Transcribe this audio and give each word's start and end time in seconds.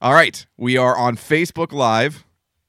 All 0.00 0.12
right. 0.12 0.46
We 0.56 0.76
are 0.76 0.96
on 0.96 1.16
Facebook 1.16 1.72
Live 1.72 2.24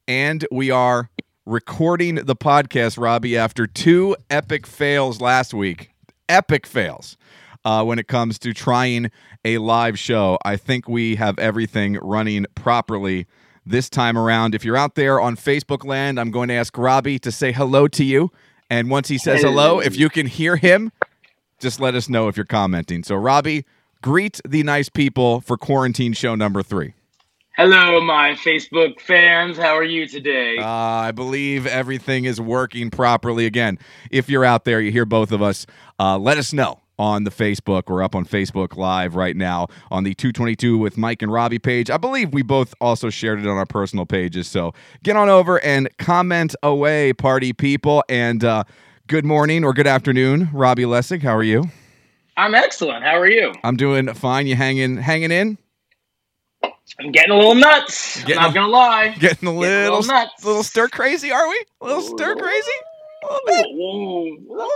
and 0.07 0.47
we 0.51 0.71
are 0.71 1.11
recording 1.45 2.15
the 2.15 2.35
podcast, 2.35 2.99
Robbie, 2.99 3.37
after 3.37 3.67
two 3.67 4.15
epic 4.31 4.65
fails 4.65 5.21
last 5.21 5.53
week. 5.53 5.91
Epic 6.27 6.65
fails 6.65 7.17
uh, 7.63 7.83
when 7.83 7.99
it 7.99 8.07
comes 8.07 8.39
to 8.39 8.51
trying 8.51 9.11
a 9.45 9.59
live 9.59 9.99
show. 9.99 10.39
I 10.43 10.57
think 10.57 10.89
we 10.89 11.17
have 11.17 11.37
everything 11.37 11.99
running 12.01 12.47
properly 12.55 13.27
this 13.63 13.91
time 13.91 14.17
around. 14.17 14.55
If 14.55 14.65
you're 14.65 14.77
out 14.77 14.95
there 14.95 15.21
on 15.21 15.35
Facebook 15.35 15.85
land, 15.85 16.19
I'm 16.19 16.31
going 16.31 16.47
to 16.47 16.55
ask 16.55 16.75
Robbie 16.75 17.19
to 17.19 17.31
say 17.31 17.51
hello 17.51 17.87
to 17.89 18.03
you. 18.03 18.31
And 18.71 18.89
once 18.89 19.07
he 19.07 19.19
says 19.19 19.43
hello, 19.43 19.79
if 19.79 19.95
you 19.95 20.09
can 20.09 20.25
hear 20.25 20.55
him, 20.55 20.91
just 21.59 21.79
let 21.79 21.93
us 21.93 22.09
know 22.09 22.27
if 22.27 22.37
you're 22.37 22.45
commenting. 22.47 23.03
So, 23.03 23.13
Robbie, 23.13 23.65
greet 24.01 24.41
the 24.47 24.63
nice 24.63 24.89
people 24.89 25.41
for 25.41 25.57
quarantine 25.57 26.13
show 26.13 26.33
number 26.33 26.63
three. 26.63 26.95
Hello, 27.61 27.99
my 27.99 28.35
Facebook 28.35 29.01
fans. 29.01 29.57
How 29.57 29.75
are 29.75 29.83
you 29.83 30.07
today? 30.07 30.59
Uh, 30.59 30.65
I 30.65 31.11
believe 31.11 31.67
everything 31.67 32.23
is 32.23 32.39
working 32.39 32.89
properly. 32.89 33.45
Again, 33.45 33.77
if 34.09 34.29
you're 34.29 34.45
out 34.45 34.63
there, 34.63 34.79
you 34.79 34.93
hear 34.93 35.03
both 35.03 35.33
of 35.33 35.41
us, 35.41 35.65
uh, 35.99 36.17
let 36.17 36.37
us 36.37 36.53
know 36.53 36.79
on 36.97 37.25
the 37.25 37.31
Facebook. 37.31 37.89
We're 37.89 38.01
up 38.01 38.15
on 38.15 38.23
Facebook 38.23 38.77
Live 38.77 39.17
right 39.17 39.35
now 39.35 39.67
on 39.91 40.05
the 40.05 40.13
222 40.13 40.77
with 40.77 40.97
Mike 40.97 41.21
and 41.21 41.33
Robbie 41.33 41.59
page. 41.59 41.89
I 41.89 41.97
believe 41.97 42.31
we 42.31 42.43
both 42.43 42.73
also 42.79 43.09
shared 43.09 43.39
it 43.41 43.45
on 43.45 43.57
our 43.57 43.65
personal 43.65 44.05
pages. 44.05 44.47
So 44.47 44.73
get 45.03 45.17
on 45.17 45.27
over 45.27 45.61
and 45.61 45.89
comment 45.97 46.55
away, 46.63 47.11
party 47.11 47.51
people. 47.51 48.05
And 48.07 48.41
uh, 48.41 48.63
good 49.07 49.25
morning 49.25 49.65
or 49.65 49.73
good 49.73 49.85
afternoon, 49.85 50.47
Robbie 50.53 50.83
Lessig. 50.83 51.23
How 51.23 51.35
are 51.35 51.43
you? 51.43 51.65
I'm 52.37 52.55
excellent. 52.55 53.03
How 53.03 53.19
are 53.19 53.29
you? 53.29 53.51
I'm 53.65 53.75
doing 53.75 54.13
fine. 54.13 54.47
You 54.47 54.55
hanging 54.55 54.95
hanging 54.95 55.31
in? 55.31 55.57
I'm 56.63 57.11
getting 57.11 57.31
a 57.31 57.37
little 57.37 57.55
nuts. 57.55 58.21
Getting 58.23 58.37
I'm 58.37 58.43
not 58.43 58.51
a- 58.51 58.53
gonna 58.55 58.67
lie. 58.71 59.07
Getting 59.19 59.47
a 59.47 59.53
little, 59.53 59.99
little 59.99 60.03
nuts. 60.13 60.43
little 60.43 60.63
stir 60.63 60.87
crazy, 60.89 61.31
are 61.31 61.47
we? 61.47 61.63
A 61.81 61.85
little 61.85 62.01
stir 62.01 62.35
crazy? 62.35 62.71
A 63.21 63.25
little 63.25 63.45
bit. 63.47 63.65
A 63.65 63.69
little 63.69 64.23
bit, 64.23 64.39
a 64.49 64.53
little 64.53 64.71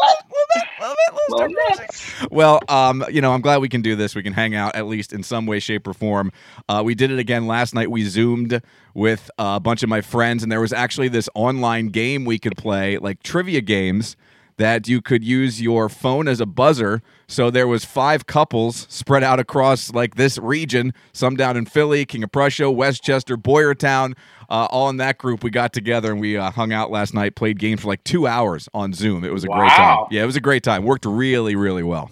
bit, 0.54 0.64
a 0.82 0.88
little 0.90 1.38
stir 1.38 1.76
crazy. 1.88 2.28
Well, 2.32 2.60
um, 2.70 3.04
you 3.10 3.22
know, 3.22 3.34
I'm 3.34 3.42
glad 3.42 3.58
we 3.60 3.70
can 3.70 3.82
do 3.82 3.96
this. 3.96 4.16
We 4.16 4.24
can 4.24 4.34
hang 4.34 4.54
out 4.56 4.76
at 4.76 4.86
least 4.88 5.12
in 5.14 5.24
some 5.24 5.46
way, 5.46 5.60
shape, 5.60 5.88
or 5.88 5.94
form. 5.94 6.32
Uh, 6.70 6.82
we 6.86 6.94
did 6.96 7.12
it 7.12 7.20
again 7.20 7.48
last 7.48 7.74
night. 7.74 7.90
We 7.92 8.04
zoomed 8.04 8.62
with 8.94 9.30
uh, 9.38 9.54
a 9.56 9.60
bunch 9.60 9.82
of 9.84 9.90
my 9.90 10.02
friends, 10.02 10.44
and 10.44 10.52
there 10.52 10.62
was 10.62 10.74
actually 10.74 11.08
this 11.10 11.28
online 11.36 11.88
game 11.88 12.26
we 12.26 12.38
could 12.40 12.56
play, 12.58 12.98
like 12.98 13.24
trivia 13.24 13.62
games 13.62 14.16
that 14.58 14.88
you 14.88 15.02
could 15.02 15.24
use 15.24 15.62
your 15.62 15.90
phone 15.90 16.28
as 16.28 16.40
a 16.40 16.46
buzzer. 16.46 17.02
So 17.28 17.50
there 17.50 17.68
was 17.68 17.86
five 17.86 18.26
couples 18.26 18.86
spread 18.90 19.24
out 19.24 19.40
across 19.40 19.94
like 19.94 20.16
this 20.16 20.38
region, 20.38 20.94
some 21.14 21.36
down 21.36 21.58
in 21.58 21.66
Philly, 21.66 22.06
King 22.06 22.24
of 22.24 22.32
Prussia, 22.32 22.70
West 22.70 23.04
Chester, 23.04 23.38
Boyertown, 23.38 24.16
uh, 24.50 24.68
all 24.70 24.90
in 24.90 24.98
that 24.98 25.18
group. 25.18 25.44
We 25.44 25.50
got 25.50 25.74
together 25.74 26.12
and 26.12 26.22
we 26.22 26.38
uh, 26.38 26.52
hung 26.52 26.72
out 26.72 26.92
last 26.92 27.14
night, 27.14 27.36
played 27.36 27.60
games 27.60 27.82
for 27.82 27.88
like 27.88 28.04
two 28.04 28.28
hours 28.28 28.70
on 28.74 28.94
Zoom. 28.94 29.24
It 29.24 29.34
was 29.34 29.44
a 29.44 29.48
great 29.48 29.72
time. 29.72 30.06
Yeah, 30.12 30.24
it 30.24 30.28
was 30.28 30.36
a 30.36 30.42
great 30.42 30.64
time. 30.64 30.84
Worked 30.84 31.06
really, 31.06 31.56
really 31.56 31.84
well. 31.84 32.12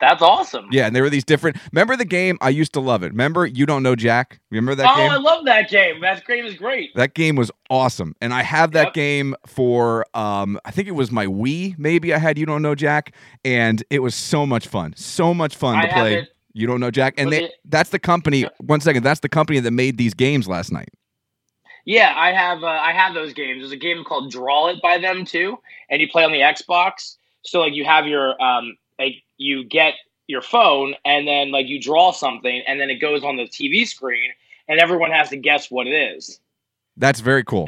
That's 0.00 0.20
awesome. 0.20 0.66
Yeah, 0.70 0.86
and 0.86 0.94
there 0.94 1.02
were 1.02 1.10
these 1.10 1.24
different. 1.24 1.56
Remember 1.72 1.96
the 1.96 2.04
game? 2.04 2.36
I 2.40 2.50
used 2.50 2.72
to 2.74 2.80
love 2.80 3.02
it. 3.02 3.12
Remember 3.12 3.46
you 3.46 3.64
don't 3.64 3.82
know 3.82 3.96
Jack? 3.96 4.40
Remember 4.50 4.74
that 4.74 4.86
oh, 4.92 4.96
game? 4.96 5.10
I 5.10 5.16
love 5.16 5.44
that 5.46 5.70
game. 5.70 6.00
That 6.02 6.26
game 6.26 6.44
is 6.44 6.54
great. 6.54 6.94
that 6.96 7.14
game 7.14 7.34
was 7.36 7.50
awesome, 7.70 8.14
and 8.20 8.34
I 8.34 8.42
have 8.42 8.72
that 8.72 8.88
Yep. 8.88 8.94
game 8.94 9.34
for. 9.46 10.04
Um, 10.14 10.60
I 10.64 10.70
think 10.70 10.86
it 10.88 10.92
was 10.92 11.10
my 11.10 11.26
Wii. 11.26 11.78
Maybe 11.78 12.12
I 12.12 12.18
had 12.18 12.38
you 12.38 12.44
don't 12.44 12.62
know 12.62 12.74
Jack, 12.74 13.14
and 13.44 13.82
it 13.88 14.00
was 14.00 14.14
so 14.14 14.44
much 14.44 14.66
fun. 14.68 14.92
So 14.96 15.32
much 15.32 15.56
fun 15.56 15.76
I 15.76 15.86
to 15.86 15.92
play. 15.92 16.28
You 16.52 16.66
don't 16.66 16.80
know 16.80 16.90
Jack, 16.90 17.14
and 17.18 17.32
they, 17.32 17.44
it- 17.44 17.52
that's 17.64 17.90
the 17.90 17.98
company. 17.98 18.46
One 18.60 18.80
second, 18.80 19.02
that's 19.02 19.20
the 19.20 19.28
company 19.28 19.60
that 19.60 19.70
made 19.70 19.98
these 19.98 20.14
games 20.14 20.46
last 20.48 20.72
night. 20.72 20.88
Yeah, 21.84 22.12
I 22.16 22.32
have. 22.32 22.62
Uh, 22.62 22.66
I 22.66 22.92
have 22.92 23.14
those 23.14 23.32
games. 23.32 23.60
There's 23.60 23.72
a 23.72 23.76
game 23.76 24.02
called 24.04 24.30
Draw 24.30 24.68
It 24.68 24.82
by 24.82 24.98
them 24.98 25.24
too, 25.24 25.58
and 25.88 26.00
you 26.00 26.08
play 26.08 26.24
on 26.24 26.32
the 26.32 26.40
Xbox. 26.40 27.16
So 27.44 27.60
like 27.60 27.74
you 27.74 27.84
have 27.84 28.06
your 28.06 28.40
um 28.42 28.76
like 28.98 29.22
you 29.36 29.64
get 29.64 29.94
your 30.26 30.42
phone 30.42 30.94
and 31.04 31.26
then 31.26 31.52
like 31.52 31.68
you 31.68 31.80
draw 31.80 32.12
something 32.12 32.62
and 32.66 32.80
then 32.80 32.90
it 32.90 32.96
goes 32.96 33.22
on 33.22 33.36
the 33.36 33.44
TV 33.44 33.86
screen 33.86 34.32
and 34.68 34.80
everyone 34.80 35.10
has 35.10 35.28
to 35.30 35.36
guess 35.36 35.70
what 35.70 35.86
it 35.86 36.14
is. 36.16 36.40
That's 36.96 37.20
very 37.20 37.44
cool. 37.44 37.66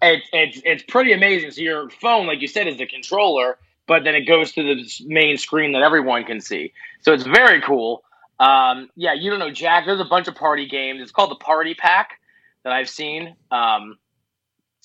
It's 0.00 0.28
it's 0.32 0.62
it's 0.64 0.82
pretty 0.84 1.12
amazing. 1.12 1.50
So 1.50 1.60
your 1.60 1.90
phone, 1.90 2.26
like 2.26 2.40
you 2.40 2.46
said, 2.46 2.68
is 2.68 2.76
the 2.76 2.86
controller, 2.86 3.58
but 3.86 4.04
then 4.04 4.14
it 4.14 4.22
goes 4.22 4.52
to 4.52 4.62
the 4.62 5.04
main 5.06 5.38
screen 5.38 5.72
that 5.72 5.82
everyone 5.82 6.24
can 6.24 6.40
see. 6.40 6.72
So 7.00 7.12
it's 7.12 7.24
very 7.24 7.60
cool. 7.60 8.04
Um, 8.38 8.90
yeah, 8.94 9.14
you 9.14 9.30
don't 9.30 9.40
know 9.40 9.50
Jack. 9.50 9.86
There's 9.86 10.00
a 10.00 10.04
bunch 10.04 10.28
of 10.28 10.36
party 10.36 10.68
games. 10.68 11.00
It's 11.02 11.10
called 11.10 11.32
the 11.32 11.36
Party 11.36 11.74
Pack 11.74 12.20
that 12.62 12.72
I've 12.72 12.88
seen. 12.88 13.34
Um, 13.50 13.98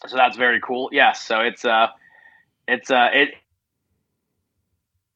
so 0.08 0.18
that's 0.18 0.38
very 0.38 0.60
cool. 0.60 0.90
Yes. 0.92 1.22
So 1.22 1.42
it's 1.42 1.64
uh, 1.64 1.88
it's 2.68 2.90
uh, 2.90 3.10
it. 3.14 3.36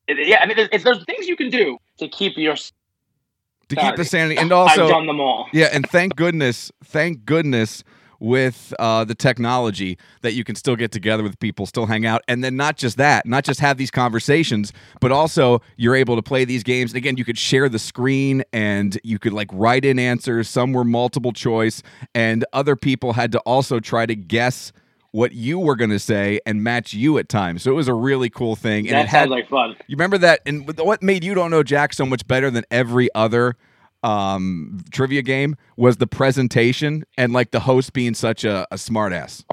Yeah, 0.08 0.40
I 0.42 0.46
mean, 0.46 0.58
it's, 0.58 0.84
there's 0.84 1.04
things 1.06 1.28
you 1.28 1.36
can 1.36 1.50
do 1.50 1.78
to 2.00 2.08
keep 2.08 2.38
your. 2.38 2.56
To 2.56 3.76
keep 3.76 3.98
the 3.98 4.06
sanity, 4.06 4.38
and 4.38 4.52
also 4.54 4.86
I've 4.86 4.90
done 4.90 5.08
them 5.08 5.20
all. 5.20 5.48
Yeah, 5.52 5.68
and 5.74 5.86
thank 5.90 6.16
goodness, 6.16 6.72
thank 6.86 7.26
goodness 7.26 7.84
with 8.20 8.74
uh, 8.80 9.04
the 9.04 9.14
technology 9.14 9.98
that 10.22 10.34
you 10.34 10.44
can 10.44 10.56
still 10.56 10.76
get 10.76 10.92
together 10.92 11.22
with 11.22 11.38
people, 11.40 11.66
still 11.66 11.86
hang 11.86 12.06
out, 12.06 12.22
and 12.28 12.44
then 12.44 12.56
not 12.56 12.78
just 12.78 12.98
that, 12.98 13.26
not 13.26 13.44
just 13.44 13.60
have 13.60 13.78
these 13.78 13.92
conversations, 13.92 14.74
but 15.02 15.12
also 15.12 15.62
you're 15.76 15.96
able 15.96 16.16
to 16.16 16.22
play 16.22 16.46
these 16.46 16.64
games. 16.64 16.92
And 16.92 16.98
again, 16.98 17.18
you 17.18 17.26
could 17.26 17.38
share 17.38 17.70
the 17.70 17.80
screen 17.80 18.44
and 18.54 18.98
you 19.04 19.20
could 19.20 19.34
like 19.34 19.50
write 19.52 19.86
in 19.86 20.00
answers. 20.00 20.48
Some 20.48 20.74
were 20.74 20.86
multiple 20.86 21.34
choice, 21.34 21.84
and 22.16 22.46
other 22.54 22.76
people 22.76 23.14
had 23.14 23.32
to 23.34 23.40
also 23.40 23.80
try 23.80 24.06
to 24.06 24.16
guess 24.16 24.72
what 25.18 25.32
you 25.32 25.58
were 25.58 25.76
going 25.76 25.90
to 25.90 25.98
say 25.98 26.40
and 26.46 26.64
match 26.64 26.94
you 26.94 27.18
at 27.18 27.28
times. 27.28 27.64
So 27.64 27.72
it 27.72 27.74
was 27.74 27.88
a 27.88 27.94
really 27.96 28.30
cool 28.30 28.56
thing. 28.56 28.88
And 28.88 28.96
That 28.96 29.06
it 29.06 29.10
had 29.10 29.30
like 29.32 29.50
fun. 29.50 29.72
you 29.88 29.96
remember 29.96 30.20
that? 30.20 30.42
And 30.46 30.72
what 30.78 31.02
made 31.02 31.24
you 31.24 31.34
don't 31.34 31.50
know 31.50 31.64
Jack 31.64 31.94
so 31.94 32.06
much 32.06 32.28
better 32.28 32.52
than 32.52 32.66
every 32.70 33.10
other 33.16 33.56
um, 34.04 34.80
trivia 34.92 35.24
game 35.24 35.56
was 35.76 35.98
the 35.98 36.06
presentation 36.06 37.04
and 37.18 37.34
like 37.34 37.50
the 37.50 37.62
host 37.62 37.94
being 37.94 38.14
such 38.14 38.44
a, 38.44 38.68
a 38.70 38.76
smartass. 38.76 39.44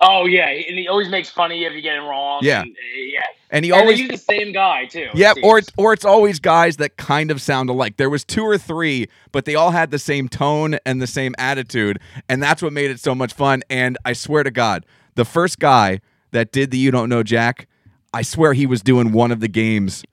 Oh 0.00 0.26
yeah, 0.26 0.48
and 0.48 0.78
he 0.78 0.88
always 0.88 1.08
makes 1.08 1.30
fun 1.30 1.50
of 1.50 1.56
you 1.56 1.66
if 1.66 1.74
you 1.74 1.80
get 1.80 1.96
it 1.96 2.00
wrong. 2.00 2.40
Yeah. 2.42 2.62
and, 2.62 2.70
uh, 2.70 2.98
yeah. 3.12 3.20
And 3.50 3.64
he 3.64 3.72
always 3.72 4.00
use 4.00 4.10
the 4.10 4.18
same 4.18 4.52
guy 4.52 4.86
too. 4.86 5.08
it 5.12 5.14
yeah, 5.14 5.32
or 5.42 5.58
it's 5.58 5.70
or 5.76 5.92
it's 5.92 6.04
always 6.04 6.40
guys 6.40 6.76
that 6.78 6.96
kind 6.96 7.30
of 7.30 7.40
sound 7.40 7.70
alike. 7.70 7.96
There 7.96 8.10
was 8.10 8.24
two 8.24 8.44
or 8.44 8.58
three, 8.58 9.08
but 9.32 9.44
they 9.44 9.54
all 9.54 9.70
had 9.70 9.90
the 9.90 9.98
same 9.98 10.28
tone 10.28 10.78
and 10.84 11.00
the 11.00 11.06
same 11.06 11.34
attitude, 11.38 12.00
and 12.28 12.42
that's 12.42 12.62
what 12.62 12.72
made 12.72 12.90
it 12.90 13.00
so 13.00 13.14
much 13.14 13.32
fun. 13.32 13.62
And 13.70 13.96
I 14.04 14.12
swear 14.12 14.42
to 14.42 14.50
God, 14.50 14.84
the 15.14 15.24
first 15.24 15.58
guy 15.58 16.00
that 16.32 16.52
did 16.52 16.70
the 16.70 16.78
you 16.78 16.90
don't 16.90 17.08
know 17.08 17.22
Jack, 17.22 17.68
I 18.12 18.22
swear 18.22 18.52
he 18.52 18.66
was 18.66 18.82
doing 18.82 19.12
one 19.12 19.30
of 19.30 19.40
the 19.40 19.48
games 19.48 20.04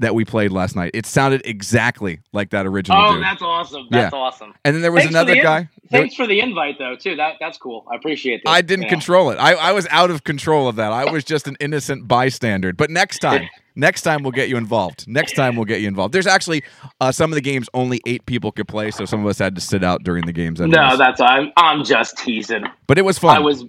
that 0.00 0.14
we 0.14 0.24
played 0.24 0.50
last 0.50 0.74
night. 0.74 0.90
It 0.92 1.06
sounded 1.06 1.42
exactly 1.44 2.18
like 2.32 2.50
that 2.50 2.66
original 2.66 2.98
Oh, 3.00 3.14
dude. 3.14 3.22
that's 3.22 3.42
awesome. 3.42 3.86
That's 3.90 4.12
awesome. 4.12 4.52
And 4.64 4.74
then 4.74 4.82
there 4.82 4.90
was 4.90 5.02
Thanks 5.04 5.12
another 5.14 5.32
the 5.32 5.38
in- 5.38 5.44
guy. 5.44 5.68
Thanks 5.90 6.14
for 6.16 6.26
the 6.26 6.40
invite 6.40 6.78
though 6.78 6.96
too. 6.96 7.14
That 7.16 7.34
that's 7.38 7.58
cool. 7.58 7.86
I 7.92 7.94
appreciate 7.96 8.42
that. 8.44 8.50
I 8.50 8.60
didn't 8.62 8.84
Yeah. 8.84 8.88
control 8.90 9.30
it. 9.30 9.36
I, 9.36 9.52
I 9.54 9.72
was 9.72 9.86
out 9.90 10.10
of 10.10 10.24
control 10.24 10.66
of 10.66 10.76
that. 10.76 10.90
I 10.92 11.10
was 11.10 11.22
just 11.24 11.46
an 11.46 11.56
innocent 11.60 12.08
bystander. 12.08 12.72
But 12.72 12.90
next 12.90 13.18
time, 13.20 13.48
next 13.76 14.02
time 14.02 14.22
we'll 14.24 14.32
get 14.32 14.48
you 14.48 14.56
involved. 14.56 15.06
Next 15.06 15.34
time 15.36 15.54
we'll 15.54 15.66
get 15.66 15.80
you 15.80 15.86
involved. 15.88 16.12
There's 16.12 16.26
actually 16.26 16.64
uh, 17.00 17.12
some 17.12 17.30
of 17.30 17.36
the 17.36 17.40
games 17.42 17.68
only 17.74 18.00
eight 18.06 18.26
people 18.26 18.50
could 18.50 18.66
play, 18.66 18.90
so 18.90 19.04
some 19.04 19.20
of 19.20 19.26
us 19.26 19.38
had 19.38 19.54
to 19.54 19.60
sit 19.60 19.84
out 19.84 20.02
during 20.02 20.26
the 20.26 20.32
games. 20.32 20.58
No, 20.58 20.96
that's 20.96 21.20
I'm 21.20 21.52
I'm 21.56 21.84
just 21.84 22.18
teasing. 22.18 22.64
but 22.88 22.98
it 22.98 23.04
was 23.04 23.18
fun. 23.18 23.36
I 23.36 23.40
was 23.40 23.64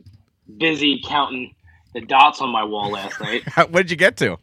busy 0.57 1.01
counting 1.05 1.53
the 1.93 2.01
dots 2.01 2.41
on 2.41 2.49
my 2.49 2.63
wall 2.63 2.89
last 2.91 3.19
night. 3.21 3.43
What 3.69 3.73
did 3.73 3.91
you 3.91 3.97
get 3.97 4.17
to? 4.17 4.37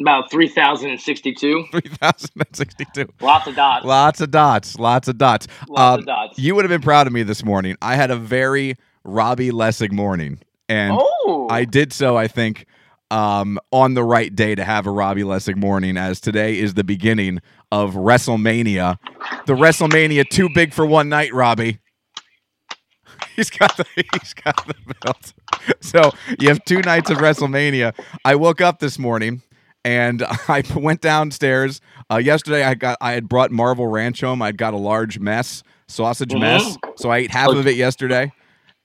About 0.00 0.30
three 0.30 0.48
thousand 0.48 0.90
and 0.90 1.00
sixty-two. 1.00 1.66
Three 1.72 1.80
thousand 1.80 2.30
and 2.36 2.54
sixty-two. 2.56 3.08
Lots 3.20 3.46
of 3.48 3.56
dots. 3.56 3.84
Lots 3.84 4.20
of 4.20 4.30
dots. 4.30 4.78
Lots 4.78 5.08
of 5.08 5.18
dots. 5.18 5.48
Lots 5.68 5.80
Um, 5.94 6.00
of 6.00 6.06
dots. 6.06 6.38
You 6.38 6.54
would 6.54 6.64
have 6.64 6.70
been 6.70 6.82
proud 6.82 7.06
of 7.08 7.12
me 7.12 7.22
this 7.24 7.44
morning. 7.44 7.76
I 7.82 7.96
had 7.96 8.10
a 8.10 8.16
very 8.16 8.76
Robbie 9.04 9.50
Lessig 9.50 9.90
morning, 9.92 10.38
and 10.68 10.96
oh, 10.96 11.48
I 11.50 11.64
did 11.64 11.92
so, 11.92 12.16
I 12.16 12.28
think, 12.28 12.66
um, 13.10 13.58
on 13.72 13.94
the 13.94 14.04
right 14.04 14.34
day 14.34 14.54
to 14.54 14.62
have 14.64 14.86
a 14.86 14.90
Robbie 14.90 15.22
Lessig 15.24 15.56
morning, 15.56 15.96
as 15.96 16.20
today 16.20 16.58
is 16.58 16.74
the 16.74 16.84
beginning 16.84 17.40
of 17.72 17.94
WrestleMania. 17.94 18.98
The 19.46 19.54
WrestleMania 19.54 20.28
too 20.28 20.48
big 20.54 20.72
for 20.74 20.86
one 20.86 21.08
night, 21.08 21.32
Robbie. 21.34 21.78
He's 23.36 23.50
got 23.50 23.76
the 23.76 23.84
he's 23.94 24.34
got 24.34 24.66
the 24.66 24.74
belt. 25.02 25.32
So 25.80 26.10
you 26.38 26.48
have 26.48 26.64
two 26.64 26.80
nights 26.80 27.10
of 27.10 27.18
WrestleMania. 27.18 27.94
I 28.24 28.34
woke 28.36 28.60
up 28.60 28.78
this 28.78 28.98
morning 28.98 29.42
and 29.88 30.22
I 30.48 30.62
went 30.76 31.00
downstairs. 31.00 31.80
Uh, 32.10 32.16
yesterday 32.18 32.62
I 32.62 32.74
got 32.74 32.98
I 33.00 33.12
had 33.12 33.28
brought 33.28 33.50
Marvel 33.50 33.86
Ranch 33.86 34.20
home. 34.20 34.42
I'd 34.42 34.58
got 34.58 34.74
a 34.74 34.76
large 34.76 35.18
mess, 35.18 35.62
sausage 35.88 36.30
Mhm. 36.32 36.40
mess. 36.40 36.76
So 36.96 37.10
I 37.10 37.18
ate 37.18 37.30
half 37.30 37.48
of 37.50 37.66
it 37.66 37.76
yesterday. 37.76 38.32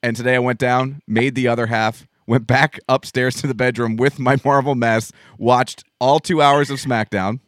And 0.01 0.15
today 0.15 0.35
I 0.35 0.39
went 0.39 0.59
down, 0.59 1.01
made 1.07 1.35
the 1.35 1.47
other 1.47 1.67
half, 1.67 2.07
went 2.27 2.47
back 2.47 2.79
upstairs 2.89 3.35
to 3.41 3.47
the 3.47 3.53
bedroom 3.53 3.97
with 3.97 4.17
my 4.19 4.37
Marvel 4.45 4.75
mess, 4.75 5.11
watched 5.37 5.83
all 5.99 6.19
two 6.19 6.41
hours 6.41 6.69
of 6.69 6.79
SmackDown. 6.79 7.39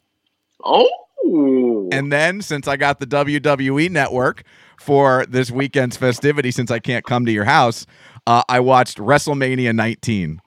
oh, 0.63 1.89
And 1.91 2.11
then, 2.11 2.41
since 2.41 2.67
I 2.67 2.75
got 2.77 2.99
the 2.99 3.07
WWE 3.07 3.89
network 3.89 4.43
for 4.79 5.25
this 5.27 5.49
weekend's 5.51 5.95
festivity 5.97 6.51
since 6.51 6.69
I 6.71 6.79
can't 6.79 7.05
come 7.05 7.25
to 7.25 7.31
your 7.31 7.45
house. 7.45 7.85
Uh, 8.27 8.43
I 8.49 8.59
watched 8.59 8.97
WrestleMania 8.97 9.73
19. 9.75 10.39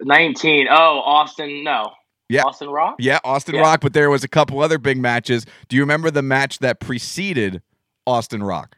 19. 0.00 0.66
Oh, 0.70 1.00
Austin, 1.04 1.64
no. 1.64 1.92
Yeah. 2.28 2.42
Austin 2.44 2.68
Rock? 2.68 2.96
Yeah, 2.98 3.18
Austin 3.24 3.54
Yeah. 3.54 3.62
Rock, 3.62 3.80
but 3.80 3.92
there 3.94 4.10
was 4.10 4.22
a 4.22 4.28
couple 4.28 4.60
other 4.60 4.78
big 4.78 4.98
matches. 4.98 5.46
Do 5.68 5.76
you 5.76 5.82
remember 5.82 6.10
the 6.10 6.22
match 6.22 6.58
that 6.58 6.78
preceded 6.80 7.62
Austin 8.06 8.42
Rock? 8.42 8.76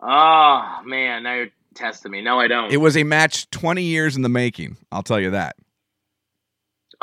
Oh, 0.00 0.80
man. 0.84 1.22
Now 1.24 1.34
you're 1.34 1.48
testing 1.74 2.12
me. 2.12 2.22
No, 2.22 2.40
I 2.40 2.48
don't. 2.48 2.72
It 2.72 2.78
was 2.78 2.96
a 2.96 3.04
match 3.04 3.48
20 3.50 3.82
years 3.82 4.16
in 4.16 4.22
the 4.22 4.28
making. 4.28 4.76
I'll 4.90 5.02
tell 5.02 5.20
you 5.20 5.30
that. 5.30 5.56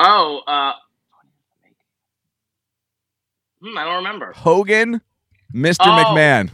oh, 0.00 0.40
uh, 0.46 0.72
hmm, 3.62 3.78
I 3.78 3.84
don't 3.84 3.96
remember. 3.96 4.32
Hogan, 4.34 5.00
Mr. 5.54 5.76
Oh. 5.80 6.04
McMahon. 6.04 6.50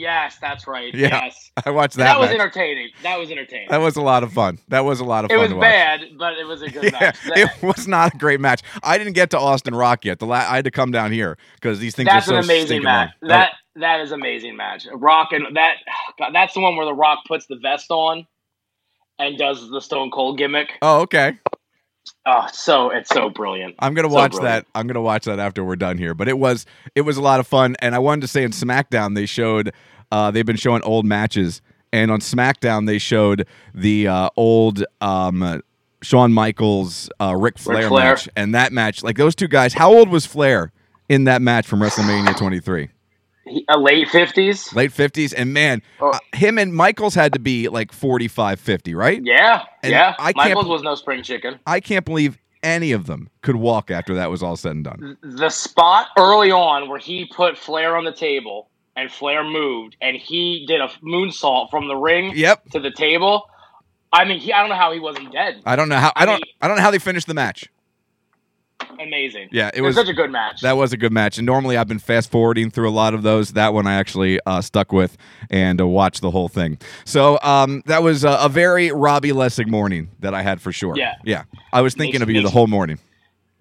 Yes, 0.00 0.38
that's 0.40 0.66
right. 0.66 0.94
Yeah, 0.94 1.08
Yes. 1.24 1.50
I 1.66 1.70
watched 1.70 1.96
That, 1.96 2.04
that. 2.04 2.18
was 2.20 2.30
entertaining. 2.30 2.88
That 3.02 3.18
was 3.18 3.30
entertaining. 3.30 3.68
That 3.68 3.78
was 3.82 3.96
a 3.96 4.00
lot 4.00 4.22
of 4.22 4.32
fun. 4.32 4.58
That 4.68 4.84
was 4.86 4.98
a 5.00 5.04
lot 5.04 5.26
of 5.26 5.30
it 5.30 5.34
fun 5.36 5.50
It 5.50 5.54
was 5.54 5.60
bad, 5.60 6.00
but 6.18 6.38
it 6.38 6.44
was 6.46 6.62
a 6.62 6.70
good 6.70 6.84
Yeah, 6.92 6.98
match. 7.00 7.16
It 7.26 7.50
was 7.62 7.86
not 7.86 8.14
a 8.14 8.18
great 8.18 8.40
match. 8.40 8.62
I 8.82 8.96
didn't 8.96 9.12
get 9.12 9.28
to 9.30 9.38
Austin 9.38 9.74
Rock 9.74 10.04
yet. 10.06 10.18
The 10.18 10.26
la- 10.26 10.36
I 10.36 10.56
had 10.56 10.64
to 10.64 10.70
come 10.70 10.90
down 10.90 11.12
here 11.12 11.36
because 11.56 11.78
these 11.80 11.94
things 11.94 12.06
that's 12.06 12.26
are 12.28 12.30
so 12.30 12.36
an 12.38 12.44
amazing 12.44 12.82
match. 12.82 13.10
long. 13.20 13.28
That 13.28 13.52
that 13.76 14.00
is 14.00 14.10
amazing 14.12 14.56
match. 14.56 14.86
Rock 14.92 15.32
and 15.32 15.54
that 15.56 15.74
God, 16.18 16.30
that's 16.34 16.54
the 16.54 16.60
one 16.60 16.76
where 16.76 16.86
the 16.86 16.94
Rock 16.94 17.18
puts 17.28 17.46
the 17.46 17.56
vest 17.60 17.90
on 17.90 18.26
and 19.18 19.36
does 19.36 19.68
the 19.70 19.80
Stone 19.80 20.10
Cold 20.12 20.38
gimmick. 20.38 20.70
Oh, 20.80 21.00
okay. 21.02 21.38
Oh, 22.26 22.46
so 22.52 22.90
it's 22.90 23.08
so 23.10 23.30
brilliant. 23.30 23.74
I'm 23.78 23.94
gonna 23.94 24.08
So 24.08 24.14
watch 24.14 24.32
brilliant. 24.32 24.66
that. 24.66 24.78
I'm 24.78 24.86
gonna 24.86 25.00
watch 25.02 25.24
that 25.24 25.38
after 25.38 25.64
we're 25.64 25.76
done 25.76 25.96
here. 25.98 26.14
But 26.14 26.28
it 26.28 26.38
was 26.38 26.66
it 26.94 27.02
was 27.02 27.16
a 27.16 27.22
lot 27.22 27.40
of 27.40 27.46
fun, 27.46 27.76
and 27.80 27.94
I 27.94 27.98
wanted 27.98 28.22
to 28.22 28.28
say 28.28 28.42
in 28.42 28.50
SmackDown 28.50 29.14
they 29.14 29.26
showed 29.26 29.72
uh, 30.12 30.30
they've 30.30 30.46
been 30.46 30.56
showing 30.56 30.82
old 30.82 31.06
matches, 31.06 31.62
and 31.92 32.10
on 32.10 32.20
SmackDown 32.20 32.86
they 32.86 32.98
showed 32.98 33.46
the 33.74 34.08
uh, 34.08 34.28
old 34.36 34.84
um, 35.00 35.62
Shawn 36.02 36.32
Michaels 36.32 37.10
uh, 37.20 37.34
Ric 37.36 37.58
Flair, 37.58 37.88
Flair. 37.88 38.10
match, 38.10 38.28
and 38.36 38.54
that 38.54 38.72
match 38.72 39.02
like 39.02 39.16
those 39.16 39.34
two 39.34 39.48
guys. 39.48 39.72
How 39.74 39.92
old 39.92 40.08
was 40.08 40.26
Flair 40.26 40.72
in 41.08 41.24
that 41.24 41.42
match 41.42 41.66
from 41.66 41.80
WrestleMania 41.80 42.36
23? 42.36 42.88
He, 43.50 43.64
uh, 43.68 43.78
late 43.78 44.08
fifties. 44.08 44.72
Late 44.74 44.90
50s, 44.92 45.34
and 45.36 45.52
man, 45.52 45.82
Oh. 46.00 46.10
uh, 46.10 46.18
him 46.34 46.56
and 46.58 46.74
Michaels 46.74 47.14
had 47.14 47.32
to 47.34 47.38
be 47.38 47.68
like 47.68 47.92
45, 47.92 48.60
50, 48.60 48.94
right? 48.94 49.20
Yeah, 49.22 49.62
And 49.82 49.92
yeah. 49.92 50.14
I 50.18 50.32
Michaels 50.36 50.66
was 50.68 50.82
no 50.82 50.94
spring 50.94 51.22
chicken. 51.22 51.58
I 51.66 51.80
can't 51.80 52.04
believe 52.04 52.38
any 52.62 52.92
of 52.92 53.06
them 53.06 53.28
could 53.42 53.56
walk 53.56 53.90
after 53.90 54.14
that 54.14 54.30
was 54.30 54.42
all 54.42 54.56
said 54.56 54.72
and 54.72 54.84
done. 54.84 55.16
The 55.22 55.48
spot 55.50 56.08
early 56.18 56.50
on 56.50 56.88
where 56.88 56.98
he 56.98 57.24
put 57.26 57.56
Flair 57.58 57.96
on 57.96 58.04
the 58.04 58.12
table 58.12 58.68
and 58.96 59.10
Flair 59.10 59.42
moved 59.42 59.96
and 60.02 60.16
he 60.16 60.64
did 60.68 60.80
a 60.80 60.88
moonsault 61.02 61.70
from 61.70 61.88
the 61.88 61.96
ring 61.96 62.32
Yep. 62.36 62.70
to 62.72 62.80
the 62.80 62.90
table. 62.90 63.48
I 64.12 64.24
mean, 64.26 64.40
he, 64.40 64.52
I 64.52 64.60
don't 64.60 64.68
know 64.68 64.74
how 64.76 64.92
he 64.92 65.00
wasn't 65.00 65.32
dead. 65.32 65.62
I 65.64 65.74
don't 65.76 65.88
know 65.88 65.96
how 65.96 66.08
I 66.16 66.22
I 66.22 66.26
don't 66.26 66.34
mean- 66.42 66.52
I 66.60 66.68
don't 66.68 66.76
know 66.76 66.82
how 66.82 66.90
they 66.90 66.98
finished 66.98 67.26
the 67.26 67.34
match. 67.34 67.68
Amazing. 68.98 69.48
Yeah, 69.52 69.68
it 69.68 69.76
It 69.76 69.80
was 69.82 69.96
was 69.96 70.06
such 70.06 70.10
a 70.10 70.16
good 70.16 70.30
match. 70.30 70.60
that 70.62 70.76
was 70.76 70.92
a 70.92 70.96
good 70.96 71.12
match. 71.12 71.38
And 71.38 71.46
normally 71.46 71.76
I've 71.76 71.88
been 71.88 71.98
fast 71.98 72.30
forwarding 72.30 72.70
through 72.70 72.88
a 72.88 72.92
lot 72.92 73.14
of 73.14 73.22
those. 73.22 73.52
That 73.52 73.72
one 73.74 73.86
I 73.86 73.94
actually 73.94 74.40
uh, 74.46 74.60
stuck 74.60 74.92
with 74.92 75.16
and 75.50 75.80
uh, 75.80 75.86
watched 75.86 76.20
the 76.20 76.30
whole 76.30 76.48
thing. 76.48 76.78
So 77.04 77.38
um, 77.42 77.82
that 77.86 78.02
was 78.02 78.24
a, 78.24 78.38
a 78.40 78.48
very 78.48 78.90
Robbie 78.92 79.32
Lessig 79.32 79.66
morning 79.68 80.10
that 80.20 80.34
I 80.34 80.42
had 80.42 80.60
for 80.60 80.72
sure. 80.72 80.96
Yeah. 80.96 81.14
yeah. 81.24 81.44
I 81.72 81.80
was 81.82 81.94
thinking 81.94 82.20
Makes- 82.20 82.22
of 82.22 82.30
you 82.30 82.42
the 82.42 82.50
whole 82.50 82.66
morning. 82.66 82.98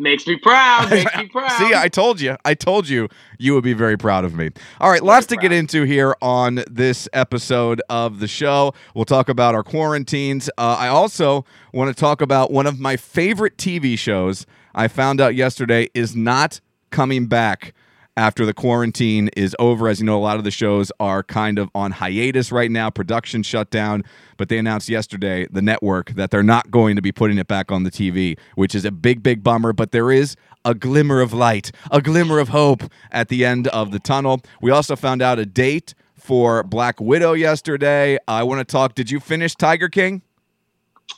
Makes 0.02 0.26
me 0.28 0.38
proud. 0.38 0.90
Makes 0.92 1.18
me 1.18 1.28
proud. 1.28 1.52
See, 1.58 1.74
I 1.76 1.90
told 1.90 2.22
you. 2.22 2.38
I 2.46 2.54
told 2.54 2.88
you 2.88 3.10
you 3.38 3.54
would 3.54 3.66
be 3.66 3.74
very 3.74 3.98
proud 3.98 4.24
of 4.24 4.34
me. 4.34 4.50
All 4.80 4.90
right, 4.90 5.04
lots 5.04 5.26
to 5.28 5.36
get 5.36 5.52
into 5.52 5.84
here 5.84 6.16
on 6.22 6.64
this 6.72 7.10
episode 7.12 7.82
of 7.90 8.22
the 8.22 8.28
show. 8.30 8.74
We'll 8.96 9.04
talk 9.04 9.28
about 9.28 9.56
our 9.56 9.64
quarantines. 9.64 10.50
Uh, 10.58 10.78
I 10.80 10.88
also 10.88 11.44
want 11.74 11.94
to 11.94 12.00
talk 12.00 12.22
about 12.22 12.50
one 12.50 12.66
of 12.66 12.80
my 12.80 12.96
favorite 12.96 13.58
TV 13.58 14.00
shows. 14.00 14.46
I 14.76 14.88
found 14.88 15.22
out 15.22 15.36
yesterday 15.36 15.90
is 15.94 16.16
not 16.16 16.60
coming 16.92 17.28
back 17.28 17.74
after 18.20 18.46
the 18.46 18.54
quarantine 18.54 19.30
is 19.38 19.56
over. 19.60 19.88
As 19.88 20.02
you 20.02 20.06
know, 20.06 20.18
a 20.18 20.20
lot 20.20 20.38
of 20.38 20.44
the 20.44 20.52
shows 20.52 20.92
are 21.00 21.24
kind 21.24 21.58
of 21.58 21.70
on 21.74 21.92
hiatus 21.92 22.52
right 22.52 22.70
now, 22.70 22.90
production 22.90 23.44
shut 23.44 23.70
down. 23.70 24.04
But 24.36 24.50
they 24.50 24.58
announced 24.58 24.90
yesterday, 24.90 25.48
the 25.50 25.62
network, 25.62 26.12
that 26.12 26.30
they're 26.30 26.44
not 26.44 26.70
going 26.70 26.98
to 26.98 27.02
be 27.02 27.14
putting 27.14 27.38
it 27.38 27.48
back 27.48 27.72
on 27.72 27.84
the 27.84 27.92
TV, 27.92 28.38
which 28.56 28.76
is 28.76 28.84
a 28.84 28.92
big, 28.92 29.24
big 29.24 29.42
bummer. 29.42 29.72
But 29.72 29.92
there 29.92 30.12
is 30.12 30.36
a 30.66 30.76
glimmer 30.76 31.22
of 31.22 31.32
light, 31.32 31.72
a 31.92 32.02
glimmer 32.02 32.40
of 32.40 32.50
hope 32.50 32.84
at 33.12 33.30
the 33.30 33.46
end 33.46 33.70
of 33.70 33.92
the 33.92 34.00
tunnel. 34.00 34.42
We 34.62 34.72
also 34.72 34.98
found 34.98 35.22
out 35.22 35.40
a 35.40 35.46
date 35.46 35.94
for 36.18 36.64
Black 36.64 37.00
Widow 37.00 37.34
yesterday. 37.34 38.18
I 38.28 38.44
want 38.44 38.60
to 38.60 38.66
talk. 38.66 38.96
Did 38.96 39.10
you 39.10 39.22
finish 39.22 39.56
Tiger 39.56 39.88
King? 39.88 40.22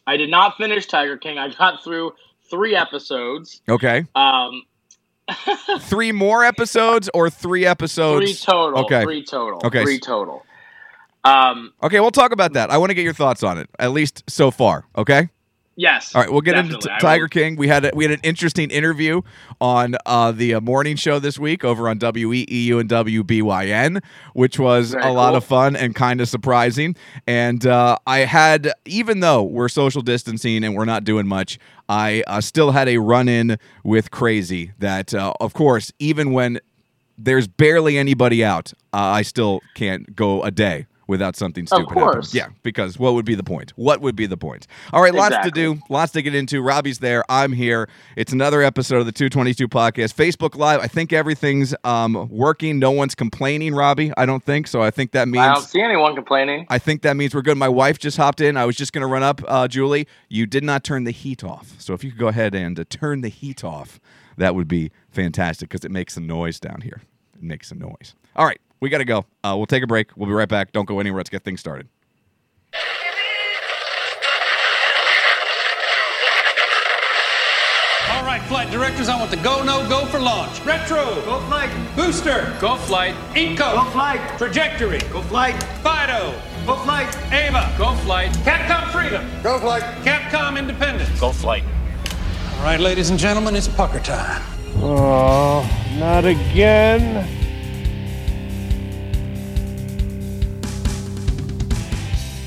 I 0.06 0.18
did 0.18 0.30
not 0.30 0.56
finish 0.58 0.86
Tiger 0.86 1.18
King. 1.18 1.38
I 1.38 1.50
got 1.50 1.84
through 1.84 2.14
three 2.52 2.76
episodes. 2.76 3.62
Okay. 3.68 4.06
Um, 4.14 4.64
Three 5.80 6.12
more 6.12 6.44
episodes 6.44 7.10
or 7.14 7.30
three 7.30 7.66
episodes? 7.66 8.26
three 8.26 8.34
total. 8.54 8.84
Okay. 8.86 9.04
Three 9.04 9.24
total. 9.24 9.62
Okay. 9.64 9.84
Three 9.84 10.00
total. 10.00 10.44
Um, 11.24 11.72
Okay, 11.84 12.00
we'll 12.00 12.12
talk 12.12 12.32
about 12.32 12.54
that. 12.54 12.70
I 12.70 12.78
want 12.78 12.90
to 12.90 12.94
get 12.96 13.04
your 13.04 13.14
thoughts 13.14 13.42
on 13.44 13.58
it, 13.58 13.70
at 13.80 13.92
least 13.92 14.24
so 14.28 14.52
far. 14.52 14.86
Okay. 14.98 15.30
Yes. 15.76 16.16
All 16.16 16.22
right, 16.22 16.32
we'll 16.32 16.42
get 16.42 16.56
into 16.56 16.74
definitely. 16.74 16.90
t- 16.90 16.96
I 16.96 17.00
Tiger 17.00 17.28
King. 17.28 17.56
We 17.56 17.68
had 17.68 17.86
a, 17.86 17.92
we 17.94 18.04
had 18.04 18.12
an 18.12 18.20
interesting 18.24 18.70
interview 18.70 19.22
on 19.60 19.96
uh, 20.06 20.32
the 20.32 20.56
uh, 20.56 20.62
morning 20.62 20.96
show 20.96 21.20
this 21.20 21.38
week 21.40 21.64
over 21.64 21.88
on 21.90 22.00
WEEU 22.00 22.80
and 22.80 22.90
WBYN, 22.90 24.04
which 24.34 24.60
was 24.60 24.92
Very 24.92 25.04
a 25.04 25.12
lot 25.12 25.36
of 25.36 25.44
fun 25.44 25.76
and 25.76 25.96
kind 25.96 26.22
of 26.22 26.30
surprising. 26.30 26.96
And 27.28 27.66
uh, 27.66 27.98
I 28.06 28.20
had, 28.20 28.72
even 28.86 29.20
though 29.20 29.44
we're 29.44 29.70
social 29.70 30.02
distancing 30.02 30.64
and 30.64 30.76
we're 30.76 30.86
not 30.86 31.04
doing 31.04 31.28
much, 31.28 31.60
I 31.90 32.24
uh, 32.28 32.42
still 32.42 32.72
had 32.72 32.88
a 32.88 32.98
run 32.98 33.28
in 33.28 33.58
with 33.84 34.12
Crazy. 34.12 34.72
That, 34.80 35.14
uh, 35.14 35.34
of 35.40 35.54
course, 35.54 35.92
even 36.00 36.32
when 36.32 36.60
there's 37.18 37.48
barely 37.48 37.98
anybody 37.98 38.44
out, 38.44 38.74
uh, 38.94 38.98
I 38.98 39.22
still 39.22 39.62
can't 39.76 40.16
go 40.16 40.44
a 40.44 40.52
day 40.52 40.88
without 41.08 41.36
something 41.36 41.68
stupid 41.68 41.90
happening. 41.90 42.04
course. 42.04 42.34
Yeah, 42.34 42.50
because 42.64 42.98
what 42.98 43.14
would 43.14 43.26
be 43.26 43.36
the 43.36 43.44
point? 43.44 43.72
What 43.76 44.02
would 44.02 44.16
be 44.16 44.26
the 44.26 44.38
point? 44.38 44.68
All 44.94 45.02
right, 45.02 45.14
lots 45.14 45.36
to 45.44 45.52
do, 45.52 45.80
lots 45.90 46.12
to 46.14 46.22
get 46.22 46.36
into. 46.36 46.62
Robbie's 46.62 47.00
there. 47.00 47.24
I'm 47.30 47.52
here. 47.52 47.90
It's 48.16 48.32
another 48.34 48.62
episode 48.62 48.98
of 48.98 49.06
the 49.06 49.12
222 49.12 49.68
podcast. 49.68 50.14
Facebook 50.14 50.56
Live. 50.56 50.80
I 50.80 50.88
think 50.88 51.14
everything's 51.14 51.74
um, 51.84 52.28
working. 52.30 52.80
No 52.80 52.92
one's 52.92 53.16
complaining, 53.16 53.74
Robbie. 53.74 54.12
I 54.18 54.26
don't 54.26 54.44
think 54.44 54.68
so. 54.68 54.82
I 54.82 54.92
think 54.92 55.12
that 55.12 55.28
means 55.28 55.44
I 55.44 55.54
don't 55.54 55.64
see 55.64 55.82
anyone 55.82 56.16
complaining. 56.16 56.66
I 56.70 56.78
think 56.78 57.02
that 57.02 57.16
means 57.18 57.36
we're 57.36 57.42
good. 57.42 57.58
My 57.58 57.70
wife 57.70 58.00
just 58.00 58.18
hopped 58.18 58.42
in. 58.42 58.58
I 58.58 58.66
was 58.66 58.76
just 58.76 58.94
going 58.94 59.02
to 59.02 59.08
run 59.08 59.24
up, 59.24 59.42
uh, 59.48 59.68
Julie. 59.68 60.08
You 60.30 60.46
did 60.46 60.64
not 60.64 60.84
turn 60.84 61.04
the 61.04 61.12
heat 61.12 61.44
off. 61.44 61.76
So 61.80 61.94
if 61.94 62.04
you 62.04 62.12
could 62.12 62.20
go 62.20 62.28
ahead 62.28 62.56
and 62.56 62.80
uh, 62.80 62.86
turn 62.90 63.22
the 63.22 63.30
heat 63.30 63.64
off, 63.64 64.00
that 64.38 64.56
would 64.56 64.68
be 64.68 64.92
fantastic 65.10 65.70
because 65.70 65.84
it 65.86 65.92
makes 65.92 66.18
a 66.18 66.22
noise 66.22 66.60
down 66.60 66.82
here. 66.82 67.02
It 67.36 67.44
makes 67.44 67.72
a 67.72 67.76
noise. 67.76 68.16
All 68.36 68.46
right, 68.46 68.62
we 68.82 68.90
got 68.90 68.98
to 68.98 69.06
go. 69.06 69.26
Uh, 69.44 69.54
we'll 69.56 69.68
take 69.68 69.84
a 69.84 69.88
break. 69.88 70.10
We'll 70.18 70.28
be 70.28 70.34
right 70.34 70.50
back. 70.50 70.74
Don't 70.74 70.86
go 70.86 71.00
anywhere. 71.00 71.20
Let's 71.20 71.30
get 71.30 71.44
things 71.44 71.60
started. 71.60 71.88
All 78.10 78.26
right, 78.26 78.42
flight 78.44 78.72
directors, 78.72 79.08
I 79.08 79.18
want 79.18 79.32
the 79.32 79.38
go, 79.38 79.64
no, 79.64 79.88
go 79.88 80.06
for 80.08 80.20
launch. 80.20 80.60
Retro. 80.66 81.06
Go 81.26 81.40
flight. 81.48 81.70
Booster. 81.96 82.56
Go 82.60 82.76
flight. 82.76 83.16
Inco. 83.36 83.58
Go 83.58 83.90
flight. 83.92 84.38
Trajectory. 84.38 85.00
Go 85.12 85.22
flight. 85.22 85.62
Fido. 85.84 86.34
Go 86.66 86.76
flight. 86.78 87.16
Ava. 87.32 87.74
Go 87.78 87.96
flight. 87.98 88.32
Capcom 88.44 88.92
Freedom. 88.92 89.26
Go 89.44 89.60
flight. 89.60 89.84
Capcom 90.04 90.58
Independence. 90.58 91.20
Go 91.20 91.32
flight. 91.32 91.64
All 92.58 92.64
right, 92.64 92.80
ladies 92.80 93.10
and 93.10 93.20
gentlemen, 93.20 93.56
it's 93.56 93.68
pucker 93.68 94.00
time. 94.00 94.42
Oh, 94.78 95.68
not 95.98 96.26
again. 96.26 97.28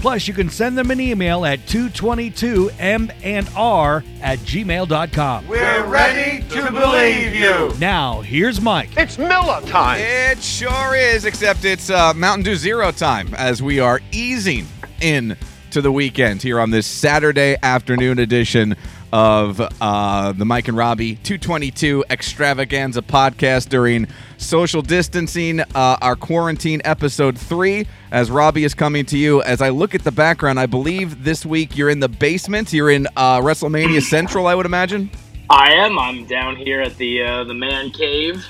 Plus, 0.00 0.26
you 0.26 0.32
can 0.32 0.48
send 0.48 0.78
them 0.78 0.90
an 0.90 0.98
email 0.98 1.44
at 1.44 1.58
222m&r 1.60 4.04
at 4.22 4.38
gmail.com. 4.38 5.46
We're 5.46 5.84
ready 5.84 6.42
to 6.48 6.72
believe 6.72 7.34
you. 7.34 7.70
Now, 7.78 8.22
here's 8.22 8.62
Mike. 8.62 8.96
It's 8.96 9.18
Miller 9.18 9.60
time! 9.66 10.00
It 10.00 10.42
sure 10.42 10.94
is, 10.94 11.26
except 11.26 11.66
it's 11.66 11.90
uh, 11.90 12.14
Mountain 12.14 12.44
Dew 12.44 12.56
Zero 12.56 12.90
time 12.92 13.34
as 13.34 13.62
we 13.62 13.78
are 13.78 14.00
easing 14.10 14.66
in 15.02 15.36
to 15.70 15.82
the 15.82 15.92
weekend 15.92 16.42
here 16.42 16.58
on 16.60 16.70
this 16.70 16.86
Saturday 16.86 17.58
afternoon 17.62 18.20
edition 18.20 18.76
of 19.12 19.60
uh, 19.80 20.32
the 20.32 20.44
Mike 20.44 20.68
and 20.68 20.76
Robbie 20.76 21.16
222 21.16 22.04
Extravaganza 22.10 23.02
podcast 23.02 23.68
during 23.68 24.06
social 24.38 24.82
distancing, 24.82 25.60
uh, 25.60 25.64
our 25.74 26.16
quarantine 26.16 26.80
episode 26.84 27.36
three. 27.38 27.86
As 28.10 28.30
Robbie 28.30 28.64
is 28.64 28.74
coming 28.74 29.04
to 29.06 29.18
you, 29.18 29.42
as 29.42 29.60
I 29.60 29.70
look 29.70 29.94
at 29.94 30.04
the 30.04 30.12
background, 30.12 30.60
I 30.60 30.66
believe 30.66 31.24
this 31.24 31.44
week 31.44 31.76
you're 31.76 31.90
in 31.90 32.00
the 32.00 32.08
basement. 32.08 32.72
You're 32.72 32.90
in 32.90 33.06
uh, 33.16 33.40
WrestleMania 33.40 34.02
Central, 34.02 34.46
I 34.46 34.54
would 34.54 34.66
imagine. 34.66 35.10
I 35.48 35.72
am. 35.72 35.98
I'm 35.98 36.26
down 36.26 36.56
here 36.56 36.80
at 36.80 36.96
the 36.96 37.22
uh, 37.22 37.44
the 37.44 37.54
man 37.54 37.90
cave, 37.90 38.46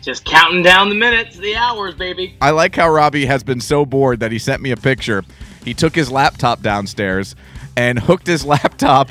just 0.00 0.24
counting 0.24 0.62
down 0.62 0.88
the 0.88 0.94
minutes, 0.94 1.36
the 1.36 1.54
hours, 1.54 1.94
baby. 1.94 2.34
I 2.40 2.50
like 2.50 2.74
how 2.74 2.90
Robbie 2.90 3.26
has 3.26 3.42
been 3.42 3.60
so 3.60 3.84
bored 3.84 4.20
that 4.20 4.32
he 4.32 4.38
sent 4.38 4.62
me 4.62 4.70
a 4.70 4.76
picture. 4.76 5.22
He 5.64 5.74
took 5.74 5.94
his 5.94 6.10
laptop 6.10 6.62
downstairs 6.62 7.36
and 7.76 7.98
hooked 7.98 8.26
his 8.26 8.44
laptop 8.44 9.10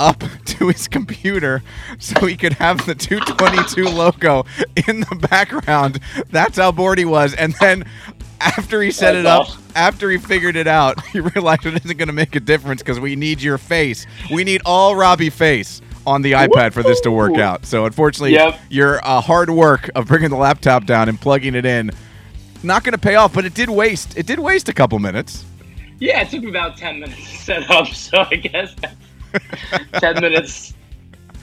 up 0.00 0.22
to 0.46 0.68
his 0.68 0.88
computer 0.88 1.62
so 1.98 2.26
he 2.26 2.36
could 2.36 2.54
have 2.54 2.84
the 2.86 2.94
222 2.94 3.84
logo 3.88 4.44
in 4.88 5.00
the 5.00 5.26
background. 5.30 6.00
That's 6.30 6.56
how 6.56 6.72
bored 6.72 6.98
he 6.98 7.04
was. 7.04 7.34
And 7.34 7.54
then 7.60 7.84
after 8.40 8.80
he 8.82 8.90
set 8.90 9.14
it 9.16 9.26
up, 9.26 9.48
after 9.74 10.10
he 10.10 10.18
figured 10.18 10.56
it 10.56 10.66
out, 10.66 11.04
he 11.08 11.20
realized 11.20 11.66
it 11.66 11.84
isn't 11.84 11.96
going 11.96 12.08
to 12.08 12.12
make 12.14 12.34
a 12.36 12.40
difference 12.40 12.82
because 12.82 13.00
we 13.00 13.16
need 13.16 13.42
your 13.42 13.58
face. 13.58 14.06
We 14.32 14.44
need 14.44 14.62
all 14.64 14.96
Robbie 14.96 15.30
face 15.30 15.82
on 16.06 16.22
the 16.22 16.32
iPad 16.32 16.72
for 16.72 16.82
this 16.82 17.00
to 17.02 17.10
work 17.10 17.36
out. 17.36 17.66
So 17.66 17.84
unfortunately, 17.84 18.32
Yep. 18.32 18.58
your 18.70 19.06
uh, 19.06 19.20
hard 19.20 19.50
work 19.50 19.90
of 19.94 20.06
bringing 20.06 20.30
the 20.30 20.36
laptop 20.36 20.86
down 20.86 21.08
and 21.08 21.20
plugging 21.20 21.54
it 21.54 21.66
in 21.66 21.90
not 22.62 22.82
going 22.82 22.92
to 22.92 22.98
pay 22.98 23.14
off, 23.14 23.32
but 23.34 23.44
it 23.44 23.54
did 23.54 23.68
waste. 23.68 24.16
It 24.16 24.26
did 24.26 24.38
waste 24.38 24.68
a 24.68 24.72
couple 24.72 24.98
minutes. 24.98 25.44
Yeah, 26.00 26.22
it 26.22 26.30
took 26.30 26.42
me 26.42 26.50
about 26.50 26.76
ten 26.76 27.00
minutes 27.00 27.30
to 27.30 27.36
set 27.36 27.70
up, 27.70 27.86
so 27.94 28.26
I 28.30 28.36
guess 28.36 28.74
that's 28.80 28.96
ten 30.00 30.20
minutes 30.20 30.74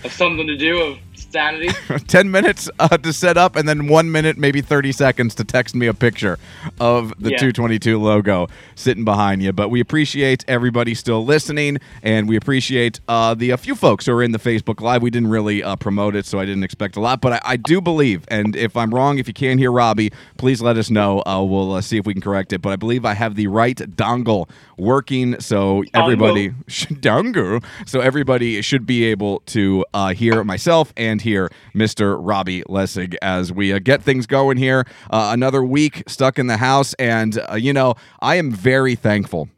of 0.03 0.11
something 0.11 0.47
to 0.47 0.57
do 0.57 0.81
of 0.81 0.99
sanity. 1.15 1.69
10 2.07 2.29
minutes 2.31 2.69
uh, 2.79 2.97
to 2.97 3.11
set 3.13 3.37
up 3.37 3.55
and 3.55 3.67
then 3.67 3.87
one 3.87 4.11
minute 4.11 4.37
maybe 4.37 4.61
30 4.61 4.91
seconds 4.91 5.35
to 5.35 5.43
text 5.43 5.75
me 5.75 5.87
a 5.87 5.93
picture 5.93 6.37
of 6.79 7.09
the 7.19 7.31
Yeah. 7.31 7.37
222 7.37 7.99
logo 8.01 8.47
sitting 8.75 9.03
behind 9.05 9.41
you. 9.43 9.51
But 9.53 9.69
we 9.69 9.79
appreciate 9.79 10.45
everybody 10.47 10.93
still 10.95 11.25
listening 11.25 11.79
and 12.03 12.27
we 12.29 12.35
appreciate 12.35 12.99
uh, 13.07 13.33
the 13.33 13.51
a 13.51 13.57
few 13.57 13.75
folks 13.75 14.05
who 14.05 14.13
are 14.13 14.23
in 14.23 14.31
the 14.31 14.39
facebook 14.39 14.81
live. 14.81 15.01
We 15.01 15.09
didn't 15.09 15.29
really 15.29 15.63
uh, 15.63 15.75
promote 15.75 16.15
it 16.15 16.25
so 16.25 16.39
i 16.39 16.45
didn't 16.45 16.63
expect 16.63 16.95
a 16.95 16.99
lot 16.99 17.21
but 17.21 17.33
I, 17.33 17.41
I 17.43 17.57
do 17.57 17.79
believe 17.81 18.25
and 18.27 18.55
if 18.55 18.75
i'm 18.75 18.93
wrong 18.93 19.17
if 19.19 19.27
you 19.27 19.33
can't 19.33 19.59
hear 19.59 19.71
robbie 19.71 20.11
please 20.37 20.61
let 20.61 20.77
us 20.77 20.89
know. 20.89 21.21
Uh, 21.25 21.43
we'll 21.43 21.73
uh, 21.73 21.81
see 21.81 21.97
if 21.97 22.05
we 22.05 22.13
can 22.13 22.21
correct 22.21 22.53
it 22.53 22.61
but 22.61 22.71
i 22.71 22.75
believe 22.75 23.05
i 23.05 23.13
have 23.13 23.35
the 23.35 23.47
right 23.47 23.77
dongle 23.77 24.49
working 24.77 25.39
so 25.39 25.83
everybody 25.93 26.49
dongle? 26.69 27.63
So 27.85 27.99
everybody 28.01 28.61
should 28.61 28.85
be 28.85 29.05
able 29.05 29.39
to 29.47 29.85
uh, 29.93 30.13
hear 30.13 30.43
myself 30.43 30.91
and 30.97 31.04
hear 31.21 31.49
Mr. 31.73 32.17
Robbie 32.19 32.63
Lessig 32.63 33.15
as 33.21 33.51
we 33.51 33.73
uh, 33.73 33.79
get 33.79 34.01
things 34.01 34.25
going 34.25 34.57
here. 34.57 34.85
Uh, 35.09 35.29
another 35.31 35.63
week 35.63 36.03
stuck 36.07 36.37
in 36.39 36.47
the 36.47 36.57
house, 36.57 36.93
and 36.95 37.39
uh, 37.49 37.55
you 37.55 37.73
know 37.73 37.95
I 38.21 38.35
am 38.35 38.51
very 38.51 38.95
thankful. 38.95 39.49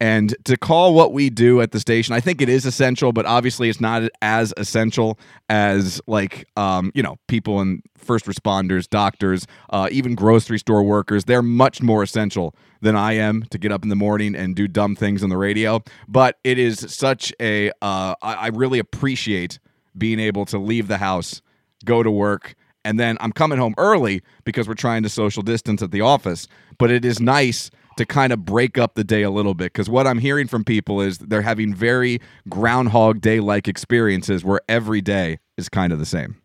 And 0.00 0.34
to 0.44 0.56
call 0.56 0.92
what 0.92 1.12
we 1.12 1.30
do 1.30 1.60
at 1.60 1.70
the 1.70 1.78
station, 1.78 2.14
I 2.14 2.20
think 2.20 2.42
it 2.42 2.48
is 2.48 2.66
essential, 2.66 3.12
but 3.12 3.26
obviously 3.26 3.68
it's 3.68 3.80
not 3.80 4.02
as 4.20 4.52
essential 4.56 5.18
as 5.48 6.00
like 6.06 6.46
um, 6.56 6.90
you 6.94 7.02
know 7.02 7.16
people 7.28 7.60
and 7.60 7.82
first 7.96 8.26
responders, 8.26 8.88
doctors, 8.88 9.46
uh, 9.70 9.88
even 9.92 10.14
grocery 10.14 10.58
store 10.58 10.82
workers. 10.82 11.24
They're 11.24 11.42
much 11.42 11.80
more 11.80 12.02
essential 12.02 12.54
than 12.80 12.96
I 12.96 13.12
am 13.14 13.44
to 13.44 13.58
get 13.58 13.72
up 13.72 13.82
in 13.82 13.88
the 13.88 13.96
morning 13.96 14.34
and 14.34 14.54
do 14.54 14.66
dumb 14.68 14.96
things 14.96 15.22
on 15.22 15.30
the 15.30 15.38
radio. 15.38 15.82
But 16.08 16.38
it 16.44 16.58
is 16.58 16.84
such 16.88 17.32
a 17.40 17.70
uh, 17.80 18.14
I 18.20 18.48
really 18.48 18.80
appreciate 18.80 19.58
being 19.96 20.18
able 20.18 20.44
to 20.46 20.58
leave 20.58 20.88
the 20.88 20.98
house, 20.98 21.42
go 21.84 22.02
to 22.02 22.10
work, 22.10 22.54
and 22.84 23.00
then 23.00 23.16
I'm 23.20 23.32
coming 23.32 23.58
home 23.58 23.74
early 23.78 24.22
because 24.44 24.68
we're 24.68 24.74
trying 24.74 25.02
to 25.04 25.08
social 25.08 25.42
distance 25.42 25.82
at 25.82 25.90
the 25.90 26.02
office. 26.02 26.46
But 26.78 26.90
it 26.90 27.04
is 27.04 27.20
nice 27.20 27.70
to 27.96 28.04
kind 28.04 28.32
of 28.32 28.44
break 28.44 28.76
up 28.76 28.94
the 28.94 29.04
day 29.04 29.22
a 29.22 29.30
little 29.30 29.54
bit 29.54 29.72
because 29.72 29.88
what 29.88 30.06
I'm 30.06 30.18
hearing 30.18 30.48
from 30.48 30.64
people 30.64 31.00
is 31.00 31.18
they're 31.18 31.42
having 31.42 31.74
very 31.74 32.20
Groundhog 32.48 33.20
Day 33.20 33.40
like 33.40 33.68
experiences 33.68 34.44
where 34.44 34.60
every 34.68 35.00
day 35.00 35.38
is 35.56 35.68
kind 35.68 35.92
of 35.92 35.98
the 35.98 36.06
same. 36.06 36.36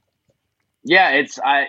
Yeah, 0.83 1.09
it's 1.09 1.39
I. 1.39 1.67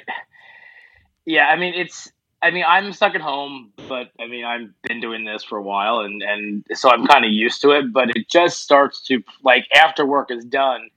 Yeah, 1.26 1.46
I 1.46 1.56
mean 1.56 1.74
it's. 1.74 2.12
I 2.42 2.50
mean 2.50 2.64
I'm 2.66 2.92
stuck 2.92 3.14
at 3.14 3.20
home, 3.20 3.72
but 3.88 4.10
I 4.18 4.26
mean 4.26 4.44
I've 4.44 4.70
been 4.84 5.00
doing 5.00 5.24
this 5.24 5.44
for 5.44 5.58
a 5.58 5.62
while, 5.62 6.00
and 6.00 6.22
and 6.22 6.64
so 6.72 6.90
I'm 6.90 7.06
kind 7.06 7.24
of 7.24 7.30
used 7.30 7.60
to 7.62 7.72
it. 7.72 7.92
But 7.92 8.16
it 8.16 8.28
just 8.28 8.62
starts 8.62 9.02
to 9.06 9.22
like 9.42 9.66
after 9.74 10.06
work 10.06 10.30
is 10.30 10.44
done. 10.44 10.88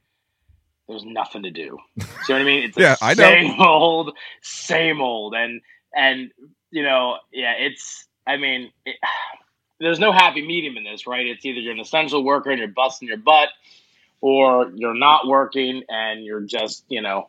There's 0.87 1.05
nothing 1.05 1.43
to 1.43 1.51
do. 1.51 1.77
See 2.25 2.33
what 2.33 2.41
I 2.41 2.45
mean? 2.45 2.63
It's 2.63 2.77
Yeah, 2.77 2.95
I 3.01 3.13
know. 3.13 3.23
same 3.23 3.55
old, 3.59 4.17
same 4.41 5.01
old, 5.01 5.33
and 5.33 5.61
and 5.95 6.31
you 6.71 6.83
know, 6.83 7.17
yeah, 7.31 7.53
it's. 7.57 8.07
I 8.25 8.37
mean, 8.37 8.71
it, 8.85 8.95
there's 9.79 9.99
no 9.99 10.11
happy 10.11 10.45
medium 10.45 10.77
in 10.77 10.83
this, 10.83 11.07
right? 11.07 11.25
It's 11.25 11.45
either 11.45 11.59
you're 11.59 11.73
an 11.73 11.79
essential 11.79 12.23
worker 12.23 12.51
and 12.51 12.59
you're 12.59 12.67
busting 12.69 13.07
your 13.07 13.17
butt, 13.17 13.49
or 14.21 14.71
you're 14.75 14.93
not 14.93 15.27
working 15.27 15.83
and 15.89 16.23
you're 16.23 16.41
just, 16.41 16.85
you 16.87 17.01
know, 17.01 17.27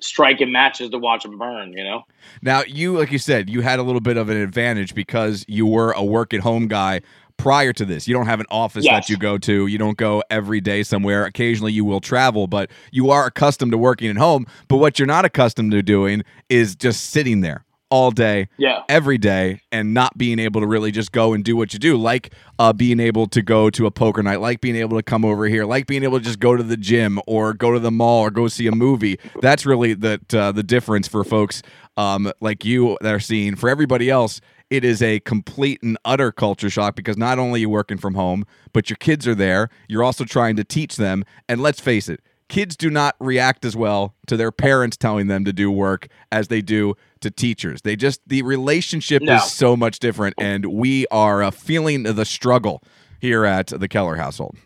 striking 0.00 0.52
matches 0.52 0.90
to 0.90 0.98
watch 0.98 1.22
them 1.22 1.38
burn, 1.38 1.72
you 1.72 1.82
know? 1.82 2.02
Now, 2.42 2.62
you, 2.66 2.98
like 2.98 3.10
you 3.10 3.18
said, 3.18 3.48
you 3.48 3.62
had 3.62 3.78
a 3.78 3.82
little 3.82 4.02
bit 4.02 4.18
of 4.18 4.28
an 4.28 4.36
advantage 4.36 4.94
because 4.94 5.46
you 5.48 5.66
were 5.66 5.92
a 5.92 6.04
work 6.04 6.34
at 6.34 6.40
home 6.40 6.68
guy 6.68 7.00
prior 7.44 7.74
to 7.74 7.84
this. 7.84 8.08
You 8.08 8.14
don't 8.14 8.26
have 8.26 8.40
an 8.40 8.46
office 8.50 8.84
Yes. 8.86 9.06
that 9.06 9.10
you 9.10 9.18
go 9.18 9.36
to. 9.38 9.66
You 9.66 9.76
don't 9.78 9.98
go 9.98 10.22
every 10.30 10.60
day 10.62 10.82
somewhere. 10.82 11.26
Occasionally 11.26 11.72
you 11.72 11.84
will 11.84 12.00
travel, 12.00 12.46
but 12.46 12.70
you 12.90 13.10
are 13.10 13.26
accustomed 13.26 13.72
to 13.72 13.78
working 13.78 14.08
at 14.08 14.16
home. 14.16 14.46
But 14.66 14.78
what 14.78 14.98
you're 14.98 15.06
not 15.06 15.26
accustomed 15.26 15.72
to 15.72 15.82
doing 15.82 16.22
is 16.48 16.74
just 16.74 17.10
sitting 17.10 17.42
there 17.42 17.64
all 17.90 18.10
day, 18.10 18.48
Yeah. 18.56 18.80
every 18.88 19.18
day, 19.18 19.60
and 19.70 19.92
not 19.94 20.16
being 20.18 20.38
able 20.40 20.60
to 20.62 20.66
really 20.66 20.90
just 20.90 21.12
go 21.12 21.32
and 21.34 21.44
do 21.44 21.54
what 21.54 21.72
you 21.74 21.78
do, 21.78 21.96
like 21.98 22.32
uh, 22.58 22.72
being 22.72 22.98
able 22.98 23.26
to 23.28 23.42
go 23.42 23.68
to 23.70 23.86
a 23.86 23.90
poker 23.90 24.22
night, 24.22 24.40
like 24.40 24.60
being 24.62 24.74
able 24.74 24.96
to 24.96 25.02
come 25.02 25.22
over 25.24 25.44
here, 25.46 25.64
like 25.66 25.86
being 25.86 26.02
able 26.02 26.18
to 26.18 26.24
just 26.24 26.40
go 26.40 26.56
to 26.56 26.62
the 26.62 26.78
gym 26.78 27.20
or 27.26 27.52
go 27.52 27.72
to 27.72 27.78
the 27.78 27.90
mall 27.92 28.22
or 28.22 28.30
go 28.30 28.48
see 28.48 28.66
a 28.66 28.72
movie. 28.74 29.18
That's 29.42 29.64
really 29.66 29.92
the 29.94 30.18
uh, 30.32 30.50
the 30.50 30.62
difference 30.64 31.06
for 31.06 31.22
folks 31.24 31.62
um, 31.96 32.32
like 32.40 32.64
you 32.64 32.96
that 33.02 33.14
are 33.14 33.20
seeing. 33.20 33.54
For 33.54 33.68
everybody 33.68 34.10
else, 34.10 34.40
it 34.76 34.84
is 34.84 35.02
a 35.02 35.20
complete 35.20 35.82
and 35.82 35.96
utter 36.04 36.32
culture 36.32 36.70
shock 36.70 36.96
because 36.96 37.16
not 37.16 37.38
only 37.38 37.60
are 37.60 37.62
you 37.62 37.70
working 37.70 37.98
from 37.98 38.14
home, 38.14 38.44
but 38.72 38.90
your 38.90 38.96
kids 38.96 39.26
are 39.26 39.34
there. 39.34 39.68
You're 39.88 40.04
also 40.04 40.24
trying 40.24 40.56
to 40.56 40.64
teach 40.64 40.96
them, 40.96 41.24
and 41.48 41.60
let's 41.60 41.80
face 41.80 42.08
it. 42.08 42.20
Kids 42.48 42.76
do 42.76 42.90
not 42.90 43.16
react 43.20 43.64
as 43.64 43.74
well 43.74 44.14
to 44.26 44.36
their 44.36 44.52
parents 44.52 44.96
telling 44.96 45.28
them 45.28 45.44
to 45.46 45.52
do 45.52 45.70
work 45.70 46.08
as 46.30 46.48
they 46.48 46.60
do 46.60 46.94
to 47.20 47.30
teachers. 47.30 47.80
They 47.82 47.96
just 47.96 48.20
the 48.26 48.42
relationship 48.42 49.22
No. 49.22 49.36
is 49.36 49.44
so 49.52 49.76
much 49.76 49.98
different, 49.98 50.34
and 50.38 50.66
we 50.66 51.06
are 51.10 51.42
uh, 51.42 51.50
feeling 51.50 52.02
the 52.02 52.24
struggle 52.24 52.82
here 53.20 53.44
at 53.46 53.68
the 53.68 53.88
Keller 53.88 54.16
household. 54.16 54.56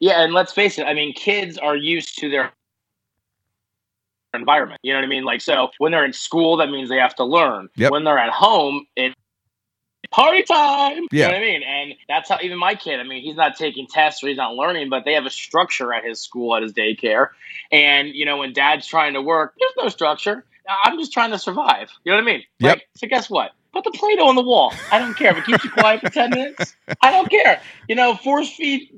Yeah, 0.00 0.22
and 0.22 0.34
let's 0.34 0.52
face 0.52 0.78
it, 0.78 0.84
I 0.84 0.92
mean, 0.92 1.14
kids 1.14 1.56
are 1.56 1.76
used 1.76 2.18
to 2.18 2.28
their 2.28 2.52
environment. 4.34 4.80
You 4.82 4.92
know 4.92 4.98
what 4.98 5.04
I 5.04 5.08
mean? 5.08 5.24
Like, 5.24 5.40
so 5.40 5.70
when 5.78 5.92
they're 5.92 6.04
in 6.04 6.12
school, 6.12 6.56
that 6.58 6.70
means 6.70 6.88
they 6.88 6.98
have 6.98 7.14
to 7.16 7.24
learn. 7.24 7.68
Yep. 7.76 7.92
When 7.92 8.04
they're 8.04 8.18
at 8.18 8.30
home, 8.30 8.86
it's 8.96 9.14
party 10.10 10.42
time. 10.42 11.06
Yeah. 11.10 11.26
You 11.26 11.28
know 11.28 11.28
what 11.28 11.36
I 11.36 11.40
mean? 11.40 11.62
And 11.62 11.94
that's 12.08 12.28
how 12.28 12.38
even 12.42 12.58
my 12.58 12.74
kid, 12.74 13.00
I 13.00 13.02
mean, 13.02 13.22
he's 13.22 13.36
not 13.36 13.56
taking 13.56 13.86
tests 13.86 14.22
or 14.22 14.28
he's 14.28 14.36
not 14.36 14.54
learning, 14.54 14.90
but 14.90 15.04
they 15.04 15.12
have 15.14 15.26
a 15.26 15.30
structure 15.30 15.92
at 15.92 16.04
his 16.04 16.20
school, 16.20 16.54
at 16.56 16.62
his 16.62 16.72
daycare. 16.72 17.28
And, 17.72 18.08
you 18.08 18.24
know, 18.24 18.38
when 18.38 18.52
dad's 18.52 18.86
trying 18.86 19.14
to 19.14 19.22
work, 19.22 19.54
there's 19.58 19.72
no 19.76 19.88
structure. 19.88 20.44
I'm 20.84 20.98
just 20.98 21.12
trying 21.12 21.30
to 21.32 21.38
survive. 21.38 21.90
You 22.04 22.12
know 22.12 22.18
what 22.18 22.22
I 22.22 22.26
mean? 22.26 22.42
Yep. 22.60 22.76
Like, 22.76 22.88
so 22.96 23.06
guess 23.06 23.28
what? 23.28 23.52
Put 23.72 23.84
the 23.84 23.90
Play-Doh 23.90 24.28
on 24.28 24.36
the 24.36 24.42
wall. 24.42 24.72
I 24.92 24.98
don't 25.00 25.14
care. 25.14 25.32
If 25.32 25.38
it 25.38 25.46
keeps 25.46 25.64
you 25.64 25.70
quiet 25.70 26.00
for 26.00 26.08
10 26.08 26.30
minutes, 26.30 26.76
I 27.02 27.10
don't 27.10 27.28
care. 27.28 27.60
You 27.88 27.96
know, 27.96 28.14
force 28.14 28.48
feed 28.54 28.88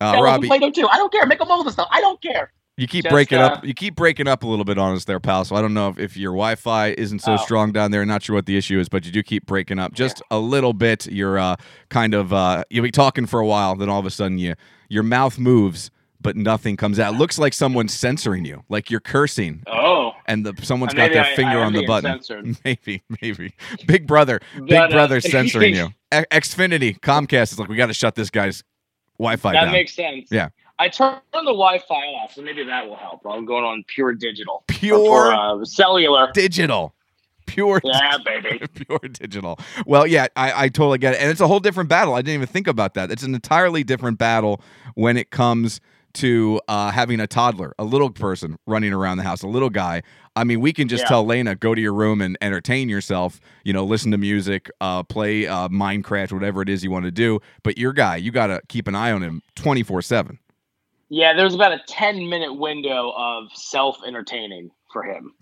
Uh, 0.00 0.18
Robbie, 0.20 0.48
Play-Doh 0.48 0.70
too. 0.70 0.88
I 0.90 0.96
don't 0.96 1.12
care. 1.12 1.26
Make 1.26 1.38
them 1.38 1.50
all 1.50 1.62
the 1.62 1.70
stuff. 1.70 1.88
I 1.90 2.00
don't 2.00 2.20
care. 2.22 2.52
You 2.76 2.86
keep 2.86 3.04
just, 3.04 3.12
breaking 3.12 3.38
uh, 3.38 3.46
up. 3.46 3.64
You 3.64 3.72
keep 3.74 3.94
breaking 3.96 4.28
up 4.28 4.42
a 4.42 4.46
little 4.46 4.64
bit 4.64 4.76
on 4.78 4.94
us 4.94 5.04
there, 5.04 5.18
pal. 5.20 5.44
So 5.44 5.56
I 5.56 5.62
don't 5.62 5.74
know 5.74 5.88
if, 5.88 5.98
if 5.98 6.16
your 6.16 6.32
Wi-Fi 6.32 6.88
isn't 6.98 7.20
so 7.20 7.34
Oh. 7.34 7.36
strong 7.38 7.72
down 7.72 7.90
there. 7.90 8.04
Not 8.04 8.22
sure 8.22 8.34
what 8.34 8.46
the 8.46 8.56
issue 8.56 8.78
is, 8.78 8.88
but 8.88 9.04
you 9.06 9.12
do 9.12 9.22
keep 9.22 9.46
breaking 9.46 9.78
up 9.78 9.92
just 9.94 10.22
a 10.30 10.38
little 10.38 10.72
bit. 10.72 11.06
You're 11.06 11.38
uh, 11.38 11.56
kind 11.88 12.14
of 12.14 12.32
uh, 12.32 12.64
you'll 12.70 12.82
be 12.84 12.90
talking 12.90 13.26
for 13.26 13.40
a 13.40 13.46
while, 13.46 13.76
then 13.76 13.88
all 13.88 14.00
of 14.00 14.06
a 14.06 14.10
sudden 14.10 14.38
you 14.38 14.54
your 14.88 15.02
mouth 15.02 15.38
moves, 15.38 15.90
but 16.20 16.36
nothing 16.36 16.76
comes 16.76 16.98
out. 17.00 17.14
It 17.14 17.18
looks 17.18 17.38
like 17.38 17.52
someone's 17.54 17.94
censoring 17.94 18.44
you, 18.44 18.62
like 18.68 18.90
you're 18.90 19.00
cursing. 19.00 19.62
Oh, 19.66 20.12
and 20.26 20.44
the 20.44 20.54
someone's 20.64 20.92
got 20.94 21.12
their 21.12 21.24
I- 21.24 21.34
finger 21.34 21.58
I 21.60 21.64
on 21.64 21.72
the 21.72 21.86
button. 21.86 22.10
censored. 22.22 22.56
Maybe, 22.64 23.02
maybe. 23.22 23.54
Big 23.86 24.06
brother, 24.06 24.40
Big 24.54 24.68
But, 24.68 24.90
uh, 24.90 24.94
brother 24.96 25.20
censoring 25.22 25.74
you. 25.74 25.88
Xfinity, 26.12 26.98
Comcast 27.00 27.52
is 27.52 27.58
like, 27.58 27.68
we 27.68 27.76
got 27.76 27.86
to 27.86 27.94
shut 27.94 28.14
this 28.16 28.30
guy's 28.30 28.62
Wi-Fi 29.18 29.52
that 29.52 29.62
down. 29.64 29.72
makes 29.72 29.94
sense. 29.94 30.28
Yeah. 30.30 30.48
I 30.78 30.88
turned 30.88 31.20
the 31.32 31.40
Wi-Fi 31.44 31.94
off, 31.94 32.34
so 32.34 32.42
maybe 32.42 32.62
that 32.64 32.86
will 32.88 32.96
help. 32.96 33.22
I'm 33.26 33.44
going 33.46 33.64
on 33.64 33.84
pure 33.86 34.12
digital, 34.12 34.62
Pure 34.68 34.98
or, 34.98 35.32
uh, 35.32 35.64
cellular. 35.64 36.30
digital. 36.34 36.94
pure 37.46 37.80
Yeah, 37.84 38.18
baby. 38.24 38.60
pure 38.74 38.98
digital. 39.10 39.58
Well, 39.86 40.06
yeah, 40.06 40.26
I, 40.36 40.64
I 40.64 40.68
totally 40.68 40.98
get 40.98 41.14
it. 41.14 41.20
And 41.20 41.30
it's 41.30 41.40
a 41.40 41.46
whole 41.46 41.60
different 41.60 41.88
battle. 41.88 42.12
I 42.14 42.18
didn't 42.20 42.34
even 42.34 42.46
think 42.48 42.66
about 42.66 42.94
that. 42.94 43.10
It's 43.10 43.22
an 43.22 43.34
entirely 43.34 43.84
different 43.84 44.18
battle 44.18 44.60
when 44.94 45.16
it 45.16 45.30
comes 45.30 45.80
to 46.14 46.60
uh, 46.66 46.90
having 46.90 47.20
a 47.20 47.26
toddler, 47.26 47.74
a 47.78 47.84
little 47.84 48.10
person 48.10 48.56
running 48.66 48.92
around 48.92 49.18
the 49.18 49.22
house, 49.22 49.42
a 49.42 49.46
little 49.48 49.68
guy. 49.70 50.02
I 50.34 50.44
mean, 50.44 50.60
we 50.60 50.72
can 50.72 50.88
just 50.88 51.04
Yeah. 51.04 51.08
tell 51.08 51.24
Lena, 51.26 51.54
go 51.54 51.74
to 51.74 51.80
your 51.80 51.92
room 51.94 52.20
and 52.22 52.36
entertain 52.40 52.88
yourself, 52.88 53.38
you 53.64 53.72
know, 53.74 53.84
listen 53.84 54.10
to 54.12 54.18
music, 54.18 54.70
uh, 54.80 55.02
play 55.02 55.46
uh, 55.46 55.68
Minecraft, 55.68 56.32
whatever 56.32 56.62
it 56.62 56.68
is 56.70 56.82
you 56.82 56.90
want 56.90 57.04
to 57.04 57.10
do. 57.10 57.40
But 57.62 57.76
your 57.78 57.92
guy, 57.92 58.16
you 58.16 58.30
got 58.30 58.46
to 58.48 58.60
keep 58.68 58.88
an 58.88 58.94
eye 58.94 59.12
on 59.12 59.22
him 59.22 59.42
24 59.56 60.02
7. 60.02 60.38
Yeah, 61.08 61.34
there's 61.34 61.54
about 61.54 61.72
a 61.72 61.80
10 61.86 62.28
minute 62.28 62.54
window 62.54 63.12
of 63.16 63.44
self 63.54 63.98
entertaining 64.06 64.70
for 64.92 65.02
him. 65.02 65.32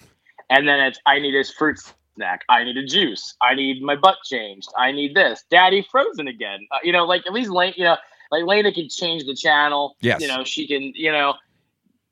And 0.50 0.68
then 0.68 0.80
it's, 0.80 0.98
I 1.06 1.18
need 1.18 1.34
his 1.34 1.50
fruit 1.50 1.78
snack. 2.16 2.42
I 2.48 2.64
need 2.64 2.76
a 2.76 2.84
juice. 2.84 3.34
I 3.40 3.54
need 3.54 3.82
my 3.82 3.96
butt 3.96 4.18
changed. 4.24 4.68
I 4.76 4.92
need 4.92 5.14
this. 5.14 5.44
Daddy 5.50 5.86
frozen 5.90 6.28
again. 6.28 6.66
Uh, 6.70 6.78
you 6.82 6.92
know, 6.92 7.04
like 7.04 7.26
at 7.26 7.32
least 7.32 7.50
Lane, 7.50 7.74
you 7.76 7.84
know, 7.84 7.96
like 8.30 8.44
Lena 8.44 8.72
can 8.72 8.88
change 8.88 9.24
the 9.24 9.34
channel. 9.34 9.96
Yes. 10.00 10.20
You 10.20 10.28
know, 10.28 10.44
she 10.44 10.66
can, 10.66 10.92
you 10.94 11.10
know, 11.10 11.34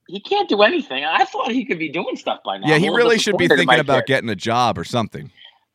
he 0.08 0.20
can't 0.20 0.48
do 0.48 0.62
anything. 0.62 1.04
I 1.04 1.24
thought 1.24 1.50
he 1.52 1.64
could 1.64 1.78
be 1.78 1.88
doing 1.88 2.16
stuff 2.16 2.40
by 2.44 2.58
now. 2.58 2.68
Yeah, 2.68 2.78
he 2.78 2.88
really 2.88 3.18
should 3.18 3.36
be 3.36 3.48
thinking 3.48 3.80
about 3.80 4.00
kid. 4.00 4.06
getting 4.06 4.30
a 4.30 4.36
job 4.36 4.78
or 4.78 4.84
something. 4.84 5.30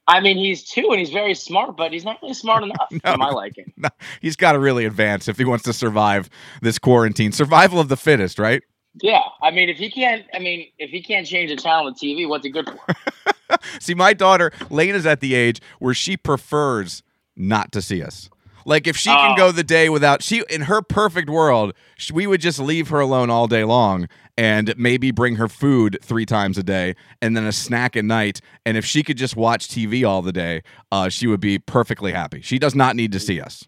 I 0.08 0.20
mean, 0.22 0.38
he's 0.38 0.64
two 0.64 0.88
and 0.92 1.00
he's 1.00 1.10
very 1.10 1.34
smart, 1.34 1.76
but 1.76 1.92
he's 1.92 2.06
not 2.06 2.18
really 2.22 2.34
smart 2.34 2.64
enough 2.64 2.88
No. 2.92 3.00
for 3.12 3.18
my 3.18 3.30
liking. 3.30 3.74
No, 3.78 3.90
he's 4.22 4.36
got 4.36 4.54
to 4.54 4.60
really 4.60 4.86
advance 4.86 5.28
if 5.28 5.38
he 5.38 5.46
wants 5.46 5.64
to 5.66 5.74
survive 5.74 6.30
this 6.62 6.80
quarantine. 6.80 7.32
Survival 7.32 7.80
of 7.80 7.90
the 7.90 7.98
fittest, 7.98 8.40
right? 8.40 8.64
Yeah, 9.02 9.22
I 9.44 9.52
mean, 9.52 9.70
if 9.70 9.78
he 9.78 9.92
can't, 9.92 10.26
I 10.34 10.40
mean, 10.40 10.68
if 10.80 10.90
he 10.90 11.04
can't 11.04 11.28
change 11.28 11.52
the 11.52 11.56
channel 11.58 11.86
on 11.88 11.94
TV, 11.94 12.28
what's 12.28 12.44
he 12.46 12.52
good 12.52 12.68
for? 12.68 13.58
See, 13.80 13.94
my 13.94 14.14
daughter, 14.14 14.52
Lena's 14.72 15.06
at 15.06 15.20
the 15.20 15.36
age 15.36 15.62
where 15.80 15.94
she 15.94 16.18
prefers 16.18 17.04
not 17.36 17.72
to 17.74 17.82
see 17.82 18.02
us. 18.02 18.30
Like 18.66 18.88
if 18.88 18.98
she 18.98 19.10
can 19.10 19.34
Oh. 19.34 19.36
go 19.38 19.52
the 19.52 19.64
day 19.64 19.88
without 19.90 20.22
she 20.24 20.44
in 20.50 20.62
her 20.64 20.82
perfect 20.82 21.30
world, 21.30 21.74
sh 21.98 22.12
we 22.12 22.26
would 22.28 22.42
just 22.42 22.60
leave 22.60 22.90
her 22.90 23.00
alone 23.00 23.30
all 23.30 23.48
day 23.48 23.64
long 23.64 24.08
and 24.38 24.74
maybe 24.78 25.12
bring 25.12 25.36
her 25.36 25.48
food 25.48 25.98
3 26.02 26.26
times 26.26 26.58
a 26.58 26.64
day 26.64 26.96
and 27.22 27.36
then 27.36 27.46
a 27.46 27.52
snack 27.52 27.98
at 27.98 28.06
night 28.06 28.40
and 28.66 28.78
if 28.78 28.86
she 28.86 29.04
could 29.04 29.18
just 29.18 29.36
watch 29.36 29.68
TV 29.68 30.08
all 30.08 30.22
the 30.22 30.32
day, 30.32 30.62
uh, 30.92 31.10
she 31.10 31.28
would 31.28 31.40
be 31.40 31.60
perfectly 31.60 32.12
happy. 32.12 32.42
She 32.42 32.60
does 32.60 32.76
not 32.76 32.96
need 32.96 33.12
to 33.14 33.20
see 33.20 33.42
us. 33.42 33.66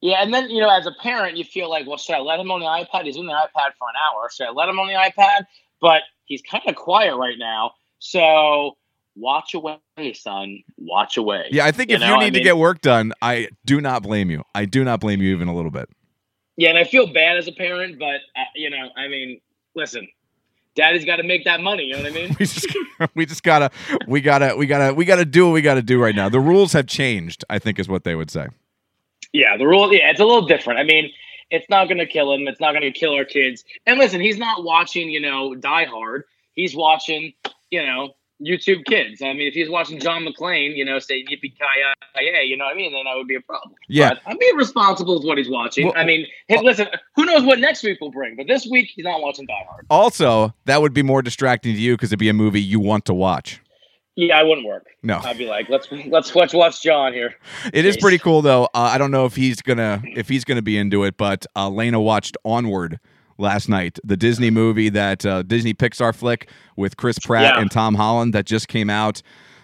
Yeah, 0.00 0.22
and 0.22 0.32
then 0.32 0.48
you 0.48 0.60
know, 0.62 0.70
as 0.70 0.86
a 0.86 0.92
parent, 1.02 1.36
you 1.36 1.44
feel 1.44 1.68
like, 1.68 1.86
well, 1.86 1.98
should 1.98 2.14
I 2.14 2.20
let 2.20 2.40
him 2.40 2.50
on 2.50 2.60
the 2.60 2.66
iPad? 2.66 3.04
He's 3.04 3.18
on 3.18 3.26
the 3.26 3.32
iPad 3.32 3.72
for 3.78 3.86
an 3.88 3.94
hour. 4.08 4.30
Should 4.30 4.46
I 4.46 4.50
let 4.50 4.68
him 4.68 4.78
on 4.78 4.86
the 4.86 4.94
iPad? 4.94 5.44
But 5.80 6.02
he's 6.24 6.40
kind 6.42 6.62
of 6.66 6.74
quiet 6.74 7.16
right 7.16 7.36
now, 7.38 7.72
so 7.98 8.76
watch 9.14 9.52
away, 9.52 9.78
son. 10.14 10.62
Watch 10.78 11.16
away. 11.18 11.48
Yeah, 11.50 11.66
I 11.66 11.70
think 11.72 11.90
You 11.90 11.96
if 11.96 12.00
know, 12.00 12.08
you 12.08 12.14
I 12.14 12.24
need 12.24 12.34
to 12.34 12.40
get 12.40 12.56
work 12.56 12.80
done, 12.80 13.12
I 13.20 13.48
do 13.66 13.80
not 13.80 14.02
blame 14.02 14.30
you. 14.30 14.42
I 14.54 14.64
do 14.64 14.84
not 14.84 15.00
blame 15.00 15.20
you 15.20 15.32
even 15.34 15.48
a 15.48 15.54
little 15.54 15.70
bit. 15.70 15.88
Yeah, 16.56 16.70
and 16.70 16.78
I 16.78 16.84
feel 16.84 17.06
bad 17.12 17.36
as 17.36 17.46
a 17.48 17.52
parent, 17.52 17.98
but 17.98 18.20
uh, 18.36 18.44
you 18.54 18.70
know, 18.70 18.88
I 18.96 19.08
mean, 19.08 19.40
listen, 19.80 20.06
daddy's 20.76 21.04
got 21.04 21.16
to 21.16 21.22
make 21.22 21.44
that 21.44 21.60
money. 21.60 21.84
You 21.84 21.96
know 21.96 22.02
what 22.02 22.12
I 22.12 22.14
mean? 22.14 22.36
we 22.38 22.46
just 22.46 22.76
we 23.14 23.26
just 23.26 23.42
gotta 23.42 23.70
we 24.06 24.20
gotta 24.20 24.54
we 24.56 24.66
gotta 24.66 24.94
we 24.94 25.04
gotta 25.04 25.24
do 25.24 25.46
what 25.46 25.52
we 25.54 25.62
gotta 25.62 25.82
do 25.82 26.00
right 26.00 26.14
now. 26.14 26.28
The 26.28 26.40
rules 26.40 26.72
have 26.74 26.86
changed. 26.86 27.44
I 27.50 27.58
think 27.58 27.78
is 27.78 27.88
what 27.88 28.04
they 28.04 28.14
would 28.14 28.30
say. 28.30 28.48
Yeah, 29.32 29.56
the 29.56 29.66
rule. 29.66 29.92
Yeah, 29.92 30.10
it's 30.10 30.20
a 30.20 30.24
little 30.24 30.46
different. 30.46 30.78
I 30.78 30.84
mean, 30.84 31.10
it's 31.50 31.68
not 31.68 31.86
going 31.86 31.98
to 31.98 32.06
kill 32.06 32.32
him. 32.32 32.46
It's 32.48 32.60
not 32.60 32.72
going 32.72 32.82
to 32.82 32.92
kill 32.92 33.12
our 33.12 33.24
kids. 33.24 33.64
And 33.86 33.98
listen, 33.98 34.20
he's 34.20 34.38
not 34.38 34.64
watching, 34.64 35.10
you 35.10 35.20
know, 35.20 35.54
Die 35.54 35.84
Hard. 35.84 36.24
He's 36.54 36.74
watching, 36.74 37.32
you 37.70 37.84
know, 37.84 38.14
YouTube 38.40 38.84
Kids. 38.86 39.22
I 39.22 39.32
mean, 39.32 39.48
if 39.48 39.54
he's 39.54 39.68
watching 39.68 39.98
John 40.00 40.24
McClane, 40.24 40.76
you 40.76 40.84
know, 40.84 40.98
say 40.98 41.22
yippee 41.24 41.42
ki 41.42 41.56
yay, 42.20 42.44
you 42.44 42.56
know 42.56 42.64
what 42.64 42.74
I 42.74 42.76
mean? 42.76 42.92
Then 42.92 43.04
that 43.04 43.16
would 43.16 43.28
be 43.28 43.34
a 43.36 43.40
problem. 43.40 43.74
Yeah. 43.88 44.10
But 44.10 44.22
I'm 44.26 44.38
being 44.38 44.56
responsible 44.56 45.16
with 45.18 45.26
what 45.26 45.38
he's 45.38 45.50
watching. 45.50 45.86
Well- 45.86 45.94
I 45.96 46.04
mean, 46.04 46.26
hey, 46.48 46.60
listen, 46.62 46.88
who 47.16 47.24
knows 47.24 47.42
what 47.42 47.58
next 47.58 47.82
week 47.82 48.00
will 48.00 48.10
bring? 48.10 48.36
But 48.36 48.46
this 48.46 48.66
week 48.70 48.90
he's 48.94 49.04
not 49.04 49.20
watching 49.20 49.46
Die 49.46 49.66
Hard. 49.68 49.86
Also, 49.90 50.54
that 50.64 50.80
would 50.80 50.92
be 50.94 51.02
more 51.02 51.22
distracting 51.22 51.74
to 51.74 51.80
you 51.80 51.94
because 51.96 52.10
it'd 52.10 52.18
be 52.18 52.28
a 52.28 52.34
movie 52.34 52.60
you 52.62 52.80
want 52.80 53.04
to 53.06 53.14
watch. 53.14 53.60
Yeah, 54.16 54.38
I 54.38 54.42
wouldn't 54.42 54.66
work. 54.66 54.86
No, 55.02 55.18
I'd 55.18 55.38
be 55.38 55.46
like, 55.46 55.68
let's 55.70 55.88
let's 56.06 56.34
let's 56.34 56.52
watch 56.52 56.82
John 56.82 57.12
here. 57.14 57.36
it 57.72 57.86
is 57.86 57.96
Jeez. 57.96 58.00
pretty 58.00 58.18
cool 58.18 58.42
though. 58.42 58.64
Uh, 58.64 58.90
I 58.92 58.98
don't 58.98 59.12
know 59.12 59.24
if 59.24 59.34
he's 59.36 59.62
gonna 59.62 60.02
if 60.04 60.28
he's 60.28 60.44
gonna 60.44 60.60
be 60.62 60.76
into 60.76 61.04
it, 61.04 61.16
but 61.16 61.46
uh, 61.56 61.70
Lena 61.70 62.00
watched 62.00 62.36
Onward 62.44 62.98
last 63.40 63.68
night, 63.68 63.98
the 64.04 64.16
Disney 64.16 64.50
movie 64.50 64.88
that 64.90 65.24
uh, 65.26 65.42
Disney 65.42 65.74
Pixar 65.74 66.14
flick 66.14 66.48
with 66.76 66.96
Chris 66.96 67.18
Pratt 67.18 67.54
Yeah. 67.56 67.60
and 67.60 67.70
Tom 67.70 67.94
Holland 67.94 68.34
that 68.34 68.46
just 68.46 68.68
came 68.68 68.88
out. 68.90 69.22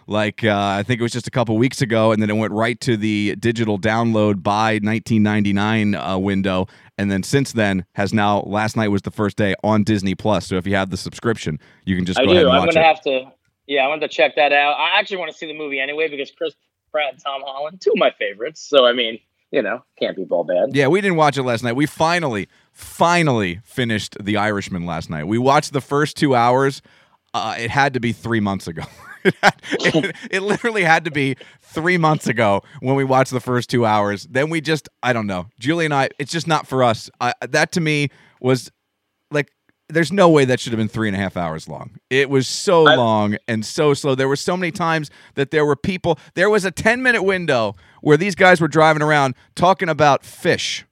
Like 0.08 0.44
uh, 0.44 0.54
I 0.56 0.84
think 0.84 1.00
it 1.00 1.02
was 1.02 1.10
just 1.12 1.26
a 1.26 1.32
couple 1.32 1.56
weeks 1.58 1.82
ago, 1.82 2.12
and 2.12 2.22
then 2.22 2.30
it 2.30 2.36
went 2.36 2.52
right 2.52 2.80
to 2.82 2.96
the 2.96 3.34
digital 3.40 3.76
download 3.76 4.40
by 4.42 4.74
1999 4.80 5.94
uh, 5.96 6.16
window, 6.18 6.66
and 6.96 7.10
then 7.10 7.22
since 7.24 7.52
then 7.52 7.84
has 7.94 8.14
now. 8.14 8.40
Last 8.42 8.76
night 8.76 8.88
was 8.88 9.02
the 9.02 9.10
first 9.10 9.36
day 9.36 9.54
on 9.64 9.82
Disney 9.82 10.14
Plus. 10.14 10.46
So 10.46 10.56
if 10.56 10.66
you 10.66 10.76
have 10.76 10.90
the 10.90 10.96
subscription, 10.96 11.58
you 11.84 11.96
can 11.96 12.04
just 12.04 12.20
I 12.20 12.24
go 12.24 12.30
ahead 12.30 12.44
and 12.44 12.52
I'm 12.52 12.60
watch 12.66 12.74
gonna 12.74 12.86
it. 12.86 12.88
have 12.88 13.00
to. 13.02 13.32
Yeah, 13.66 13.84
I 13.84 13.88
want 13.88 14.00
to 14.02 14.08
check 14.08 14.36
that 14.36 14.52
out. 14.52 14.74
I 14.78 14.96
actually 15.00 15.16
want 15.16 15.32
to 15.32 15.36
see 15.36 15.46
the 15.46 15.58
movie 15.58 15.80
anyway 15.80 16.08
because 16.08 16.30
Chris 16.30 16.54
Pratt 16.92 17.14
and 17.14 17.20
Tom 17.20 17.42
Holland, 17.44 17.80
two 17.80 17.90
of 17.90 17.96
my 17.98 18.12
favorites. 18.16 18.60
So 18.64 18.86
I 18.86 18.92
mean, 18.92 19.18
you 19.50 19.60
know, 19.60 19.82
can't 19.98 20.16
be 20.16 20.24
all 20.30 20.44
bad. 20.44 20.76
Yeah, 20.76 20.86
we 20.86 21.00
didn't 21.00 21.16
watch 21.16 21.36
it 21.36 21.42
last 21.42 21.64
night. 21.64 21.74
We 21.74 21.86
finally, 21.86 22.48
finally 22.76 23.60
finished 23.64 24.16
The 24.22 24.36
Irishman 24.36 24.84
last 24.84 25.08
night. 25.08 25.24
We 25.26 25.38
watched 25.38 25.72
the 25.72 25.80
first 25.80 26.16
two 26.16 26.34
hours. 26.34 26.82
Uh, 27.32 27.54
it 27.58 27.70
had 27.70 27.94
to 27.94 28.00
be 28.00 28.12
three 28.12 28.40
months 28.40 28.66
ago. 28.68 28.82
it, 29.24 29.34
had- 29.42 29.60
it- 29.72 30.16
it 30.30 30.40
literally 30.42 30.84
had 30.84 31.04
to 31.06 31.10
be 31.10 31.36
three 31.62 31.96
months 31.98 32.26
ago 32.26 32.62
when 32.80 32.94
we 32.94 33.02
watched 33.04 33.32
the 33.32 33.40
first 33.40 33.70
two 33.70 33.84
hours. 33.86 34.24
Then 34.30 34.50
we 34.50 34.60
just, 34.60 34.88
I 35.02 35.12
don't 35.12 35.26
know. 35.26 35.46
Julie 35.58 35.84
and 35.86 35.94
I, 35.94 36.10
it's 36.18 36.30
just 36.32 36.46
not 36.46 36.66
for 36.66 36.82
us. 36.84 37.10
I, 37.20 37.32
that 37.48 37.72
to 37.72 37.80
me 37.80 38.08
was 38.40 38.70
like, 39.30 39.50
there's 39.88 40.10
no 40.12 40.28
way 40.28 40.44
that 40.44 40.58
should 40.58 40.72
have 40.72 40.78
been 40.78 40.88
three 40.88 41.08
and 41.08 41.16
a 41.16 41.20
half 41.20 41.36
hours 41.36 41.68
long. 41.68 41.92
It 42.10 42.28
was 42.30 42.48
so 42.48 42.86
I- 42.86 42.94
long 42.96 43.36
and 43.48 43.64
so 43.64 43.94
slow. 43.94 44.14
There 44.14 44.28
were 44.28 44.36
so 44.36 44.56
many 44.56 44.70
times 44.72 45.10
that 45.34 45.50
there 45.50 45.64
were 45.64 45.76
people. 45.76 46.18
There 46.34 46.50
was 46.50 46.64
a 46.64 46.70
10 46.70 47.02
minute 47.02 47.22
window 47.22 47.74
where 48.02 48.16
these 48.16 48.34
guys 48.34 48.60
were 48.60 48.68
driving 48.68 49.02
around 49.02 49.34
talking 49.54 49.88
about 49.88 50.24
fish. 50.24 50.84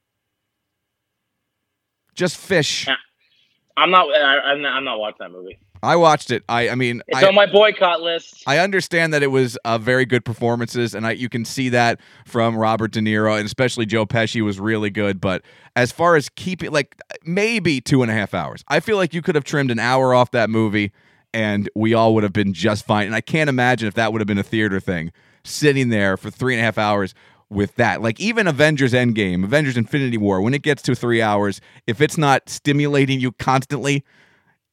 Just 2.14 2.36
fish. 2.36 2.88
I'm 3.76 3.90
not. 3.90 4.06
I, 4.14 4.52
I'm 4.52 4.62
not. 4.62 4.72
I'm 4.72 4.84
not 4.84 4.98
watching 4.98 5.18
that 5.20 5.32
movie. 5.32 5.58
I 5.82 5.96
watched 5.96 6.30
it. 6.30 6.42
I, 6.48 6.70
I 6.70 6.74
mean, 6.76 7.02
It's 7.08 7.22
I, 7.22 7.28
on 7.28 7.34
my 7.34 7.44
boycott 7.44 8.00
list. 8.00 8.42
I 8.46 8.58
understand 8.58 9.12
that 9.12 9.22
it 9.22 9.26
was 9.26 9.58
uh, 9.66 9.76
very 9.76 10.06
good 10.06 10.24
performances, 10.24 10.94
and 10.94 11.06
I, 11.06 11.10
you 11.10 11.28
can 11.28 11.44
see 11.44 11.68
that 11.70 12.00
from 12.24 12.56
Robert 12.56 12.92
De 12.92 13.00
Niro, 13.00 13.36
and 13.36 13.44
especially 13.44 13.84
Joe 13.84 14.06
Pesci 14.06 14.42
was 14.42 14.58
really 14.58 14.88
good. 14.88 15.20
But 15.20 15.42
as 15.76 15.92
far 15.92 16.16
as 16.16 16.30
keeping, 16.30 16.70
like, 16.70 16.96
maybe 17.26 17.82
two 17.82 18.00
and 18.00 18.10
a 18.10 18.14
half 18.14 18.32
hours, 18.32 18.64
I 18.68 18.80
feel 18.80 18.96
like 18.96 19.12
you 19.12 19.20
could 19.20 19.34
have 19.34 19.44
trimmed 19.44 19.70
an 19.70 19.78
hour 19.78 20.14
off 20.14 20.30
that 20.30 20.48
movie, 20.48 20.90
and 21.34 21.68
we 21.74 21.92
all 21.92 22.14
would 22.14 22.22
have 22.22 22.32
been 22.32 22.54
just 22.54 22.86
fine. 22.86 23.04
And 23.06 23.14
I 23.14 23.20
can't 23.20 23.50
imagine 23.50 23.86
if 23.86 23.92
that 23.94 24.10
would 24.10 24.22
have 24.22 24.28
been 24.28 24.38
a 24.38 24.42
theater 24.42 24.80
thing, 24.80 25.12
sitting 25.44 25.90
there 25.90 26.16
for 26.16 26.30
three 26.30 26.54
and 26.54 26.60
a 26.60 26.64
half 26.64 26.78
hours 26.78 27.14
with 27.50 27.74
that. 27.76 28.02
Like 28.02 28.20
even 28.20 28.46
Avengers 28.46 28.92
Endgame, 28.92 29.44
Avengers 29.44 29.76
Infinity 29.76 30.18
War, 30.18 30.40
when 30.40 30.54
it 30.54 30.62
gets 30.62 30.82
to 30.82 30.94
three 30.94 31.22
hours, 31.22 31.60
if 31.86 32.00
it's 32.00 32.18
not 32.18 32.48
stimulating 32.48 33.20
you 33.20 33.32
constantly, 33.32 34.04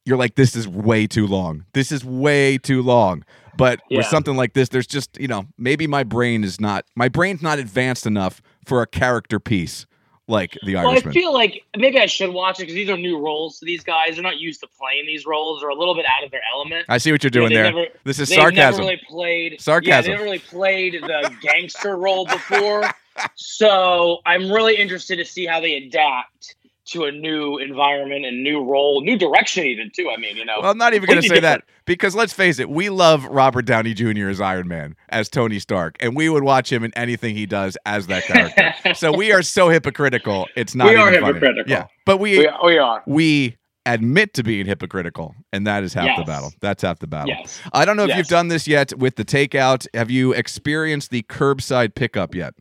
you're 0.04 0.16
like, 0.16 0.34
this 0.34 0.56
is 0.56 0.66
way 0.66 1.06
too 1.06 1.26
long. 1.26 1.64
This 1.74 1.92
is 1.92 2.04
way 2.04 2.58
too 2.58 2.82
long. 2.82 3.24
But 3.56 3.80
with 3.90 4.06
something 4.06 4.36
like 4.36 4.54
this, 4.54 4.70
there's 4.70 4.86
just, 4.86 5.18
you 5.20 5.28
know, 5.28 5.44
maybe 5.58 5.86
my 5.86 6.02
brain 6.02 6.42
is 6.42 6.60
not, 6.60 6.86
my 6.96 7.08
brain's 7.08 7.42
not 7.42 7.58
advanced 7.58 8.06
enough 8.06 8.40
for 8.64 8.82
a 8.82 8.86
character 8.86 9.38
piece 9.38 9.86
like 10.28 10.56
The 10.64 10.74
Well, 10.76 10.90
I 10.90 11.00
feel 11.00 11.32
like 11.32 11.64
maybe 11.76 11.98
I 11.98 12.06
should 12.06 12.30
watch 12.32 12.58
it 12.58 12.62
because 12.64 12.74
these 12.74 12.88
are 12.88 12.96
new 12.96 13.18
roles 13.18 13.58
to 13.58 13.64
these 13.66 13.82
guys. 13.82 14.14
They're 14.14 14.22
not 14.22 14.38
used 14.38 14.60
to 14.60 14.68
playing 14.78 15.06
these 15.06 15.26
roles. 15.26 15.60
They're 15.60 15.68
a 15.70 15.74
little 15.74 15.94
bit 15.94 16.06
out 16.06 16.24
of 16.24 16.30
their 16.30 16.42
element. 16.54 16.86
I 16.88 16.98
see 16.98 17.10
what 17.12 17.22
you're 17.24 17.30
You 17.34 17.40
know, 17.40 17.48
doing 17.48 17.62
there. 17.62 17.72
never- 17.72 17.88
this 18.04 18.18
is 18.18 18.28
sarcasm. 18.28 18.56
never 18.56 18.78
really 18.78 19.00
played 19.08 19.60
Sarcasm. 19.60 19.90
Yeah, 19.90 20.00
they 20.02 20.08
never 20.12 20.24
really 20.24 20.38
played 20.38 20.94
the 21.02 21.34
gangster 21.42 21.96
role 21.96 22.26
before. 22.26 22.84
So 23.36 24.20
I'm 24.24 24.50
really 24.50 24.74
interested 24.76 25.16
to 25.16 25.24
see 25.26 25.44
how 25.44 25.60
they 25.60 25.74
adapt 25.74 26.54
to 26.84 27.04
a 27.04 27.12
new 27.12 27.58
environment 27.58 28.24
and 28.24 28.42
new 28.42 28.62
role, 28.64 29.02
new 29.02 29.16
direction, 29.16 29.64
even 29.64 29.90
too. 29.94 30.10
I 30.14 30.20
mean, 30.20 30.36
you 30.36 30.44
know. 30.44 30.56
Well, 30.60 30.70
I'm 30.70 30.78
not 30.78 30.94
even 30.94 31.06
going 31.06 31.16
to 31.22 31.22
say 31.22 31.28
completely 31.36 31.48
that 31.48 31.62
because 31.84 32.14
let's 32.14 32.32
face 32.32 32.58
it, 32.58 32.68
we 32.68 32.88
love 32.90 33.24
Robert 33.26 33.62
Downey 33.66 33.94
Jr. 33.94 34.28
as 34.28 34.40
Iron 34.40 34.68
Man, 34.68 34.96
as 35.10 35.28
Tony 35.28 35.58
Stark, 35.58 35.96
and 36.00 36.16
we 36.16 36.28
would 36.28 36.42
watch 36.42 36.72
him 36.72 36.82
in 36.84 36.92
anything 36.96 37.36
he 37.36 37.46
does 37.46 37.76
as 37.86 38.08
that 38.08 38.24
character. 38.24 38.72
so 38.94 39.12
we 39.16 39.32
are 39.32 39.42
so 39.42 39.68
hypocritical. 39.68 40.48
It's 40.56 40.74
not 40.74 40.88
We 40.88 40.96
are 40.96 41.12
funny. 41.12 41.18
hypocritical. 41.38 41.64
Yeah, 41.70 41.86
but 42.06 42.18
we 42.18 42.38
we, 42.38 42.48
we 42.64 42.78
are. 42.78 43.02
we 43.06 43.56
admit 43.84 44.32
to 44.34 44.42
being 44.44 44.64
hypocritical, 44.66 45.34
and 45.52 45.66
that 45.66 45.82
is 45.82 45.92
half 45.92 46.16
the 46.16 46.24
battle. 46.24 46.52
That's 46.60 46.82
half 46.82 47.00
the 47.00 47.06
battle. 47.08 47.28
Yes. 47.36 47.60
I 47.72 47.84
don't 47.84 47.96
know 47.96 48.04
if 48.04 48.10
Yes. 48.10 48.18
you've 48.18 48.28
done 48.28 48.46
this 48.48 48.68
yet 48.68 48.96
with 48.96 49.16
the 49.16 49.24
takeout. 49.24 49.86
Have 49.94 50.10
you 50.10 50.32
experienced 50.32 51.10
the 51.10 51.22
curbside 51.24 51.94
pickup 51.96 52.34
yet? 52.34 52.54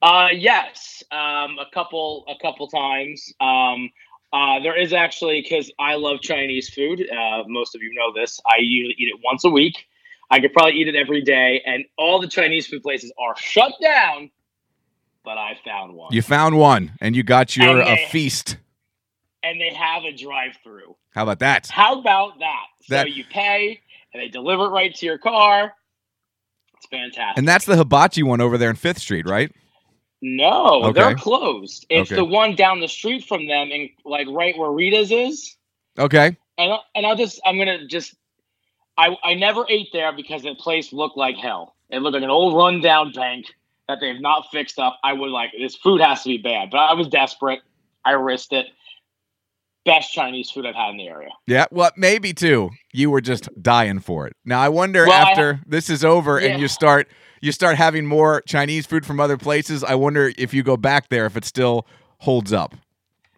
Uh, 0.00 0.28
yes, 0.32 1.02
um, 1.10 1.58
a 1.58 1.66
couple, 1.72 2.24
a 2.28 2.40
couple 2.40 2.68
times. 2.68 3.32
Um, 3.40 3.90
uh, 4.32 4.60
there 4.60 4.76
is 4.78 4.92
actually 4.92 5.40
because 5.42 5.72
I 5.78 5.94
love 5.94 6.20
Chinese 6.20 6.68
food. 6.70 7.00
Uh, 7.10 7.42
most 7.46 7.74
of 7.74 7.82
you 7.82 7.90
know 7.94 8.12
this. 8.14 8.40
I 8.46 8.56
usually 8.60 8.94
eat 8.98 9.08
it 9.08 9.20
once 9.24 9.44
a 9.44 9.50
week. 9.50 9.86
I 10.30 10.40
could 10.40 10.52
probably 10.52 10.74
eat 10.74 10.88
it 10.88 10.94
every 10.94 11.22
day, 11.22 11.62
and 11.64 11.84
all 11.96 12.20
the 12.20 12.28
Chinese 12.28 12.66
food 12.66 12.82
places 12.82 13.10
are 13.18 13.34
shut 13.38 13.72
down. 13.80 14.30
But 15.24 15.38
I 15.38 15.58
found 15.64 15.94
one, 15.94 16.12
You 16.12 16.22
found 16.22 16.56
one, 16.58 16.92
and 17.00 17.16
you 17.16 17.22
got 17.22 17.56
your 17.56 17.80
uh, 17.80 17.84
they- 17.84 18.06
feast. 18.10 18.58
and 19.42 19.60
they 19.60 19.72
have 19.72 20.04
a 20.04 20.12
drive-through. 20.12 20.94
How 21.14 21.22
about 21.22 21.38
that? 21.40 21.68
How 21.68 21.98
about 21.98 22.38
that? 22.38 22.66
So 22.82 23.04
you 23.06 23.24
pay, 23.24 23.80
and 24.12 24.22
they 24.22 24.28
deliver 24.28 24.66
it 24.66 24.70
right 24.70 24.94
to 24.94 25.06
your 25.06 25.18
car. 25.18 25.72
It's 26.76 26.86
fantastic. 26.86 27.38
And 27.38 27.48
that's 27.48 27.64
the 27.64 27.76
hibachi 27.76 28.22
one 28.22 28.40
over 28.40 28.56
there 28.58 28.70
in 28.70 28.76
Fifth 28.76 28.98
Street, 28.98 29.26
right? 29.26 29.50
No, 30.20 30.82
Okay. 30.84 30.92
they're 31.00 31.14
closed. 31.14 31.86
It's 31.88 32.10
Okay. 32.10 32.16
the 32.16 32.24
one 32.24 32.54
down 32.54 32.80
the 32.80 32.88
street 32.88 33.24
from 33.24 33.46
them, 33.46 33.70
and 33.72 33.88
like 34.04 34.26
right 34.30 34.56
where 34.58 34.70
Rita's 34.70 35.10
is. 35.12 35.56
Okay. 35.98 36.36
and 36.58 36.72
I- 36.72 36.80
and 36.94 37.06
I'll 37.06 37.16
just 37.16 37.40
I'm 37.44 37.56
gonna 37.58 37.86
just 37.86 38.14
I 38.96 39.16
I 39.22 39.34
never 39.34 39.64
ate 39.68 39.88
there 39.92 40.12
because 40.12 40.42
the 40.42 40.54
place 40.56 40.92
looked 40.92 41.16
like 41.16 41.36
hell. 41.36 41.76
It 41.90 42.00
looked 42.00 42.14
like 42.14 42.22
an 42.24 42.30
old 42.30 42.56
rundown 42.56 43.12
bank 43.12 43.46
that 43.88 43.98
they've 44.00 44.20
not 44.20 44.50
fixed 44.50 44.78
up. 44.78 44.98
I 45.04 45.12
would 45.12 45.30
like 45.30 45.52
this 45.56 45.76
food 45.76 46.00
has 46.00 46.22
to 46.24 46.28
be 46.28 46.38
bad, 46.38 46.70
but 46.70 46.78
I 46.78 46.94
was 46.94 47.06
desperate. 47.08 47.60
I 48.04 48.12
risked 48.12 48.52
it. 48.52 48.66
Best 49.84 50.12
Chinese 50.12 50.50
food 50.50 50.66
I've 50.66 50.74
had 50.74 50.90
in 50.90 50.96
the 50.98 51.08
area. 51.08 51.30
Yeah. 51.46 51.64
Well, 51.70 51.90
maybe 51.96 52.34
too. 52.34 52.70
You 52.92 53.10
were 53.10 53.20
just 53.22 53.48
dying 53.62 54.00
for 54.00 54.26
it. 54.26 54.34
Now 54.44 54.60
I 54.60 54.68
wonder 54.68 55.06
Well, 55.06 55.26
I- 55.26 55.30
after 55.30 55.60
this 55.66 55.88
is 55.88 56.04
over 56.04 56.40
Yeah. 56.40 56.48
and 56.50 56.60
you 56.60 56.68
start 56.68 57.08
you 57.40 57.52
start 57.52 57.76
having 57.76 58.06
more 58.06 58.42
Chinese 58.42 58.86
food 58.86 59.04
from 59.06 59.20
other 59.20 59.36
places. 59.36 59.82
I 59.84 59.94
wonder 59.94 60.32
if 60.38 60.52
you 60.54 60.62
go 60.62 60.76
back 60.76 61.08
there 61.08 61.26
if 61.26 61.36
it 61.36 61.44
still 61.44 61.86
holds 62.18 62.52
up. 62.52 62.74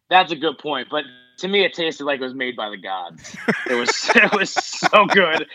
That's 0.09 0.33
a 0.33 0.37
good 0.37 0.59
point, 0.59 0.89
but 0.91 1.05
to 1.39 1.49
me 1.49 1.65
it 1.65 1.73
tasted 1.73 2.05
like 2.05 2.21
it 2.21 2.25
was 2.25 2.35
made 2.35 2.55
by 2.55 2.69
the 2.69 2.77
gods. 2.77 3.35
It 3.69 3.75
was 3.75 4.11
it 4.15 4.33
was 4.33 4.51
so 4.53 5.07
good. 5.07 5.47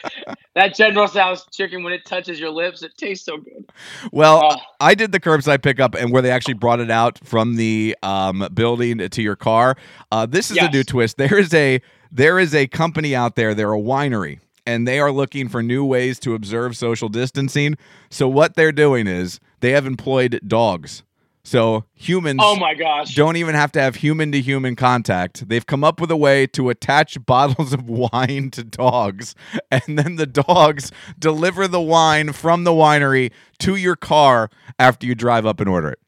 That 0.55 0.73
General 0.75 1.07
Tso's 1.07 1.45
chicken 1.51 1.83
when 1.83 1.93
it 1.93 2.05
touches 2.05 2.39
your 2.39 2.49
lips, 2.49 2.81
it 2.81 2.97
tastes 2.97 3.25
so 3.25 3.37
good. 3.37 3.69
Well, 4.11 4.41
Oh. 4.53 4.57
I 4.79 4.95
did 4.95 5.11
the 5.11 5.19
curbside 5.19 5.61
pickup 5.61 5.93
and 5.93 6.11
where 6.11 6.21
they 6.21 6.31
actually 6.31 6.53
brought 6.55 6.79
it 6.79 6.89
out 6.89 7.19
from 7.23 7.55
the 7.55 7.95
um, 8.01 8.47
building 8.53 8.97
to 9.09 9.21
your 9.21 9.35
car. 9.35 9.75
Uh, 10.11 10.25
this 10.25 10.49
is 10.49 10.57
a 10.57 10.69
new 10.71 10.83
twist. 10.83 11.17
There 11.17 11.37
is 11.37 11.53
a 11.53 11.81
there 12.11 12.39
is 12.39 12.55
a 12.55 12.65
company 12.67 13.13
out 13.15 13.35
there. 13.35 13.53
They're 13.53 13.73
a 13.73 13.77
winery, 13.79 14.39
and 14.65 14.87
they 14.87 14.99
are 14.99 15.11
looking 15.11 15.47
for 15.49 15.61
new 15.63 15.85
ways 15.85 16.19
to 16.19 16.33
observe 16.35 16.75
social 16.77 17.09
distancing. 17.09 17.77
So 18.09 18.27
what 18.27 18.55
they're 18.55 18.71
doing 18.71 19.07
is 19.07 19.39
they 19.59 19.71
have 19.71 19.85
employed 19.85 20.39
dogs. 20.47 21.03
So 21.43 21.85
humans 21.93 22.39
Oh 22.43 22.55
my 22.55 22.73
gosh. 22.73 23.13
don't 23.13 23.35
even 23.35 23.53
have 23.53 23.71
to 23.73 23.81
have 23.81 23.97
human 23.97 24.31
to 24.31 24.41
human 24.41 24.75
contact. 24.75 25.47
They've 25.47 25.65
come 25.65 25.83
up 25.83 26.01
with 26.01 26.09
a 26.09 26.17
way 26.17 26.47
to 26.47 26.69
attach 26.71 27.23
bottles 27.25 27.71
of 27.71 27.87
wine 27.87 28.49
to 28.51 28.63
dogs, 28.63 29.35
and 29.69 29.99
then 29.99 30.15
the 30.15 30.25
dogs 30.25 30.91
deliver 31.19 31.67
the 31.67 31.79
wine 31.81 32.33
from 32.33 32.63
the 32.63 32.71
winery 32.71 33.31
to 33.59 33.75
your 33.75 33.95
car 33.95 34.49
after 34.79 35.05
you 35.05 35.13
drive 35.13 35.45
up 35.45 35.59
and 35.59 35.69
order 35.69 35.89
it. 35.89 35.99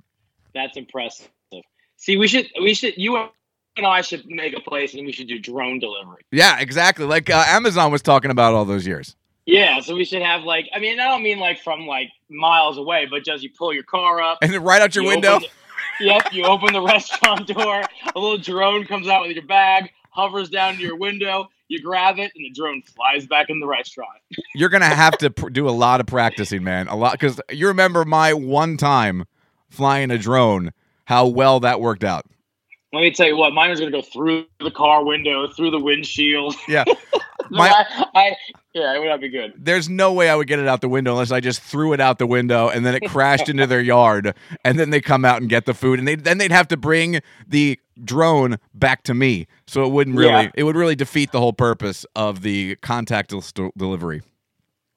That's 0.56 0.76
impressive. 0.76 1.30
See, 1.98 2.17
we 2.17 2.28
should 2.28 2.48
we 2.60 2.74
should 2.74 2.96
you 2.98 3.28
and 3.78 3.86
I 3.86 4.02
should 4.02 4.26
make 4.28 4.56
a 4.56 4.60
place 4.62 4.94
and 4.94 5.06
we 5.06 5.12
should 5.12 5.28
do 5.28 5.40
drone 5.40 5.80
delivery. 5.80 6.24
Yeah, 6.32 6.60
exactly. 6.60 7.06
Like 7.06 7.30
uh, 7.30 7.44
Amazon 7.48 7.92
was 7.92 8.02
talking 8.02 8.32
about 8.32 8.54
all 8.54 8.66
those 8.66 8.86
years. 8.88 9.16
Yeah, 9.46 9.80
so 9.80 9.96
we 9.96 10.04
should 10.04 10.22
have 10.22 10.44
like 10.44 10.68
I 10.74 10.80
mean 10.80 11.00
I 11.00 11.06
don't 11.06 11.24
mean 11.24 11.40
like 11.40 11.62
from 11.63 11.88
like 11.88 12.10
miles 12.30 12.78
away, 12.78 13.08
but 13.10 13.24
just 13.24 13.44
you 13.44 13.50
pull 13.58 13.74
your 13.74 13.84
car 13.84 14.22
up. 14.22 14.40
And 14.42 14.52
then 14.54 14.62
right 14.63 14.82
out 14.82 14.94
your 14.96 15.04
you 15.06 15.10
window. 15.12 15.40
the- 15.40 15.48
yep, 16.06 16.34
you 16.34 16.44
open 16.44 16.74
the 16.74 16.82
restaurant 16.94 17.48
door. 17.48 17.82
A 18.16 18.20
little 18.20 18.38
drone 18.38 18.86
comes 18.86 19.08
out 19.08 19.26
with 19.26 19.36
your 19.36 19.46
bag, 19.46 19.92
hovers 20.10 20.50
down 20.50 20.76
to 20.76 20.82
your 20.82 20.98
window. 20.98 21.48
You 21.70 21.82
grab 21.82 22.18
it, 22.18 22.32
and 22.34 22.46
the 22.46 22.52
drone 22.52 22.82
flies 22.82 23.26
back 23.28 23.50
in 23.50 23.60
the 23.60 23.68
restaurant. 23.68 24.20
You're 24.56 24.70
gonna 24.70 24.86
have 24.86 25.18
to 25.20 25.30
pr- 25.30 25.50
do 25.50 25.68
a 25.68 25.72
lot 25.72 26.00
of 26.02 26.08
practicing, 26.08 26.63
man. 26.63 26.88
A 26.88 26.96
lot 26.96 27.13
because 27.13 27.40
you 27.52 27.68
remember 27.68 28.04
my 28.06 28.34
one 28.34 28.78
time 28.78 29.26
flying 29.70 30.10
a 30.12 30.18
drone, 30.18 30.72
how 31.06 31.28
well 31.28 31.60
that 31.62 31.80
worked 31.82 32.04
out. 32.06 32.26
Let 32.93 33.02
me 33.02 33.12
tell 33.12 33.28
you 33.28 33.36
what, 33.36 33.54
mine 33.54 33.69
was 33.69 33.80
gonna 33.80 33.91
go 33.91 34.02
through 34.02 34.45
the 34.60 34.71
car 34.71 35.04
window, 35.04 35.47
through 35.47 35.71
the 35.71 35.80
windshield. 35.80 36.56
Yeah. 36.67 36.84
My- 37.50 37.69
I, 37.69 38.06
I, 38.13 38.36
yeah, 38.73 38.93
it 38.93 39.00
would 39.00 39.08
not 39.08 39.21
be 39.21 39.30
good. 39.30 39.54
there's 39.58 39.88
no 39.88 40.12
way 40.12 40.30
I 40.30 40.36
would 40.36 40.47
get 40.47 40.60
it 40.60 40.67
out 40.67 40.82
the 40.82 40.89
window 40.89 41.12
unless 41.12 41.32
I 41.32 41.39
just 41.39 41.62
threw 41.62 41.93
it 41.93 42.02
out 42.02 42.17
the 42.19 42.28
window 42.28 42.67
and 42.67 42.86
then 42.86 42.93
it 42.95 43.04
crashed 43.08 43.47
into 43.47 43.65
their 43.65 43.80
yard 43.80 44.34
and 44.65 44.78
then 44.78 44.89
they 44.89 45.00
come 45.00 45.23
out 45.23 45.39
and 45.39 45.50
get 45.50 45.65
the 45.65 45.73
food 45.73 45.97
and 46.00 46.06
they 46.08 46.15
then 46.15 46.39
they'd 46.39 46.52
have 46.52 46.67
to 46.69 46.78
bring 46.78 47.21
the 47.47 47.80
drone 48.04 48.58
back 48.73 49.04
to 49.04 49.13
me. 49.13 49.47
So 49.65 49.86
it 49.86 49.91
wouldn't 49.93 50.17
really 50.17 50.30
Yeah. 50.30 50.52
it 50.56 50.63
would 50.63 50.76
really 50.76 50.95
defeat 50.95 51.32
the 51.32 51.39
whole 51.39 51.54
purpose 51.54 52.06
of 52.17 52.41
the 52.41 52.76
contactless 52.78 53.54
del- 53.54 53.71
delivery. 53.78 54.23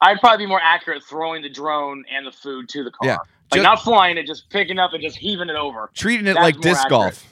I'd 0.01 0.19
probably 0.19 0.45
be 0.47 0.49
more 0.49 0.61
accurate 0.63 1.05
throwing 1.05 1.43
the 1.43 1.51
drone 1.51 2.05
and 2.13 2.27
the 2.27 2.33
food 2.33 2.69
to 2.71 2.83
the 2.83 2.91
car. 2.91 3.07
Yeah. 3.09 3.17
Like 3.53 3.59
Just- 3.59 3.63
not 3.63 3.83
flying 3.83 4.19
it, 4.19 4.27
just 4.27 4.51
picking 4.51 4.79
up 4.81 4.93
and 4.93 5.01
just 5.03 5.17
heaving 5.17 5.49
it 5.51 5.57
over. 5.57 5.89
Treating 5.95 6.27
it 6.27 6.35
That's 6.35 6.43
like 6.43 6.61
disc 6.61 6.81
accurate. 6.85 6.91
golf. 6.91 7.30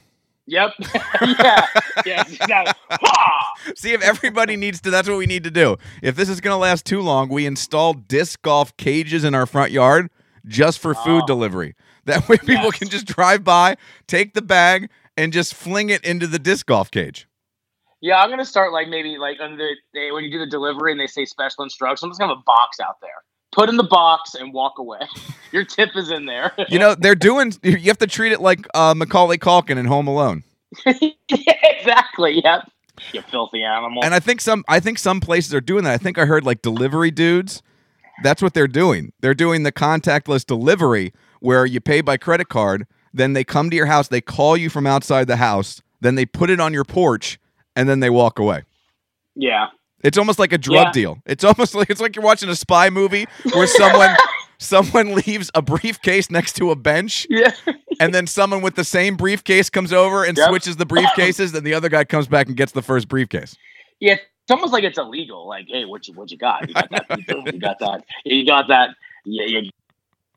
Yep. 0.48 0.72
yeah. 1.38 1.66
Yes. 2.06 2.32
Exactly. 2.32 2.74
See 3.76 3.92
if 3.92 4.02
everybody 4.02 4.56
needs 4.56 4.80
to 4.82 4.90
that's 4.90 5.08
what 5.08 5.18
we 5.18 5.26
need 5.26 5.44
to 5.44 5.50
do. 5.50 5.76
If 6.02 6.16
this 6.16 6.28
is 6.28 6.40
going 6.40 6.54
to 6.54 6.58
last 6.58 6.84
too 6.86 7.00
long, 7.00 7.28
we 7.28 7.44
install 7.46 7.92
disc 7.94 8.40
golf 8.42 8.76
cages 8.78 9.24
in 9.24 9.34
our 9.34 9.46
front 9.46 9.72
yard 9.72 10.10
just 10.46 10.78
for 10.78 10.94
food 10.94 11.22
Oh. 11.24 11.26
delivery. 11.26 11.74
That 12.06 12.26
way 12.28 12.38
people 12.38 12.64
Yes. 12.64 12.78
can 12.78 12.88
just 12.88 13.04
drive 13.06 13.44
by, 13.44 13.76
take 14.06 14.32
the 14.32 14.40
bag 14.40 14.88
and 15.16 15.32
just 15.32 15.52
fling 15.54 15.90
it 15.90 16.02
into 16.04 16.26
the 16.26 16.38
disc 16.38 16.64
golf 16.66 16.90
cage. 16.90 17.26
Yeah, 18.00 18.18
I'm 18.22 18.30
gonna 18.30 18.44
start 18.46 18.72
like 18.72 18.88
maybe 18.88 19.18
like 19.18 19.38
under 19.40 19.68
they, 19.92 20.10
when 20.12 20.24
you 20.24 20.30
do 20.30 20.38
the 20.38 20.46
delivery 20.46 20.92
and 20.92 21.00
they 21.00 21.06
say 21.08 21.24
special 21.26 21.64
instructions. 21.64 22.02
I'm 22.04 22.10
just 22.10 22.20
gonna 22.20 22.32
have 22.32 22.38
a 22.38 22.42
box 22.46 22.78
out 22.80 22.96
there. 23.02 23.10
Put 23.58 23.68
in 23.68 23.76
the 23.76 23.82
box 23.84 24.34
and 24.34 24.52
walk 24.52 24.78
away. 24.78 25.00
Your 25.52 25.64
tip 25.64 25.90
is 25.96 26.10
in 26.10 26.26
there. 26.26 26.52
You 26.68 26.78
know, 26.78 26.94
they're 26.94 27.14
doing. 27.14 27.52
You 27.62 27.76
have 27.88 27.98
to 27.98 28.06
treat 28.06 28.32
it 28.32 28.40
like 28.40 28.66
uh, 28.74 28.94
Macaulay 28.94 29.38
Culkin 29.38 29.78
in 29.78 29.86
Home 29.86 30.06
Alone. 30.06 30.44
yeah, 30.86 31.10
exactly. 31.64 32.40
Yep. 32.44 32.70
You 33.12 33.22
filthy 33.22 33.62
animal. 33.64 34.04
And 34.04 34.14
I 34.14 34.20
think 34.20 34.40
some. 34.40 34.64
I 34.68 34.80
think 34.80 34.98
some 34.98 35.20
places 35.20 35.52
are 35.54 35.60
doing 35.60 35.84
that. 35.84 35.92
I 35.92 35.98
think 35.98 36.18
I 36.18 36.24
heard 36.26 36.44
like 36.44 36.62
delivery 36.62 37.10
dudes. 37.10 37.62
That's 38.22 38.42
what 38.42 38.54
they're 38.54 38.68
doing. 38.68 39.12
They're 39.20 39.34
doing 39.34 39.62
the 39.62 39.72
contactless 39.72 40.44
delivery 40.44 41.12
where 41.40 41.64
you 41.66 41.80
pay 41.80 42.00
by 42.00 42.16
credit 42.16 42.48
card. 42.48 42.86
Then 43.12 43.32
they 43.32 43.44
come 43.44 43.70
to 43.70 43.76
your 43.76 43.86
house. 43.86 44.08
They 44.08 44.20
call 44.20 44.56
you 44.56 44.68
from 44.70 44.86
outside 44.86 45.26
the 45.26 45.36
house. 45.36 45.80
Then 46.00 46.14
they 46.16 46.26
put 46.26 46.50
it 46.50 46.60
on 46.60 46.72
your 46.74 46.84
porch, 46.84 47.38
and 47.74 47.88
then 47.88 48.00
they 48.00 48.10
walk 48.10 48.38
away. 48.38 48.62
yeah. 49.34 49.68
It's 50.02 50.16
almost 50.18 50.38
like 50.38 50.52
a 50.52 50.58
drug 50.58 50.86
Yeah. 50.86 50.92
deal. 50.92 51.22
It's 51.26 51.44
almost 51.44 51.74
like 51.76 51.90
it's 51.90 52.00
like 52.00 52.14
you're 52.16 52.24
watching 52.24 52.48
a 52.48 52.56
spy 52.56 52.90
movie 52.90 53.26
where 53.52 53.66
someone 53.66 54.16
someone 54.58 55.14
leaves 55.14 55.50
a 55.54 55.62
briefcase 55.62 56.30
next 56.30 56.54
to 56.56 56.70
a 56.70 56.76
bench 56.76 57.26
Yeah. 57.30 57.52
and 58.00 58.12
then 58.14 58.26
someone 58.26 58.60
with 58.62 58.74
the 58.74 58.84
same 58.84 59.16
briefcase 59.16 59.70
comes 59.70 59.92
over 59.92 60.24
and 60.24 60.36
Yep. 60.36 60.48
switches 60.48 60.76
the 60.76 60.86
briefcases, 60.86 61.54
and 61.54 61.66
the 61.66 61.74
other 61.74 61.88
guy 61.88 62.04
comes 62.04 62.26
back 62.28 62.48
and 62.48 62.56
gets 62.56 62.72
the 62.72 62.82
first 62.82 63.08
briefcase. 63.08 63.56
Yeah. 64.00 64.14
It's 64.14 64.50
almost 64.52 64.72
like 64.72 64.82
it's 64.84 64.96
illegal. 64.98 65.46
Like, 65.46 65.66
hey, 65.68 65.84
what 65.84 66.08
you 66.08 66.14
what 66.14 66.30
you 66.30 66.38
got? 66.38 66.66
You 66.68 66.74
got 66.74 66.88
that? 66.90 67.06
you 67.52 67.58
got 67.60 67.78
that? 67.80 68.04
You 68.24 68.46
got 68.46 68.68
that? 68.68 68.90
Yeah, 69.26 69.44
you 69.44 69.70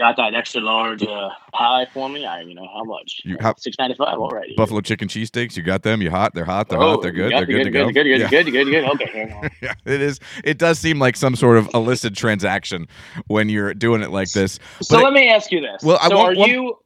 got 0.01 0.17
that 0.17 0.33
extra 0.35 0.59
large 0.61 1.03
uh, 1.03 1.29
pie 1.53 1.85
for 1.93 2.09
me? 2.09 2.25
I, 2.25 2.41
you 2.41 2.53
know, 2.55 2.67
how 2.73 2.83
much? 2.83 3.21
You 3.23 3.37
have- 3.39 3.55
Six 3.59 3.77
ninety 3.79 3.95
five 3.95 4.17
already. 4.17 4.53
Buffalo 4.57 4.81
chicken 4.81 5.07
cheesesteaks, 5.07 5.55
you 5.55 5.63
got 5.63 5.83
them. 5.83 6.01
You 6.01 6.09
hot? 6.11 6.33
They're 6.33 6.43
hot. 6.45 6.67
They're 6.69 6.81
Oh, 6.81 6.91
hot. 6.93 7.01
They're 7.03 7.11
good. 7.11 7.31
They're 7.31 7.45
good 7.45 7.63
to 7.65 7.69
go. 7.71 7.85
Good, 7.91 7.93
good, 8.03 8.19
yeah. 8.19 8.29
good, 8.29 8.45
good, 8.45 8.65
good, 8.65 8.71
good. 8.71 8.83
Okay. 8.95 9.09
hang 9.13 9.33
on. 9.43 9.49
yeah, 9.61 9.73
it 9.85 10.01
is. 10.01 10.19
It 10.43 10.57
does 10.57 10.79
seem 10.79 10.99
like 10.99 11.15
some 11.15 11.35
sort 11.35 11.57
of 11.57 11.69
illicit 11.73 12.15
transaction 12.15 12.87
when 13.27 13.47
you're 13.49 13.73
doing 13.73 14.01
it 14.01 14.11
like 14.11 14.31
this. 14.31 14.59
So 14.81 14.97
But 14.97 15.03
let 15.05 15.13
me 15.13 15.29
ask 15.29 15.51
you 15.51 15.61
this. 15.61 15.83
Well, 15.83 15.99
I 16.01 16.09
so 16.09 16.17
want 16.17 16.35
are 16.35 16.39
one- 16.39 16.49
you? 16.49 16.77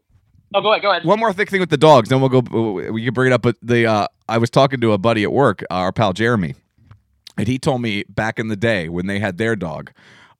Oh, 0.53 0.61
go 0.61 0.71
ahead. 0.71 0.81
Go 0.83 0.91
ahead. 0.91 1.05
One 1.05 1.19
more 1.19 1.33
thick 1.33 1.49
thing 1.49 1.59
with 1.59 1.69
the 1.71 1.77
dogs, 1.77 2.09
then 2.09 2.19
we'll 2.21 2.29
go. 2.29 2.41
We 2.91 3.03
can 3.03 3.13
bring 3.13 3.31
it 3.31 3.33
up. 3.33 3.41
But 3.41 3.55
the 3.61 3.85
uh, 3.87 4.07
I 4.29 4.37
was 4.37 4.49
talking 4.49 4.79
to 4.81 4.91
a 4.93 4.97
buddy 4.97 5.23
at 5.23 5.31
work, 5.33 5.63
our 5.69 5.91
pal 5.91 6.13
Jeremy, 6.13 6.53
and 7.37 7.47
he 7.47 7.57
told 7.59 7.81
me 7.81 8.03
back 8.09 8.39
in 8.39 8.47
the 8.47 8.55
day 8.55 8.87
when 8.87 9.07
they 9.07 9.19
had 9.19 9.37
their 9.37 9.55
dog, 9.55 9.91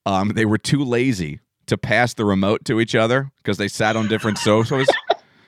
um, 0.05 0.29
they 0.29 0.45
were 0.45 0.57
too 0.57 0.83
lazy 0.85 1.39
to 1.67 1.78
pass 1.78 2.13
the 2.13 2.25
remote 2.25 2.65
to 2.65 2.80
each 2.80 2.95
other 2.95 3.32
because 3.38 3.58
they 3.58 3.67
sat 3.67 3.95
on 3.95 4.08
different 4.08 4.38
sofas. 4.38 4.88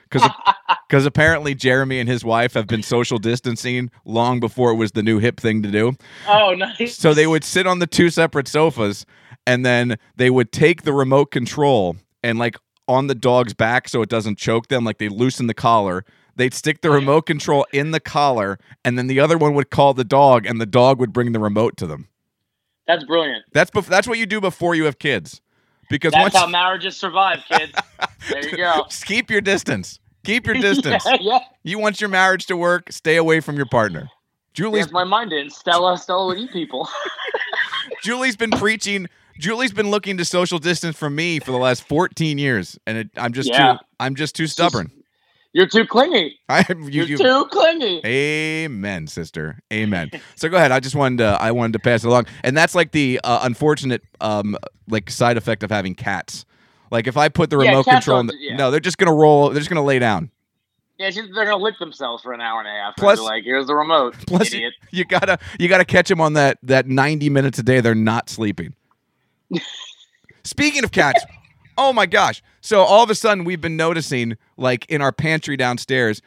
Because 0.08 0.30
because 0.88 1.06
apparently 1.06 1.54
Jeremy 1.54 2.00
and 2.00 2.08
his 2.08 2.24
wife 2.24 2.54
have 2.54 2.66
been 2.66 2.82
social 2.82 3.18
distancing 3.18 3.90
long 4.04 4.40
before 4.40 4.70
it 4.70 4.76
was 4.76 4.92
the 4.92 5.02
new 5.02 5.18
hip 5.18 5.40
thing 5.40 5.62
to 5.62 5.70
do. 5.70 5.96
Oh, 6.28 6.54
nice. 6.54 6.96
So 6.96 7.14
they 7.14 7.26
would 7.26 7.44
sit 7.44 7.66
on 7.66 7.78
the 7.78 7.86
two 7.86 8.10
separate 8.10 8.48
sofas 8.48 9.06
and 9.46 9.64
then 9.64 9.98
they 10.16 10.30
would 10.30 10.52
take 10.52 10.82
the 10.82 10.92
remote 10.92 11.30
control 11.30 11.96
and 12.22 12.38
like 12.38 12.56
on 12.86 13.06
the 13.06 13.14
dog's 13.14 13.54
back 13.54 13.88
so 13.88 14.02
it 14.02 14.08
doesn't 14.08 14.38
choke 14.38 14.68
them, 14.68 14.84
like 14.84 14.98
they 14.98 15.08
loosen 15.08 15.46
the 15.46 15.54
collar. 15.54 16.04
They'd 16.36 16.54
stick 16.54 16.82
the 16.82 16.90
remote 16.90 17.22
control 17.26 17.66
in 17.72 17.90
the 17.90 18.00
collar 18.00 18.58
and 18.84 18.96
then 18.96 19.08
the 19.08 19.20
other 19.20 19.36
one 19.36 19.54
would 19.54 19.70
call 19.70 19.92
the 19.94 20.04
dog 20.04 20.46
and 20.46 20.60
the 20.60 20.66
dog 20.66 20.98
would 21.00 21.12
bring 21.12 21.32
the 21.32 21.40
remote 21.40 21.76
to 21.78 21.86
them. 21.86 22.08
That's 22.86 23.04
brilliant. 23.04 23.44
That's 23.52 23.70
bef- 23.70 23.86
that's 23.86 24.08
what 24.08 24.18
you 24.18 24.24
do 24.24 24.40
before 24.40 24.74
you 24.74 24.84
have 24.86 24.98
kids. 24.98 25.42
Because 25.88 26.12
That's 26.12 26.22
once 26.22 26.36
how 26.36 26.46
marriages 26.46 26.96
survive, 26.96 27.40
kids. 27.50 27.72
there 28.30 28.48
you 28.48 28.56
go. 28.56 28.84
just 28.88 29.06
keep 29.06 29.30
your 29.30 29.40
distance. 29.40 30.00
Keep 30.24 30.46
your 30.46 30.54
distance. 30.60 31.04
yeah, 31.06 31.16
yeah. 31.20 31.38
You 31.62 31.78
want 31.78 32.00
your 32.00 32.10
marriage 32.10 32.46
to 32.46 32.56
work, 32.56 32.92
stay 32.92 33.16
away 33.16 33.40
from 33.40 33.56
your 33.56 33.66
partner. 33.66 34.08
Julie's 34.54 34.90
my 34.90 35.04
mind 35.04 35.30
didn't. 35.30 35.52
Stella, 35.52 35.96
Stella 35.96 36.26
would 36.26 36.38
eat 36.38 36.52
people. 36.52 36.88
Julie's 38.02 38.36
been 38.36 38.50
preaching 38.50 39.06
Julie's 39.38 39.72
been 39.72 39.90
looking 39.90 40.16
to 40.16 40.24
social 40.24 40.58
distance 40.58 40.96
from 40.96 41.14
me 41.14 41.38
for 41.38 41.52
the 41.52 41.58
last 41.58 41.86
14 41.86 42.38
years, 42.38 42.76
and 42.88 42.98
it, 42.98 43.10
I'm 43.16 43.32
just 43.32 43.48
Yeah. 43.48 43.74
too 43.74 43.78
I'm 44.00 44.14
just 44.16 44.34
too 44.34 44.46
stubborn. 44.48 44.90
You're 45.52 45.66
too 45.66 45.86
clingy. 45.86 46.38
I 46.48 46.64
you, 46.68 46.86
You're 46.88 47.06
you- 47.06 47.18
too 47.18 47.46
clingy. 47.50 48.00
Amen, 48.04 49.06
sister. 49.06 49.58
Amen. 49.72 50.10
so 50.36 50.48
go 50.48 50.56
ahead. 50.56 50.72
I 50.72 50.80
just 50.80 50.94
wanted 50.94 51.18
to 51.18 51.38
I 51.40 51.52
wanted 51.52 51.72
to 51.74 51.78
pass 51.78 52.04
it 52.04 52.08
along, 52.08 52.26
and 52.44 52.56
that's 52.56 52.74
like 52.74 52.92
the 52.92 53.20
uh, 53.24 53.40
unfortunate 53.42 54.02
um 54.20 54.56
like 54.88 55.10
side 55.10 55.36
effect 55.36 55.62
of 55.62 55.70
having 55.70 55.94
cats. 55.94 56.44
Like 56.90 57.06
if 57.06 57.16
I 57.16 57.28
put 57.28 57.50
the 57.50 57.58
Yeah, 57.58 57.70
remote 57.70 57.84
control, 57.84 58.22
the, 58.24 58.34
yeah. 58.38 58.56
no, 58.56 58.70
they're 58.70 58.80
just 58.80 58.98
gonna 58.98 59.14
roll. 59.14 59.48
They're 59.50 59.58
just 59.60 59.70
gonna 59.70 59.84
lay 59.84 59.98
down. 59.98 60.30
Yeah, 60.98 61.10
just- 61.10 61.30
they're 61.34 61.44
gonna 61.44 61.62
lick 61.62 61.78
themselves 61.78 62.22
for 62.22 62.32
an 62.32 62.40
hour 62.40 62.58
and 62.60 62.68
a 62.68 62.70
half. 62.72 62.96
Plus- 62.96 63.20
like, 63.20 63.44
here's 63.44 63.66
the 63.66 63.74
remote, 63.74 64.16
Plus, 64.26 64.52
you, 64.52 64.70
you 64.90 65.04
gotta 65.04 65.38
you 65.58 65.68
gotta 65.68 65.84
catch 65.84 66.08
them 66.08 66.20
on 66.20 66.34
that 66.34 66.58
that 66.62 66.86
90 66.86 67.30
minutes 67.30 67.58
a 67.58 67.62
day. 67.62 67.80
They're 67.80 67.94
not 67.94 68.28
sleeping. 68.28 68.74
Speaking 70.44 70.84
of 70.84 70.92
cats, 70.92 71.24
oh 71.78 71.92
my 71.94 72.04
gosh! 72.04 72.42
So 72.60 72.82
all 72.82 73.02
of 73.02 73.08
a 73.08 73.14
sudden 73.14 73.44
we've 73.44 73.60
been 73.60 73.76
noticing, 73.76 74.36
like 74.58 74.84
in 74.90 75.00
our 75.00 75.12
pantry 75.12 75.56
downstairs, 75.56 76.20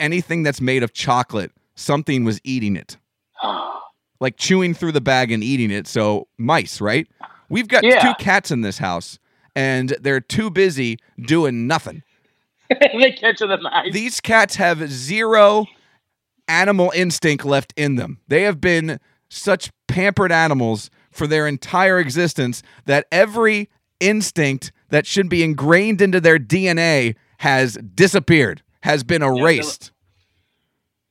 anything 0.00 0.42
that's 0.42 0.60
made 0.60 0.82
of 0.82 0.92
chocolate, 0.92 1.52
something 1.76 2.24
was 2.24 2.40
eating 2.42 2.74
it. 2.74 2.96
like 4.20 4.36
chewing 4.36 4.74
through 4.74 4.92
the 4.92 5.00
bag 5.00 5.30
and 5.30 5.44
eating 5.44 5.70
it. 5.70 5.86
So 5.86 6.26
mice, 6.38 6.80
right? 6.80 7.06
We've 7.48 7.68
got 7.68 7.84
Yeah. 7.84 8.00
two 8.00 8.14
cats 8.18 8.50
in 8.50 8.62
this 8.62 8.78
house, 8.78 9.18
and 9.54 9.90
they're 10.00 10.20
too 10.20 10.50
busy 10.50 10.98
doing 11.20 11.66
nothing. 11.66 12.02
they 12.68 13.12
catch 13.12 13.38
the 13.38 13.58
mice. 13.60 13.92
These 13.92 14.20
cats 14.20 14.56
have 14.56 14.88
zero 14.90 15.66
animal 16.48 16.92
instinct 16.94 17.44
left 17.44 17.72
in 17.76 17.96
them. 17.96 18.20
They 18.28 18.42
have 18.42 18.60
been 18.60 18.98
such 19.28 19.70
pampered 19.88 20.32
animals 20.32 20.90
for 21.10 21.26
their 21.26 21.46
entire 21.46 21.98
existence 21.98 22.62
that 22.86 23.06
every 23.12 23.68
instinct 24.00 24.72
that 24.90 25.06
should 25.06 25.28
be 25.28 25.42
ingrained 25.42 26.00
into 26.00 26.20
their 26.20 26.38
DNA 26.38 27.14
has 27.38 27.74
disappeared, 27.94 28.62
has 28.82 29.02
been 29.04 29.22
erased. 29.22 29.90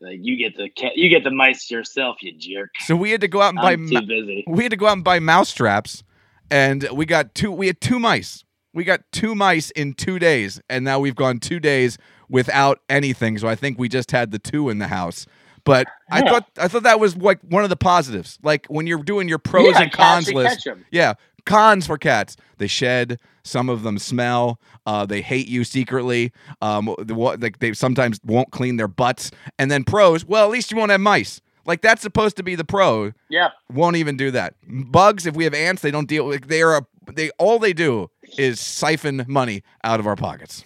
Like, 0.02 0.19
you 0.22 0.38
get 0.38 0.58
the 0.58 0.69
cat, 0.69 0.93
you 0.96 1.10
get 1.10 1.24
the 1.24 1.32
mice 1.32 1.72
yourself, 1.72 2.17
you 2.22 2.34
jerk. 2.38 2.72
So 2.80 2.96
we 2.96 3.12
had 3.12 3.22
to 3.22 3.28
go 3.28 3.41
out 3.41 3.50
and 3.50 3.58
buy 3.58 3.74
I'm 3.74 3.88
too 3.89 4.02
busy. 4.02 4.43
we 4.48 4.63
had 4.63 4.72
to 4.72 4.78
go 4.78 4.88
out 4.88 4.93
and 4.93 5.04
buy 5.04 5.19
mouse 5.19 5.54
traps 5.54 6.04
and 6.52 6.86
we 6.91 7.06
got 7.06 7.34
two 7.34 7.52
we 7.52 7.67
had 7.67 7.80
two 7.80 8.00
mice 8.00 8.43
we 8.74 8.84
got 8.84 9.00
two 9.13 9.34
mice 9.34 9.72
in 9.72 9.93
two 9.93 10.19
days 10.19 10.60
and 10.69 10.84
now 10.84 11.00
we've 11.00 11.15
gone 11.15 11.39
two 11.39 11.60
days 11.60 11.98
without 12.28 12.80
anything 12.89 13.38
so 13.38 13.48
i 13.48 13.56
think 13.56 13.80
we 13.80 13.88
just 13.88 14.12
had 14.12 14.32
the 14.32 14.39
two 14.39 14.67
in 14.69 14.78
the 14.78 14.88
house 14.89 15.26
but 15.63 15.88
i 16.12 16.19
thought 16.22 16.50
i 16.58 16.67
thought 16.67 16.84
that 16.84 17.00
was 17.00 17.15
like 17.15 17.39
one 17.50 17.63
of 17.63 17.69
the 17.69 17.78
positives 17.78 18.38
like 18.43 18.65
when 18.67 18.86
you're 18.86 19.02
doing 19.02 19.30
your 19.30 19.39
pros 19.39 19.72
Yeah, 19.72 19.84
and 19.84 19.91
cons 19.93 20.32
list 20.34 20.67
yeah 20.91 21.13
cons 21.45 21.86
for 21.88 21.97
cats 21.97 22.36
they 22.58 22.67
shed 22.67 23.19
some 23.43 23.69
of 23.69 23.84
them 23.84 23.97
smell 23.99 24.60
uh, 24.86 25.06
they 25.06 25.21
hate 25.21 25.47
you 25.47 25.63
secretly 25.63 26.32
um, 26.62 26.93
the, 26.99 27.13
like 27.13 27.60
they 27.60 27.73
sometimes 27.73 28.19
won't 28.25 28.51
clean 28.51 28.77
their 28.77 28.88
butts 28.88 29.32
and 29.60 29.69
then 29.69 29.84
pros 29.84 30.25
well 30.25 30.45
at 30.45 30.51
least 30.51 30.71
you 30.71 30.77
won't 30.77 30.91
have 30.91 31.01
mice 31.01 31.41
like 31.65 31.82
that's 31.82 32.01
supposed 32.01 32.36
to 32.38 32.43
be 32.43 32.56
the 32.56 32.65
pro 32.65 33.13
Yeah, 33.29 33.49
won't 33.71 33.95
even 33.95 34.17
do 34.17 34.32
that. 34.32 34.56
Bugs, 34.67 35.25
if 35.25 35.34
we 35.34 35.45
have 35.45 35.53
ants, 35.53 35.82
they 35.82 35.91
don't 35.91 36.10
deal 36.10 36.25
with. 36.25 36.47
They 36.49 36.62
are 36.62 36.75
a, 36.79 36.86
they 37.13 37.29
all 37.39 37.58
they 37.58 37.71
do 37.71 38.10
is 38.38 38.60
siphon 38.60 39.23
money 39.29 39.63
out 39.82 40.01
of 40.01 40.06
our 40.06 40.17
pockets. 40.17 40.65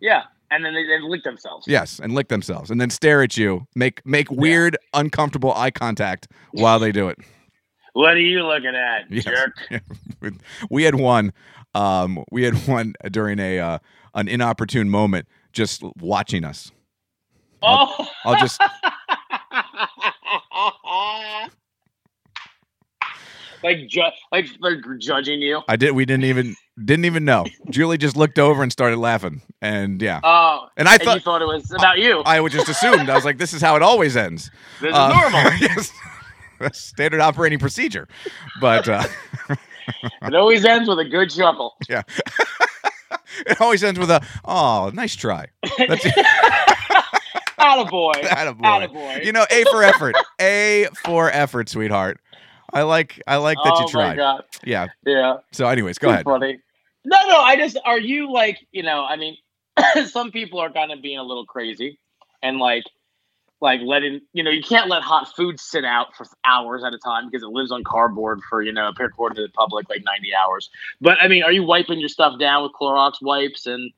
yeah, 0.00 0.22
and 0.50 0.64
then 0.64 0.72
they, 0.72 0.84
they 0.84 0.98
lick 1.02 1.24
themselves. 1.24 1.66
Yes, 1.68 2.00
and 2.02 2.14
lick 2.14 2.28
themselves, 2.28 2.70
and 2.70 2.80
then 2.80 2.88
stare 2.88 3.22
at 3.22 3.36
you, 3.36 3.66
make 3.74 4.00
make 4.06 4.30
weird, 4.30 4.78
uncomfortable 4.94 5.52
eye 5.52 5.70
contact 5.70 6.26
while 6.52 6.78
they 6.78 6.90
do 6.90 7.08
it. 7.08 7.18
What 7.92 8.14
are 8.14 8.18
you 8.20 8.42
looking 8.46 8.74
at, 8.74 9.10
Yes. 9.10 9.24
jerk? 9.24 9.56
we 10.70 10.82
had 10.84 10.94
one. 10.94 11.32
Um, 11.74 12.24
we 12.30 12.42
had 12.44 12.54
one 12.66 12.94
during 13.10 13.38
a 13.38 13.58
uh, 13.58 13.78
an 14.14 14.28
inopportune 14.28 14.88
moment, 14.90 15.26
just 15.52 15.82
watching 16.00 16.44
us. 16.44 16.72
Oh, 17.62 18.08
I'll 18.24 18.36
just 18.40 18.60
like 23.62 23.86
ju- 23.88 24.02
like 24.32 24.46
they're 24.62 24.80
judging 24.98 25.40
you. 25.42 25.60
I 25.68 25.76
did. 25.76 25.92
We 25.92 26.04
didn't 26.06 26.24
even 26.24 26.56
didn't 26.82 27.04
even 27.04 27.24
know. 27.24 27.44
Julie 27.68 27.98
just 27.98 28.16
looked 28.16 28.38
over 28.38 28.62
and 28.62 28.72
started 28.72 28.96
laughing, 28.98 29.42
and 29.60 30.00
yeah. 30.00 30.20
Oh, 30.22 30.68
And 30.76 30.88
I 30.88 30.94
and 30.94 31.02
thought- 31.02 31.14
you 31.16 31.20
thought 31.20 31.42
it 31.42 31.46
was 31.46 31.70
about 31.72 31.98
you. 31.98 32.20
I 32.24 32.40
would 32.40 32.52
just 32.52 32.68
assumed. 32.68 33.10
I 33.10 33.14
was 33.14 33.24
like, 33.24 33.38
this 33.38 33.52
is 33.52 33.60
how 33.60 33.76
it 33.76 33.82
always 33.82 34.16
ends. 34.16 34.50
this 34.80 34.90
is 34.90 34.96
Uh, 34.96 35.08
normal. 35.08 35.52
yes. 35.60 35.92
Standard 36.72 37.20
operating 37.20 37.58
procedure. 37.58 38.08
But 38.60 38.88
uh, 38.88 39.04
It 40.22 40.34
always 40.34 40.64
ends 40.64 40.88
with 40.88 40.98
a 40.98 41.04
good 41.04 41.30
chuckle. 41.30 41.76
yeah. 41.88 42.02
it 43.46 43.60
always 43.60 43.82
ends 43.82 43.98
with 43.98 44.10
a, 44.10 44.24
oh, 44.44 44.90
nice 44.94 45.16
try. 45.16 45.46
That's 45.78 46.04
Attaboy. 47.58 48.12
Attaboy. 48.14 48.60
Attaboy. 48.60 49.24
You 49.24 49.32
know, 49.32 49.46
A 49.50 49.64
for 49.64 49.82
effort. 49.82 50.14
A 50.40 50.88
for 51.04 51.30
effort, 51.30 51.68
sweetheart. 51.68 52.20
I 52.72 52.82
like 52.82 53.20
I 53.26 53.36
like 53.36 53.58
that 53.64 53.72
oh 53.74 53.78
you 53.80 53.84
my 53.86 53.90
tried. 53.90 54.16
god. 54.16 54.44
Yeah. 54.64 54.86
Yeah. 55.04 55.38
So 55.52 55.66
anyways, 55.66 55.98
go 55.98 56.06
Too 56.08 56.12
ahead. 56.12 56.24
Funny. 56.24 56.60
No, 57.04 57.16
no. 57.26 57.40
I 57.40 57.56
just 57.56 57.78
are 57.84 57.98
you 57.98 58.32
like 58.32 58.58
you 58.70 58.82
know? 58.82 59.04
I 59.04 59.16
mean, 59.16 59.36
some 60.06 60.30
people 60.30 60.60
are 60.60 60.70
kind 60.70 60.92
of 60.92 61.02
being 61.02 61.18
a 61.18 61.22
little 61.22 61.46
crazy, 61.46 61.98
and 62.42 62.58
like, 62.58 62.84
like 63.60 63.80
letting 63.82 64.20
you 64.32 64.42
know 64.42 64.50
you 64.50 64.62
can't 64.62 64.88
let 64.88 65.02
hot 65.02 65.34
food 65.34 65.60
sit 65.60 65.84
out 65.84 66.14
for 66.16 66.26
hours 66.44 66.82
at 66.84 66.94
a 66.94 66.98
time 66.98 67.28
because 67.28 67.42
it 67.42 67.50
lives 67.50 67.70
on 67.70 67.84
cardboard 67.84 68.40
for 68.48 68.62
you 68.62 68.72
know 68.72 68.90
according 68.98 69.36
to 69.36 69.42
the 69.42 69.52
public 69.52 69.88
like 69.88 70.02
ninety 70.04 70.30
hours. 70.34 70.70
But 71.00 71.18
I 71.20 71.28
mean, 71.28 71.42
are 71.42 71.52
you 71.52 71.62
wiping 71.62 72.00
your 72.00 72.08
stuff 72.08 72.38
down 72.38 72.62
with 72.62 72.72
Clorox 72.72 73.14
wipes 73.22 73.66
and? 73.66 73.92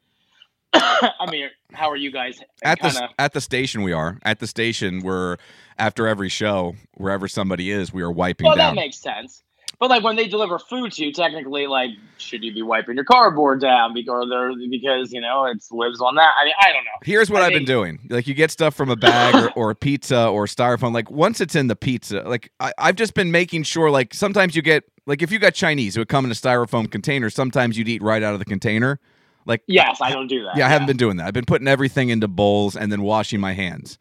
I 0.75 1.31
mean, 1.31 1.51
how 1.75 1.91
are 1.91 1.97
you 1.97 2.11
guys? 2.11 2.41
At 2.65 2.81
the 2.81 3.09
at 3.19 3.35
the 3.35 3.43
station 3.43 3.83
we 3.83 3.93
are. 3.93 4.19
At 4.23 4.39
the 4.39 4.47
station 4.47 5.01
we're 5.01 5.37
after 5.79 6.07
every 6.07 6.31
show, 6.31 6.77
wherever 6.95 7.29
somebody 7.29 7.71
is, 7.71 7.93
we 7.93 8.01
are 8.01 8.11
wiping 8.11 8.47
well, 8.47 8.57
down. 8.57 8.75
that 8.75 8.81
makes 8.81 8.97
sense. 8.97 9.43
But 9.83 9.91
like 9.91 10.05
when 10.05 10.15
they 10.15 10.29
deliver 10.29 10.61
food 10.61 10.93
to 10.93 11.05
you, 11.05 11.13
technically, 11.13 11.67
like 11.67 11.91
should 12.17 12.45
you 12.45 12.55
be 12.55 12.63
wiping 12.63 12.95
your 12.95 13.05
cardboard 13.05 13.61
down 13.61 13.93
because 13.93 14.29
they're 14.31 14.53
because 14.71 15.13
you 15.13 15.21
know 15.21 15.45
it 15.47 15.59
lives 15.73 16.01
on 16.01 16.15
that? 16.15 16.35
I 16.41 16.45
mean, 16.45 16.55
I 16.61 16.73
don't 16.73 16.85
know. 16.85 16.93
Here's 17.03 17.29
what 17.29 17.43
I 17.43 17.47
have 17.47 17.53
been 17.53 17.65
doing. 17.65 17.99
Like 18.09 18.29
you 18.29 18.35
get 18.35 18.53
stuff 18.53 18.77
from 18.77 18.91
a 18.91 18.95
bag 18.95 19.35
or, 19.35 19.51
or 19.57 19.71
a 19.71 19.75
pizza 19.75 20.29
or 20.29 20.47
styrofoam. 20.47 20.95
Like 20.95 21.11
once 21.11 21.41
it's 21.41 21.57
in 21.57 21.67
the 21.67 21.75
pizza, 21.75 22.21
like 22.21 22.53
I, 22.61 22.73
I've 22.79 22.95
just 22.95 23.15
been 23.15 23.33
making 23.33 23.65
sure. 23.65 23.91
Like 23.91 24.15
sometimes 24.15 24.55
you 24.55 24.63
get 24.63 24.85
like 25.07 25.21
if 25.21 25.33
you 25.33 25.41
got 25.41 25.53
Chinese, 25.55 25.97
it 25.97 25.99
would 25.99 26.09
come 26.09 26.25
in 26.25 26.31
a 26.31 26.35
styrofoam 26.35 26.89
container. 26.89 27.29
Sometimes 27.29 27.77
you'd 27.77 27.89
eat 27.89 28.05
right 28.05 28.23
out 28.23 28.35
of 28.35 28.39
the 28.39 28.45
container. 28.45 29.01
Like 29.47 29.63
Yes, 29.67 29.99
I 30.01 30.13
don't 30.13 30.29
do 30.29 30.45
that. 30.45 30.57
yeah, 30.57 30.67
I 30.67 30.69
haven't 30.69 30.87
been 30.87 30.97
doing 30.97 31.17
that. 31.17 31.27
I've 31.27 31.35
been 31.35 31.45
putting 31.45 31.67
everything 31.67 32.11
into 32.11 32.29
bowls 32.29 32.77
and 32.77 32.93
then 32.93 33.03
washing 33.03 33.41
my 33.41 33.53
hands. 33.53 33.99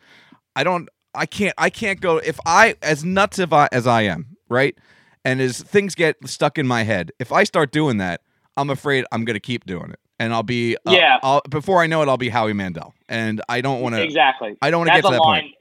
I 0.56 0.64
don't. 0.64 0.90
I 1.16 1.26
can't. 1.26 1.56
I 1.58 1.72
can't 1.72 2.00
go. 2.00 2.18
If 2.18 2.40
I 2.46 2.76
as 2.84 3.04
nuts 3.04 3.40
if 3.40 3.52
I, 3.52 3.68
as 3.72 3.88
I 3.88 4.04
am, 4.04 4.38
right, 4.48 4.78
and 5.26 5.40
as 5.42 5.62
things 5.62 5.96
get 5.96 6.16
stuck 6.28 6.58
in 6.58 6.68
my 6.68 6.84
head, 6.84 7.12
if 7.20 7.32
I 7.32 7.44
start 7.44 7.72
doing 7.72 7.98
that, 7.98 8.22
I'm 8.58 8.70
afraid 8.70 9.06
I'm 9.12 9.24
going 9.26 9.36
to 9.36 9.40
keep 9.42 9.66
doing 9.66 9.92
it, 9.92 10.00
and 10.20 10.34
I'll 10.34 10.44
be 10.44 10.76
uh, 10.86 10.92
Yeah. 10.92 11.20
I'll, 11.24 11.42
before 11.50 11.82
I 11.82 11.88
know 11.88 12.02
it, 12.02 12.10
I'll 12.10 12.18
be 12.18 12.30
Howie 12.30 12.54
Mandel, 12.54 12.94
and 13.08 13.42
I 13.50 13.62
don't 13.62 13.82
want 13.82 13.96
to. 13.96 14.04
exactly. 14.04 14.56
I 14.62 14.72
don't 14.72 14.80
want 14.80 14.90
to 14.90 14.96
get 14.96 15.06
to 15.06 15.12
that 15.12 15.20
line, 15.20 15.42
point. 15.44 15.56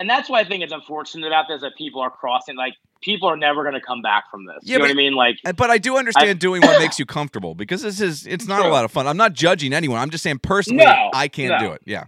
and 0.00 0.10
that's 0.10 0.28
why 0.28 0.40
I 0.40 0.44
think 0.44 0.62
it's 0.62 0.72
unfortunate 0.72 1.26
about 1.26 1.46
this 1.48 1.62
that 1.62 1.76
people 1.76 2.00
are 2.02 2.10
crossing. 2.10 2.56
Like 2.56 2.74
people 3.02 3.28
are 3.30 3.36
never 3.36 3.62
going 3.62 3.74
to 3.74 3.80
come 3.80 4.02
back 4.02 4.24
from 4.30 4.44
this. 4.46 4.56
Yeah, 4.62 4.72
you 4.74 4.78
know 4.78 4.82
but- 4.84 4.88
what 4.88 4.90
I 4.90 4.94
mean? 4.94 5.14
Like 5.14 5.36
Uh, 5.44 5.52
But 5.52 5.70
I 5.70 5.78
do 5.78 5.96
understand 5.96 6.38
doing 6.40 6.60
what 6.66 6.78
makes 6.80 6.98
you 6.98 7.06
comfortable 7.06 7.54
because 7.54 7.82
this 7.82 8.00
is 8.00 8.26
it's 8.26 8.46
not 8.46 8.64
a 8.66 8.68
lot 8.68 8.84
of 8.84 8.90
fun. 8.90 9.06
I'm 9.06 9.16
not 9.16 9.32
judging 9.32 9.72
anyone. 9.72 10.00
I'm 10.00 10.10
just 10.10 10.22
saying 10.24 10.40
personally, 10.40 10.84
No, 10.84 11.10
I 11.14 11.28
can't 11.28 11.52
no. 11.60 11.68
do 11.68 11.72
it. 11.74 11.82
Yeah. 11.86 12.04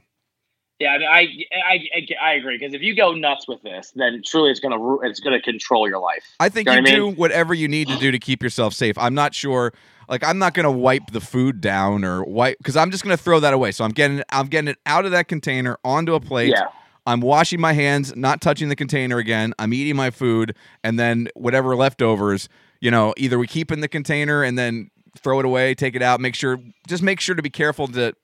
Yeah, 0.80 0.92
I 0.92 0.98
mean, 0.98 1.08
I 1.08 1.20
I, 1.52 1.78
I, 1.94 2.30
I 2.30 2.32
agree 2.32 2.58
because 2.58 2.74
if 2.74 2.80
you 2.80 2.96
go 2.96 3.12
nuts 3.12 3.46
with 3.46 3.62
this, 3.62 3.92
then 3.94 4.22
truly 4.24 4.50
it's 4.50 4.60
going 4.60 4.72
to 4.72 5.00
it's 5.06 5.20
to 5.20 5.40
control 5.42 5.86
your 5.86 6.00
life. 6.00 6.24
I 6.40 6.48
think 6.48 6.68
You 6.68 6.74
you, 6.74 6.80
what 6.80 6.88
I 6.88 6.94
do 6.94 7.08
whatever 7.08 7.54
you 7.54 7.68
need 7.68 7.88
to 7.88 7.98
do 7.98 8.10
to 8.10 8.18
keep 8.18 8.42
yourself 8.42 8.72
safe. 8.72 8.96
I'm 8.96 9.14
not 9.14 9.34
sure. 9.34 9.72
Like 10.08 10.24
I'm 10.24 10.38
not 10.38 10.54
gonna 10.54 10.72
wipe 10.72 11.12
the 11.12 11.20
food 11.20 11.60
down 11.60 12.04
or 12.04 12.24
wipe 12.24 12.58
because 12.58 12.76
I'm 12.76 12.90
just 12.90 13.04
gonna 13.04 13.16
throw 13.16 13.38
that 13.40 13.54
away. 13.54 13.70
So 13.70 13.84
I'm 13.84 13.92
getting 13.92 14.22
I'm 14.30 14.48
getting 14.48 14.68
it 14.68 14.78
out 14.86 15.04
of 15.04 15.12
that 15.12 15.28
container 15.28 15.78
onto 15.84 16.14
a 16.14 16.20
plate. 16.20 16.50
Yeah. 16.50 16.68
I'm 17.06 17.20
washing 17.20 17.60
my 17.60 17.72
hands, 17.74 18.14
not 18.16 18.40
touching 18.40 18.68
the 18.68 18.76
container 18.76 19.18
again. 19.18 19.54
I'm 19.58 19.72
eating 19.72 19.96
my 19.96 20.10
food, 20.10 20.56
and 20.82 20.98
then 20.98 21.28
whatever 21.34 21.76
leftovers, 21.76 22.48
you 22.80 22.90
know, 22.90 23.14
either 23.16 23.38
we 23.38 23.46
keep 23.46 23.70
in 23.70 23.80
the 23.80 23.88
container 23.88 24.42
and 24.42 24.58
then 24.58 24.90
throw 25.18 25.40
it 25.40 25.46
away, 25.46 25.74
take 25.74 25.94
it 25.94 26.02
out. 26.02 26.20
Make 26.20 26.34
sure, 26.34 26.58
just 26.86 27.02
make 27.02 27.20
sure 27.20 27.34
to 27.34 27.42
be 27.42 27.50
careful 27.50 27.88
to 27.88 28.14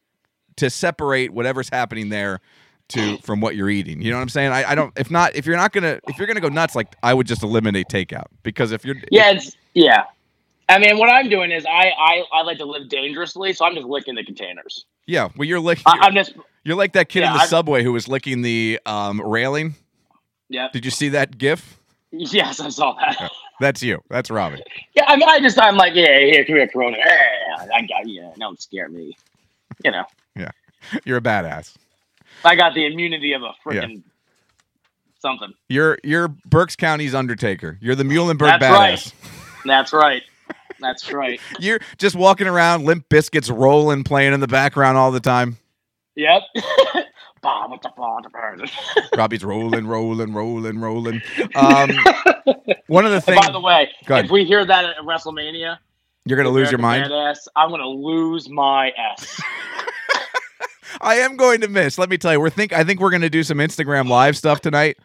to 0.57 0.71
separate 0.71 1.33
whatever's 1.33 1.69
happening 1.69 2.09
there 2.09 2.41
to 2.89 3.19
from 3.19 3.41
what 3.41 3.57
you're 3.57 3.71
eating. 3.71 4.01
You 4.01 4.11
know 4.11 4.17
what 4.17 4.23
I'm 4.23 4.29
saying? 4.29 4.53
I, 4.53 4.71
I 4.71 4.75
don't. 4.75 4.93
If 4.97 5.11
not, 5.11 5.35
if 5.35 5.45
you're 5.47 5.57
not 5.57 5.73
gonna, 5.73 5.99
if 6.09 6.19
you're 6.19 6.27
gonna 6.27 6.41
go 6.41 6.49
nuts, 6.49 6.75
like 6.75 6.95
I 7.03 7.15
would 7.15 7.27
just 7.27 7.43
eliminate 7.43 7.89
takeout 7.89 8.27
because 8.43 8.73
if 8.73 8.85
you're, 8.85 8.97
Yeah, 9.11 9.31
it's 9.33 9.57
yeah. 9.75 10.05
I 10.69 10.79
mean, 10.79 10.99
what 10.99 11.09
I'm 11.09 11.29
doing 11.29 11.51
is 11.53 11.65
I 11.67 11.91
I, 11.99 12.25
I 12.33 12.43
like 12.43 12.59
to 12.59 12.65
live 12.65 12.89
dangerously, 12.89 13.53
so 13.53 13.65
I'm 13.65 13.75
just 13.75 13.87
licking 13.87 14.15
the 14.15 14.25
containers. 14.25 14.85
yeah, 15.07 15.29
well, 15.37 15.47
you're 15.47 15.61
licking. 15.61 15.85
I'm 15.87 16.15
just 16.15 16.35
You're 16.65 16.77
like 16.77 16.93
that 16.95 17.09
kid 17.09 17.21
Yeah, 17.21 17.29
in 17.29 17.33
the 17.35 17.41
I'm- 17.41 17.49
subway 17.49 17.83
who 17.83 17.93
was 17.93 18.09
licking 18.09 18.43
the 18.43 18.81
um, 18.87 19.21
railing. 19.21 19.75
yeah 20.49 20.69
Did 20.73 20.85
you 20.85 20.91
see 20.91 21.09
that 21.11 21.39
gif? 21.39 21.79
Yes, 22.13 22.61
I 22.61 22.69
saw 22.71 22.95
that. 22.95 23.31
That's 23.61 23.83
you. 23.83 24.01
That's 24.11 24.31
Robbie. 24.31 24.63
Yeah, 24.95 25.05
I 25.09 25.17
mean, 25.17 25.29
I 25.29 25.41
just, 25.41 25.61
I'm 25.61 25.77
like, 25.77 25.95
yeah, 25.95 26.19
here, 26.21 26.45
come 26.45 26.57
here, 26.57 26.69
Corona. 26.69 26.97
Yeah, 26.99 27.67
I 27.75 27.83
got 27.83 28.07
you. 28.09 28.31
Don't 28.39 28.61
scare 28.61 28.89
me. 28.89 29.17
You 29.85 29.91
know, 29.93 30.05
You're 31.05 31.19
a 31.19 31.23
badass. 31.23 31.75
I 32.45 32.55
got 32.57 32.75
the 32.75 32.87
immunity 32.87 33.33
of 33.33 33.43
a 33.43 33.53
freaking 33.65 34.03
something. 35.21 35.53
You're 35.69 35.99
you're 36.05 36.29
Berks 36.29 36.77
County's 36.77 37.15
Undertaker. 37.15 37.79
You're 37.81 37.95
the 37.95 38.05
Muhlenberg 38.05 38.61
That's 38.61 38.65
badass. 38.65 38.73
right. 38.73 39.13
That's 39.65 39.93
right. 39.93 40.23
That's 40.79 41.13
right. 41.13 41.41
You're 41.59 41.81
just 41.97 42.15
walking 42.17 42.47
around, 42.47 42.85
Limp 42.85 43.09
Bizkit's 43.09 43.51
rolling, 43.51 44.05
playing 44.05 44.35
in 44.35 44.41
the 44.41 44.47
background 44.47 44.99
all 44.99 45.11
the 45.11 45.21
time. 45.21 45.57
Yep. 46.15 46.43
Bah, 47.43 47.69
what 47.69 47.81
the 47.83 47.91
fuck, 47.91 48.23
the 48.25 48.31
bird. 48.31 48.71
Robbie's 49.17 49.45
rolling, 49.45 49.87
rolling, 49.87 50.33
rolling, 50.33 50.81
rolling. 50.81 51.23
Um, 51.55 51.91
one 52.89 53.05
of 53.05 53.13
the 53.13 53.21
things 53.21 53.47
By 53.47 53.53
the 53.53 53.61
way, 53.61 53.91
if 54.09 54.31
we 54.31 54.45
hear 54.45 54.65
that 54.65 54.85
at 54.85 54.97
WrestleMania, 55.05 55.79
you're 56.25 56.37
gonna 56.39 56.49
lose 56.49 56.73
your 56.73 56.81
mind. 56.81 57.05
Badass, 57.05 57.47
I'm 57.55 57.71
gonna 57.71 57.87
lose 57.87 58.49
my 58.49 58.91
s. 58.97 59.41
I 61.01 61.17
am 61.17 61.37
going 61.37 61.61
to 61.63 61.69
miss. 61.69 61.99
Let 61.99 62.09
me 62.11 62.19
tell 62.19 62.33
you, 62.33 62.41
we're 62.41 62.51
think 62.51 62.73
I 62.73 62.85
think 62.85 63.01
we're 63.01 63.11
gonna 63.11 63.31
do 63.31 63.43
some 63.43 63.59
Instagram 63.59 64.09
live 64.09 64.37
stuff 64.37 64.61
tonight. 64.61 64.99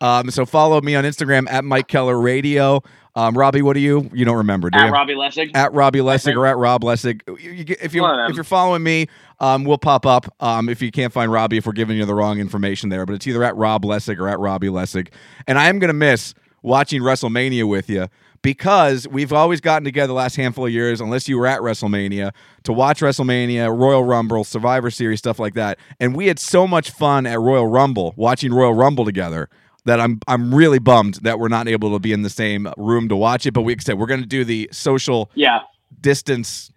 Um, 0.00 0.30
so 0.30 0.44
follow 0.44 0.80
me 0.80 0.94
on 0.96 1.04
Instagram 1.04 1.48
at 1.48 1.64
Mike 1.64 1.86
Keller 1.88 2.20
Radio. 2.20 2.82
Um, 3.16 3.38
Robbie, 3.38 3.62
what 3.62 3.74
do 3.74 3.80
you? 3.80 4.10
You 4.12 4.24
don't 4.24 4.36
remember, 4.38 4.68
do 4.68 4.76
At 4.78 4.86
you? 4.86 4.92
Robbie 4.92 5.14
Lessig. 5.14 5.52
at 5.54 5.72
Robbie 5.72 6.00
Lessig 6.00 6.34
or 6.36 6.46
at 6.46 6.56
Rob 6.58 6.82
Lessig. 6.82 7.20
You- 7.40 7.50
you 7.52 7.76
if 7.80 7.94
you 7.94 8.02
One 8.02 8.10
of 8.10 8.16
them. 8.18 8.30
if 8.30 8.34
you're 8.34 8.42
following 8.42 8.82
me, 8.82 9.06
um, 9.38 9.62
we'll 9.64 9.78
pop 9.78 10.04
up. 10.04 10.26
Um, 10.40 10.68
if 10.68 10.82
you 10.82 10.90
can't 10.90 11.12
find 11.12 11.30
Robbie, 11.30 11.58
if 11.58 11.64
we're 11.66 11.72
giving 11.74 11.96
you 11.96 12.04
the 12.06 12.14
wrong 12.14 12.40
information 12.40 12.88
there, 12.88 13.06
but 13.06 13.14
it's 13.14 13.26
either 13.28 13.44
at 13.44 13.54
Rob 13.56 13.84
Lessig 13.84 14.18
or 14.18 14.28
at 14.28 14.40
Robbie 14.40 14.66
Lessig. 14.66 15.08
And 15.46 15.58
I 15.60 15.68
am 15.68 15.78
gonna 15.78 15.92
miss 15.92 16.34
watching 16.62 17.00
WrestleMania 17.02 17.68
with 17.68 17.88
you 17.88 18.08
because 18.44 19.08
we've 19.08 19.32
always 19.32 19.60
gotten 19.62 19.84
together 19.84 20.08
the 20.08 20.12
last 20.12 20.36
handful 20.36 20.66
of 20.66 20.70
years, 20.72 21.00
unless 21.00 21.28
you 21.28 21.38
were 21.38 21.46
at 21.46 21.60
WrestleMania, 21.60 22.30
to 22.64 22.72
watch 22.74 23.00
WrestleMania, 23.00 23.76
Royal 23.76 24.04
Rumble, 24.04 24.44
Survivor 24.44 24.90
Series, 24.90 25.18
stuff 25.18 25.38
like 25.40 25.54
that. 25.54 25.78
And 25.98 26.14
we 26.14 26.26
had 26.26 26.38
so 26.38 26.66
much 26.68 26.90
fun 26.90 27.26
at 27.26 27.40
Royal 27.40 27.66
Rumble 27.66 28.12
watching 28.16 28.52
Royal 28.52 28.74
Rumble 28.74 29.06
together 29.06 29.48
that 29.86 29.98
I'm 29.98 30.20
I'm 30.28 30.54
really 30.54 30.78
bummed 30.78 31.14
that 31.22 31.38
we're 31.38 31.48
not 31.48 31.68
able 31.68 31.92
to 31.94 31.98
be 31.98 32.12
in 32.12 32.20
the 32.22 32.30
same 32.30 32.68
room 32.76 33.08
to 33.08 33.16
watch 33.16 33.46
it. 33.46 33.52
But 33.54 33.62
we 33.62 33.76
said 33.80 33.98
we're 33.98 34.06
going 34.06 34.20
to 34.20 34.26
do 34.26 34.44
the 34.44 34.68
social 34.70 35.30
Yeah. 35.34 35.60
distance 36.00 36.70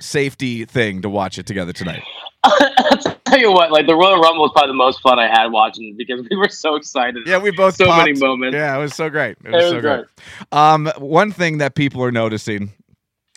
safety 0.00 0.64
thing 0.64 1.02
to 1.02 1.08
watch 1.08 1.38
it 1.38 1.46
together 1.46 1.72
tonight. 1.72 2.02
I'll 2.44 2.98
tell 3.24 3.38
you 3.38 3.50
what, 3.52 3.72
like 3.72 3.86
the 3.86 3.94
Royal 3.96 4.20
Rumble 4.20 4.42
was 4.42 4.52
probably 4.52 4.70
the 4.70 4.74
most 4.74 5.00
fun 5.00 5.18
I 5.18 5.26
had 5.26 5.46
watching 5.46 5.96
because 5.96 6.26
we 6.30 6.36
were 6.36 6.48
so 6.48 6.76
excited. 6.76 7.26
Yeah, 7.26 7.38
we 7.38 7.50
both 7.50 7.76
so 7.76 7.86
many 7.86 8.12
moments. 8.14 8.54
Yeah, 8.54 8.76
it 8.76 8.80
was 8.80 8.94
so 8.94 9.10
great. 9.10 9.36
It 9.44 9.48
It 9.48 9.52
was, 9.52 9.62
was 9.64 9.70
so 9.72 9.80
great. 9.80 10.06
great. 10.06 10.52
Um, 10.52 10.90
one 10.98 11.32
thing 11.32 11.58
that 11.58 11.74
people 11.74 12.02
are 12.04 12.12
noticing. 12.12 12.72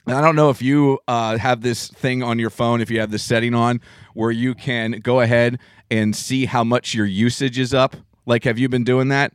And 0.06 0.16
I 0.18 0.22
don't 0.22 0.36
know 0.36 0.50
if 0.50 0.62
you 0.62 1.00
uh, 1.08 1.38
have 1.38 1.62
this 1.62 1.88
thing 1.90 2.24
on 2.24 2.40
your 2.40 2.50
phone, 2.50 2.82
if 2.82 2.90
you 2.90 3.00
have 3.00 3.12
this 3.12 3.24
setting 3.24 3.54
on 3.54 3.82
where 4.14 4.32
you 4.32 4.56
can 4.56 5.00
go 5.04 5.22
ahead 5.22 5.60
and 5.92 6.16
see 6.16 6.46
how 6.46 6.64
much 6.64 6.94
your 6.94 7.06
usage 7.06 7.60
is 7.60 7.74
up. 7.74 7.96
Like, 8.26 8.44
have 8.44 8.58
you 8.60 8.70
been 8.70 8.84
doing 8.84 9.10
that? 9.10 9.34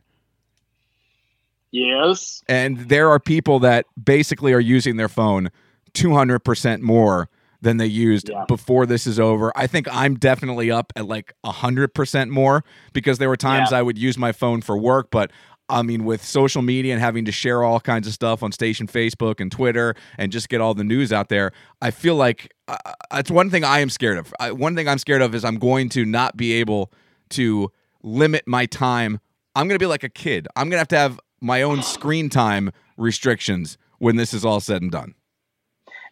Yes. 1.71 2.41
And 2.47 2.77
there 2.89 3.09
are 3.09 3.19
people 3.19 3.59
that 3.59 3.85
basically 4.01 4.53
are 4.53 4.59
using 4.59 4.95
their 4.97 5.09
phone 5.09 5.51
200% 5.93 6.81
more 6.81 7.29
than 7.65 7.77
they 7.77 7.85
used 7.87 8.29
Yeah. 8.29 8.45
before 8.47 8.85
this 8.85 9.05
is 9.05 9.19
over. 9.19 9.51
I 9.55 9.67
think 9.67 9.87
I'm 9.91 10.15
definitely 10.15 10.71
up 10.71 10.93
at 10.95 11.05
like 11.07 11.33
100% 11.43 12.29
more 12.29 12.63
because 12.93 13.17
there 13.17 13.27
were 13.27 13.35
times 13.37 13.71
Yeah. 13.71 13.79
I 13.79 13.81
would 13.81 13.97
use 13.97 14.17
my 14.17 14.31
phone 14.31 14.61
for 14.61 14.77
work, 14.77 15.09
but 15.11 15.31
I 15.67 15.81
mean, 15.81 16.05
with 16.05 16.23
social 16.23 16.61
media 16.61 16.93
and 16.93 17.01
having 17.01 17.25
to 17.25 17.31
share 17.31 17.63
all 17.63 17.79
kinds 17.79 18.05
of 18.07 18.13
stuff 18.13 18.43
on 18.43 18.51
station 18.51 18.85
Facebook 18.87 19.41
and 19.41 19.51
Twitter 19.51 19.95
and 20.19 20.31
just 20.31 20.47
get 20.47 20.61
all 20.61 20.75
the 20.75 20.83
news 20.83 21.11
out 21.11 21.29
there, 21.29 21.51
I 21.81 21.89
feel 21.89 22.15
like 22.15 22.53
uh, 22.67 22.77
it's 23.13 23.31
one 23.31 23.49
thing 23.49 23.63
I 23.63 23.79
am 23.79 23.89
scared 23.89 24.19
of. 24.19 24.31
I, 24.39 24.51
one 24.51 24.75
thing 24.75 24.87
I'm 24.87 24.99
scared 24.99 25.23
of 25.23 25.33
is 25.33 25.43
I'm 25.43 25.57
going 25.57 25.89
to 25.89 26.05
not 26.05 26.37
be 26.37 26.53
able 26.53 26.91
to 27.31 27.71
limit 28.03 28.43
my 28.47 28.67
time. 28.67 29.19
I'm 29.55 29.67
going 29.67 29.79
to 29.79 29.83
be 29.83 29.87
like 29.87 30.03
a 30.03 30.09
kid. 30.09 30.47
I'm 30.55 30.65
going 30.69 30.73
to 30.77 30.85
have 30.85 30.87
to 30.89 30.97
have 30.99 31.19
my 31.41 31.63
own 31.63 31.81
screen 31.81 32.29
time 32.29 32.71
restrictions 32.95 33.79
when 33.97 34.17
this 34.17 34.33
is 34.35 34.45
all 34.45 34.59
said 34.59 34.83
and 34.83 34.91
done. 34.91 35.15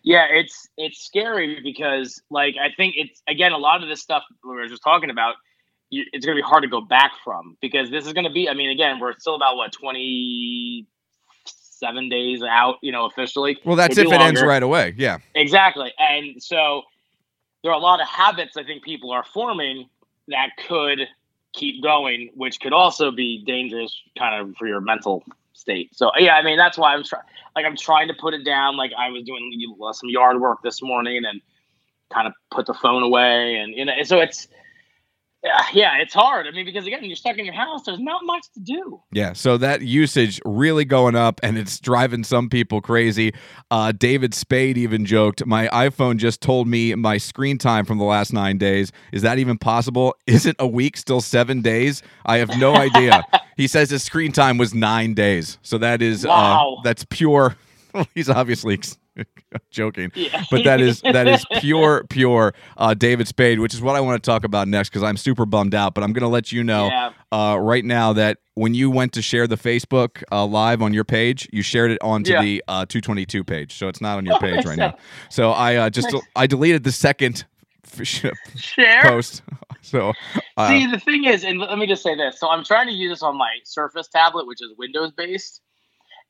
Yeah, 0.03 0.25
it's 0.29 0.67
it's 0.77 1.03
scary 1.03 1.59
because 1.63 2.21
like 2.29 2.55
I 2.61 2.73
think 2.75 2.95
it's 2.97 3.21
again 3.27 3.53
a 3.53 3.57
lot 3.57 3.81
of 3.81 3.89
this 3.89 4.01
stuff 4.01 4.23
we 4.43 4.55
were 4.55 4.67
just 4.67 4.83
talking 4.83 5.09
about. 5.09 5.35
You, 5.89 6.03
it's 6.11 6.25
going 6.25 6.35
to 6.35 6.41
be 6.41 6.47
hard 6.47 6.63
to 6.63 6.69
go 6.69 6.81
back 6.81 7.11
from 7.23 7.55
because 7.61 7.91
this 7.91 8.07
is 8.07 8.13
going 8.13 8.25
to 8.25 8.31
be. 8.31 8.49
I 8.49 8.53
mean, 8.53 8.71
again, 8.71 8.99
we're 8.99 9.13
still 9.17 9.35
about 9.35 9.57
what 9.57 9.71
twenty 9.71 10.87
seven 11.83 12.07
days 12.09 12.41
out, 12.41 12.77
you 12.81 12.91
know, 12.91 13.05
officially. 13.05 13.59
Well, 13.65 13.75
that's 13.75 13.97
if 13.97 14.07
it 14.07 14.21
ends 14.21 14.41
right 14.41 14.63
away. 14.63 14.95
Yeah. 14.97 15.17
Exactly. 15.35 15.91
And 15.99 16.41
so 16.41 16.83
there 17.61 17.71
are 17.71 17.77
a 17.77 17.81
lot 17.81 18.01
of 18.01 18.07
habits 18.07 18.55
I 18.55 18.63
think 18.63 18.83
people 18.83 19.11
are 19.11 19.25
forming 19.33 19.89
that 20.29 20.49
could 20.67 20.99
keep 21.53 21.83
going, 21.83 22.29
which 22.35 22.59
could 22.61 22.73
also 22.73 23.11
be 23.11 23.43
dangerous 23.45 23.93
kind 24.17 24.41
of 24.41 24.55
for 24.55 24.67
your 24.67 24.81
mental 24.81 25.23
state. 25.53 25.95
So 25.95 26.11
yeah, 26.17 26.35
I 26.35 26.43
mean 26.43 26.57
that's 26.57 26.77
why 26.77 26.93
I'm 26.93 27.03
trying 27.03 27.23
like 27.55 27.65
I'm 27.65 27.77
trying 27.77 28.07
to 28.09 28.13
put 28.13 28.33
it 28.33 28.43
down. 28.43 28.77
Like 28.77 28.91
I 28.97 29.09
was 29.09 29.23
doing 29.23 29.51
some 29.93 30.09
yard 30.09 30.39
work 30.39 30.59
this 30.63 30.81
morning 30.81 31.23
and 31.25 31.41
kind 32.13 32.27
of 32.27 32.33
put 32.51 32.65
the 32.65 32.73
phone 32.73 33.01
away 33.01 33.55
and 33.55 33.73
you 33.73 33.85
know 33.85 33.93
so 34.03 34.19
it's 34.19 34.47
yeah, 35.43 35.62
yeah, 35.73 35.97
it's 35.99 36.13
hard. 36.13 36.47
I 36.47 36.51
mean, 36.51 36.65
because 36.65 36.88
again, 36.88 37.03
you're 37.03 37.15
stuck 37.17 37.38
in 37.38 37.45
your 37.45 37.53
house. 37.53 37.84
There's 37.86 37.99
not 37.99 38.21
much 38.23 38.45
to 38.53 38.60
do. 38.62 39.01
Yeah, 39.12 39.34
so 39.34 39.58
that 39.58 39.82
usage 39.82 40.39
really 40.45 40.86
going 40.86 41.15
up, 41.15 41.39
and 41.43 41.58
it's 41.58 41.79
driving 41.79 42.23
some 42.23 42.49
people 42.49 42.79
crazy. 42.79 43.34
Uh, 43.69 43.91
David 43.91 44.34
Spade 44.34 44.77
even 44.77 45.06
joked, 45.06 45.45
"My 45.45 45.67
iPhone 45.67 46.17
just 46.17 46.39
told 46.41 46.67
me 46.67 46.95
my 46.95 47.17
screen 47.17 47.58
time 47.58 47.84
from 47.86 47.97
the 47.97 48.06
last 48.06 48.32
nine 48.32 48.58
days. 48.58 48.91
Is 49.12 49.21
that 49.23 49.38
even 49.38 49.58
possible? 49.58 50.15
Isn't 50.27 50.56
a 50.60 50.67
week 50.67 50.95
still 50.97 51.19
seven 51.21 51.62
days? 51.62 52.01
I 52.25 52.38
have 52.38 52.58
no 52.58 52.75
idea." 52.75 53.23
he 53.58 53.67
says 53.67 53.89
his 53.89 54.03
screen 54.03 54.32
time 54.32 54.58
was 54.58 54.73
nine 54.73 55.13
days, 55.13 55.58
so 55.62 55.77
that 55.79 56.01
is 56.01 56.25
Wow. 56.25 56.75
uh, 56.77 56.82
that's 56.84 57.06
pure. 57.10 57.58
He's 58.15 58.29
obviously 58.29 58.79
joking, 59.69 60.12
Yeah. 60.15 60.43
but 60.49 60.63
that 60.63 60.82
is 60.82 61.02
that 61.02 61.28
is 61.28 61.45
pure 61.60 62.04
pure 62.10 62.54
uh, 62.78 62.93
David 62.93 63.28
Spade, 63.28 63.60
which 63.60 63.73
is 63.73 63.82
what 63.82 63.95
I 63.95 64.02
want 64.02 64.21
to 64.21 64.28
talk 64.28 64.43
about 64.43 64.67
next 64.67 64.89
because 64.89 65.04
I'm 65.04 65.17
super 65.17 65.45
bummed 65.45 65.76
out. 65.76 65.93
But 65.93 66.04
I'm 66.04 66.13
going 66.13 66.23
to 66.23 66.28
let 66.30 66.52
you 66.52 66.63
know 66.63 66.88
Yeah. 66.88 67.12
uh, 67.32 67.58
right 67.60 67.86
now 67.86 68.13
that 68.13 68.39
when 68.56 68.73
you 68.73 68.89
went 68.89 69.13
to 69.13 69.21
share 69.21 69.47
the 69.47 69.56
Facebook 69.58 70.23
uh, 70.32 70.45
live 70.45 70.82
on 70.82 70.93
your 70.93 71.04
page, 71.04 71.47
you 71.52 71.62
shared 71.62 71.91
it 71.91 71.97
onto 72.02 72.32
Yeah. 72.32 72.41
the 72.41 72.63
uh, 72.67 72.86
222 72.86 73.43
page, 73.43 73.76
so 73.76 73.88
it's 73.88 74.02
not 74.02 74.17
on 74.17 74.26
your 74.26 74.39
page 74.39 74.65
right 74.65 74.78
now. 74.78 74.95
So 75.30 75.52
I 75.52 75.76
uh, 75.76 75.89
just 75.89 76.13
I 76.36 76.47
deleted 76.47 76.84
the 76.84 76.91
second 76.91 77.45
Share. 78.04 79.02
post. 79.04 79.43
So 79.82 80.13
uh, 80.58 80.67
See, 80.69 80.88
the 80.88 80.99
thing 80.99 81.26
is, 81.26 81.43
and 81.43 81.60
let 81.60 81.78
me 81.78 81.86
just 81.86 82.02
say 82.02 82.15
this. 82.15 82.39
So 82.39 82.49
I'm 82.49 82.63
trying 82.63 82.88
to 82.88 82.93
use 82.93 83.12
this 83.12 83.21
on 83.21 83.38
my 83.38 83.49
Surface 83.65 84.08
tablet, 84.08 84.47
which 84.47 84.62
is 84.63 84.69
Windows 84.80 85.12
based, 85.15 85.62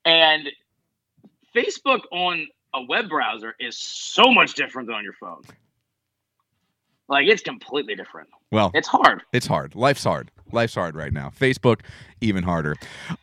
and 0.04 0.50
Facebook 1.56 2.02
on 2.12 2.48
a 2.73 2.81
web 2.83 3.09
browser 3.09 3.55
is 3.59 3.77
so 3.77 4.31
much 4.31 4.53
different 4.55 4.88
than 4.88 4.95
on 4.95 5.03
your 5.03 5.13
phone. 5.13 5.41
Like 7.09 7.27
it's 7.27 7.41
completely 7.41 7.95
different. 7.95 8.29
well, 8.51 8.71
It's 8.73 8.88
hard. 8.88 9.23
it's 9.33 9.45
hard. 9.45 9.75
Life's 9.75 10.03
hard. 10.03 10.31
Life's 10.51 10.75
hard 10.75 10.95
right 10.95 11.12
now. 11.12 11.29
Facebook 11.38 11.81
even 12.21 12.43
harder. 12.43 12.75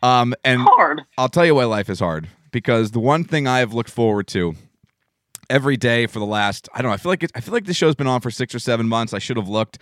Um, 0.03 0.33
and 0.43 0.61
Hard. 0.61 1.01
I'll 1.17 1.29
tell 1.29 1.45
you 1.45 1.55
why 1.55 1.63
life 1.65 1.89
is 1.89 1.99
hard 1.99 2.27
because 2.51 2.91
the 2.91 2.99
one 2.99 3.23
thing 3.23 3.47
I 3.47 3.59
have 3.59 3.73
looked 3.73 3.89
forward 3.89 4.27
to 4.27 4.53
every 5.49 5.77
day 5.77 6.05
for 6.07 6.19
the 6.19 6.25
last 6.25 6.69
I 6.73 6.81
don't 6.81 6.89
know 6.89 6.93
I 6.93 6.97
feel 6.97 7.11
like 7.11 7.23
it, 7.23 7.31
I 7.35 7.41
feel 7.41 7.53
like 7.53 7.65
the 7.65 7.73
show's 7.73 7.95
been 7.95 8.07
on 8.07 8.21
for 8.21 8.31
6 8.31 8.55
or 8.55 8.59
7 8.59 8.87
months 8.87 9.13
I 9.13 9.19
should 9.19 9.35
have 9.37 9.49
looked 9.49 9.79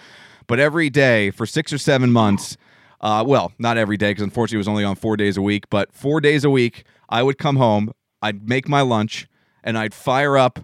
but 0.48 0.60
every 0.60 0.90
day 0.90 1.30
for 1.30 1.46
6 1.46 1.72
or 1.74 1.78
7 1.78 2.12
months 2.12 2.58
uh, 3.02 3.24
well 3.28 3.52
not 3.60 3.78
every 3.78 3.96
day 3.98 4.10
because 4.12 4.24
unfortunately 4.24 4.58
it 4.58 4.60
was 4.60 4.68
only 4.68 4.84
on 4.84 4.96
4 4.96 5.16
days 5.18 5.38
a 5.38 5.42
week 5.44 5.70
but 5.70 5.94
4 5.94 6.22
days 6.22 6.44
a 6.44 6.50
week 6.50 6.86
I 7.10 7.22
would 7.22 7.38
come 7.38 7.56
home 7.58 7.92
I'd 8.24 8.48
make 8.50 8.68
my 8.68 8.82
lunch 8.82 9.28
and 9.64 9.78
I'd 9.78 9.94
fire 9.94 10.38
up 10.38 10.60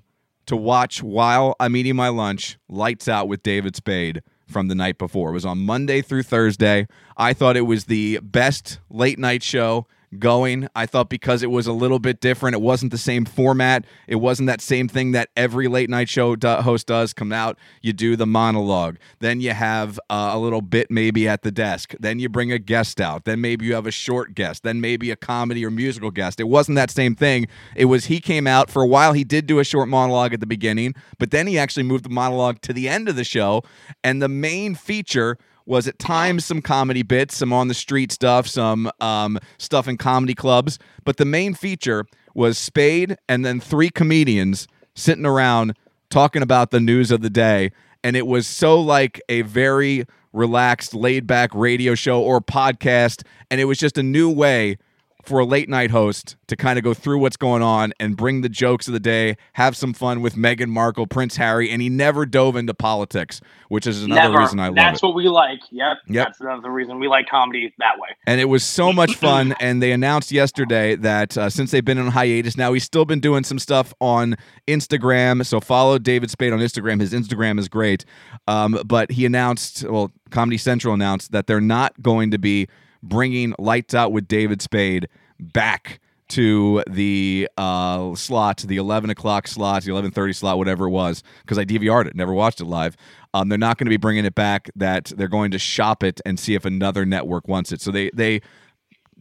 to 0.47 0.55
watch 0.55 1.01
while 1.01 1.55
I'm 1.59 1.75
eating 1.75 1.95
my 1.95 2.09
lunch 2.09 2.57
Lights 2.69 3.07
Out 3.07 3.27
with 3.27 3.43
David 3.43 3.75
Spade 3.75 4.21
from 4.47 4.67
the 4.67 4.75
night 4.75 4.97
before. 4.97 5.29
It 5.29 5.33
was 5.33 5.45
on 5.45 5.59
Monday 5.59 6.01
through 6.01 6.23
Thursday. 6.23 6.87
I 7.17 7.33
thought 7.33 7.57
it 7.57 7.61
was 7.61 7.85
the 7.85 8.19
best 8.21 8.79
late 8.89 9.17
night 9.17 9.41
show 9.41 9.87
going. 10.19 10.67
I 10.75 10.85
thought 10.85 11.09
because 11.09 11.43
it 11.43 11.51
was 11.51 11.67
a 11.67 11.73
little 11.73 11.99
bit 11.99 12.19
different, 12.19 12.55
it 12.55 12.61
wasn't 12.61 12.91
the 12.91 12.97
same 12.97 13.25
format. 13.25 13.85
It 14.07 14.15
wasn't 14.15 14.47
that 14.47 14.61
same 14.61 14.87
thing 14.87 15.11
that 15.11 15.29
every 15.35 15.67
late 15.67 15.89
night 15.89 16.09
show 16.09 16.35
do- 16.35 16.47
host 16.47 16.87
does. 16.87 17.13
Come 17.13 17.31
out, 17.31 17.57
you 17.81 17.93
do 17.93 18.15
the 18.15 18.25
monologue, 18.25 18.97
then 19.19 19.41
you 19.41 19.51
have 19.51 19.99
uh, 20.09 20.31
a 20.33 20.39
little 20.39 20.61
bit 20.61 20.89
maybe 20.89 21.27
at 21.27 21.43
the 21.43 21.51
desk, 21.51 21.93
then 21.99 22.19
you 22.19 22.29
bring 22.29 22.51
a 22.51 22.59
guest 22.59 22.99
out, 22.99 23.25
then 23.25 23.41
maybe 23.41 23.65
you 23.65 23.73
have 23.73 23.87
a 23.87 23.91
short 23.91 24.35
guest, 24.35 24.63
then 24.63 24.81
maybe 24.81 25.11
a 25.11 25.15
comedy 25.15 25.65
or 25.65 25.71
musical 25.71 26.11
guest. 26.11 26.39
It 26.39 26.45
wasn't 26.45 26.75
that 26.75 26.91
same 26.91 27.15
thing. 27.15 27.47
It 27.75 27.85
was 27.85 28.05
he 28.05 28.19
came 28.19 28.47
out 28.47 28.69
for 28.69 28.81
a 28.81 28.87
while. 28.87 29.13
He 29.13 29.23
did 29.23 29.47
do 29.47 29.59
a 29.59 29.63
short 29.63 29.87
monologue 29.87 30.33
at 30.33 30.39
the 30.39 30.45
beginning, 30.45 30.95
but 31.17 31.31
then 31.31 31.47
he 31.47 31.57
actually 31.57 31.83
moved 31.83 32.05
the 32.05 32.09
monologue 32.09 32.61
to 32.61 32.73
the 32.73 32.87
end 32.89 33.09
of 33.09 33.15
the 33.15 33.23
show, 33.23 33.63
and 34.03 34.21
the 34.21 34.29
main 34.29 34.75
feature 34.75 35.37
was 35.65 35.87
at 35.87 35.97
times 35.99 36.45
some 36.45 36.61
comedy 36.61 37.03
bits, 37.03 37.37
some 37.37 37.51
on 37.51 37.67
the 37.67 37.73
street 37.73 38.11
stuff, 38.11 38.47
some 38.47 38.91
um, 38.99 39.39
stuff 39.57 39.87
in 39.87 39.97
comedy 39.97 40.35
clubs, 40.35 40.77
but 41.03 41.17
the 41.17 41.25
main 41.25 41.53
feature 41.53 42.05
was 42.33 42.57
Spade 42.57 43.17
and 43.27 43.45
then 43.45 43.59
three 43.59 43.89
comedians 43.89 44.67
sitting 44.93 45.25
around 45.25 45.75
talking 46.09 46.41
about 46.41 46.71
the 46.71 46.79
news 46.79 47.11
of 47.11 47.21
the 47.21 47.29
day, 47.29 47.71
and 48.03 48.15
it 48.15 48.27
was 48.27 48.47
so 48.47 48.79
like 48.79 49.19
a 49.29 49.41
very 49.41 50.05
relaxed, 50.33 50.93
laid 50.93 51.25
back 51.25 51.49
radio 51.53 51.95
show 51.95 52.21
or 52.21 52.41
podcast, 52.41 53.23
and 53.49 53.59
it 53.59 53.65
was 53.65 53.77
just 53.77 53.97
a 53.97 54.03
new 54.03 54.29
way 54.29 54.77
for 55.25 55.39
a 55.39 55.45
late 55.45 55.69
night 55.69 55.91
host 55.91 56.35
to 56.47 56.55
kind 56.55 56.77
of 56.77 56.83
go 56.83 56.93
through 56.93 57.17
what's 57.19 57.37
going 57.37 57.61
on 57.61 57.93
and 57.99 58.15
bring 58.15 58.41
the 58.41 58.49
jokes 58.49 58.87
of 58.87 58.93
the 58.93 58.99
day, 58.99 59.35
have 59.53 59.75
some 59.75 59.93
fun 59.93 60.21
with 60.21 60.35
Meghan 60.35 60.69
Markle, 60.69 61.07
Prince 61.07 61.37
Harry, 61.37 61.69
and 61.69 61.81
he 61.81 61.89
never 61.89 62.25
dove 62.25 62.55
into 62.55 62.73
politics, 62.73 63.41
which 63.69 63.87
is 63.87 64.03
another 64.03 64.21
Never. 64.29 64.39
reason 64.39 64.59
I 64.59 64.67
love 64.67 64.73
it. 64.73 64.75
That's 64.75 65.03
it. 65.03 65.05
what 65.05 65.15
we 65.15 65.27
like. 65.27 65.59
Yep. 65.71 65.97
Yep. 66.07 66.27
That's 66.27 66.41
another 66.41 66.69
reason 66.69 66.99
we 66.99 67.07
like 67.07 67.27
comedy 67.27 67.73
that 67.79 67.97
way. 67.99 68.09
And 68.27 68.39
it 68.39 68.45
was 68.45 68.63
so 68.63 68.93
much 69.01 69.15
fun. 69.15 69.55
And 69.59 69.81
they 69.81 69.91
announced 69.91 70.31
yesterday 70.31 70.95
that 70.97 71.37
uh, 71.37 71.49
since 71.49 71.71
they've 71.71 71.83
been 71.85 71.97
on 71.97 72.07
hiatus, 72.07 72.57
now 72.57 72.73
he's 72.73 72.83
still 72.83 73.05
been 73.05 73.19
doing 73.19 73.43
some 73.43 73.59
stuff 73.59 73.93
on 73.99 74.35
Instagram. 74.67 75.45
So 75.45 75.59
follow 75.59 75.97
David 75.97 76.29
Spade 76.29 76.53
on 76.53 76.59
Instagram. 76.59 76.99
His 76.99 77.13
Instagram 77.13 77.59
is 77.59 77.67
great. 77.67 78.05
Um, 78.47 78.79
but 78.85 79.11
he 79.11 79.25
announced, 79.25 79.83
well, 79.83 80.11
Comedy 80.29 80.57
Central 80.57 80.93
announced 80.93 81.31
that 81.31 81.47
they're 81.47 81.61
not 81.61 82.01
going 82.01 82.31
to 82.31 82.37
be 82.37 82.67
bringing 83.05 83.53
Lights 83.59 83.93
Out 83.93 84.11
with 84.11 84.27
David 84.27 84.61
Spade 84.61 85.07
back 85.39 85.99
to 86.27 86.83
the 86.89 87.47
uh, 87.57 88.15
slot, 88.15 88.57
the 88.57 88.77
11 88.77 89.09
o'clock 89.09 89.47
slot, 89.47 89.83
the 89.83 89.91
11:30 89.91 90.35
slot, 90.35 90.57
whatever 90.57 90.87
it 90.87 90.89
was, 90.89 91.23
because 91.41 91.57
I 91.57 91.65
DVR'd 91.65 92.07
it, 92.07 92.15
never 92.15 92.33
watched 92.33 92.61
it 92.61 92.65
live. 92.65 92.97
Um, 93.33 93.49
they're 93.49 93.57
not 93.57 93.77
going 93.77 93.85
to 93.85 93.91
be 93.91 93.97
bringing 93.97 94.25
it 94.25 94.35
back. 94.35 94.69
That 94.75 95.11
they're 95.15 95.27
going 95.27 95.51
to 95.51 95.59
shop 95.59 96.03
it 96.03 96.21
and 96.25 96.39
see 96.39 96.55
if 96.55 96.65
another 96.65 97.05
network 97.05 97.47
wants 97.47 97.71
it. 97.71 97.81
So 97.81 97.91
they 97.91 98.09
they 98.13 98.41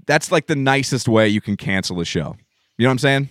that's 0.07 0.33
like 0.33 0.47
the 0.47 0.57
nicest 0.57 1.09
way 1.09 1.29
you 1.29 1.41
can 1.41 1.57
cancel 1.57 2.01
a 2.01 2.05
show. 2.05 2.37
You 2.79 2.85
know 2.85 2.89
what 2.89 2.93
I'm 2.93 2.99
saying? 2.99 3.29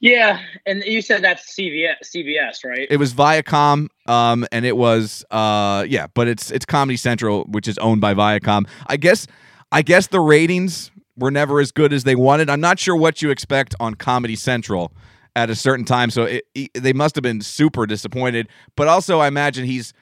Yeah, 0.00 0.40
and 0.66 0.82
you 0.84 1.00
said 1.00 1.22
that's 1.22 1.54
CBS, 1.56 1.94
CBS, 2.04 2.64
right? 2.64 2.86
It 2.90 2.98
was 2.98 3.14
Viacom, 3.14 3.88
um, 4.06 4.46
and 4.52 4.66
it 4.66 4.76
was 4.76 5.24
uh, 5.30 5.86
yeah, 5.88 6.08
but 6.12 6.28
it's 6.28 6.50
it's 6.50 6.66
Comedy 6.66 6.98
Central, 6.98 7.44
which 7.44 7.66
is 7.66 7.78
owned 7.78 8.02
by 8.02 8.12
Viacom. 8.12 8.68
I 8.88 8.98
guess 8.98 9.26
I 9.74 9.82
guess 9.82 10.06
the 10.06 10.20
ratings 10.20 10.90
were 11.16 11.30
never 11.30 11.60
as 11.60 11.70
good 11.72 11.92
as 11.92 12.04
they 12.04 12.14
wanted. 12.14 12.48
I'm 12.48 12.60
not 12.60 12.78
sure 12.78 12.96
what 12.96 13.20
you 13.22 13.30
expect 13.30 13.74
on 13.80 13.94
Comedy 13.94 14.36
Central 14.36 14.92
at 15.36 15.50
a 15.50 15.54
certain 15.54 15.84
time, 15.84 16.10
so 16.10 16.22
it, 16.24 16.44
it- 16.54 16.70
they 16.74 16.92
must 16.92 17.14
have 17.16 17.22
been 17.22 17.40
super 17.40 17.86
disappointed. 17.86 18.48
But 18.76 18.88
also, 18.88 19.18
I 19.20 19.28
imagine 19.28 19.64
he's 19.66 19.92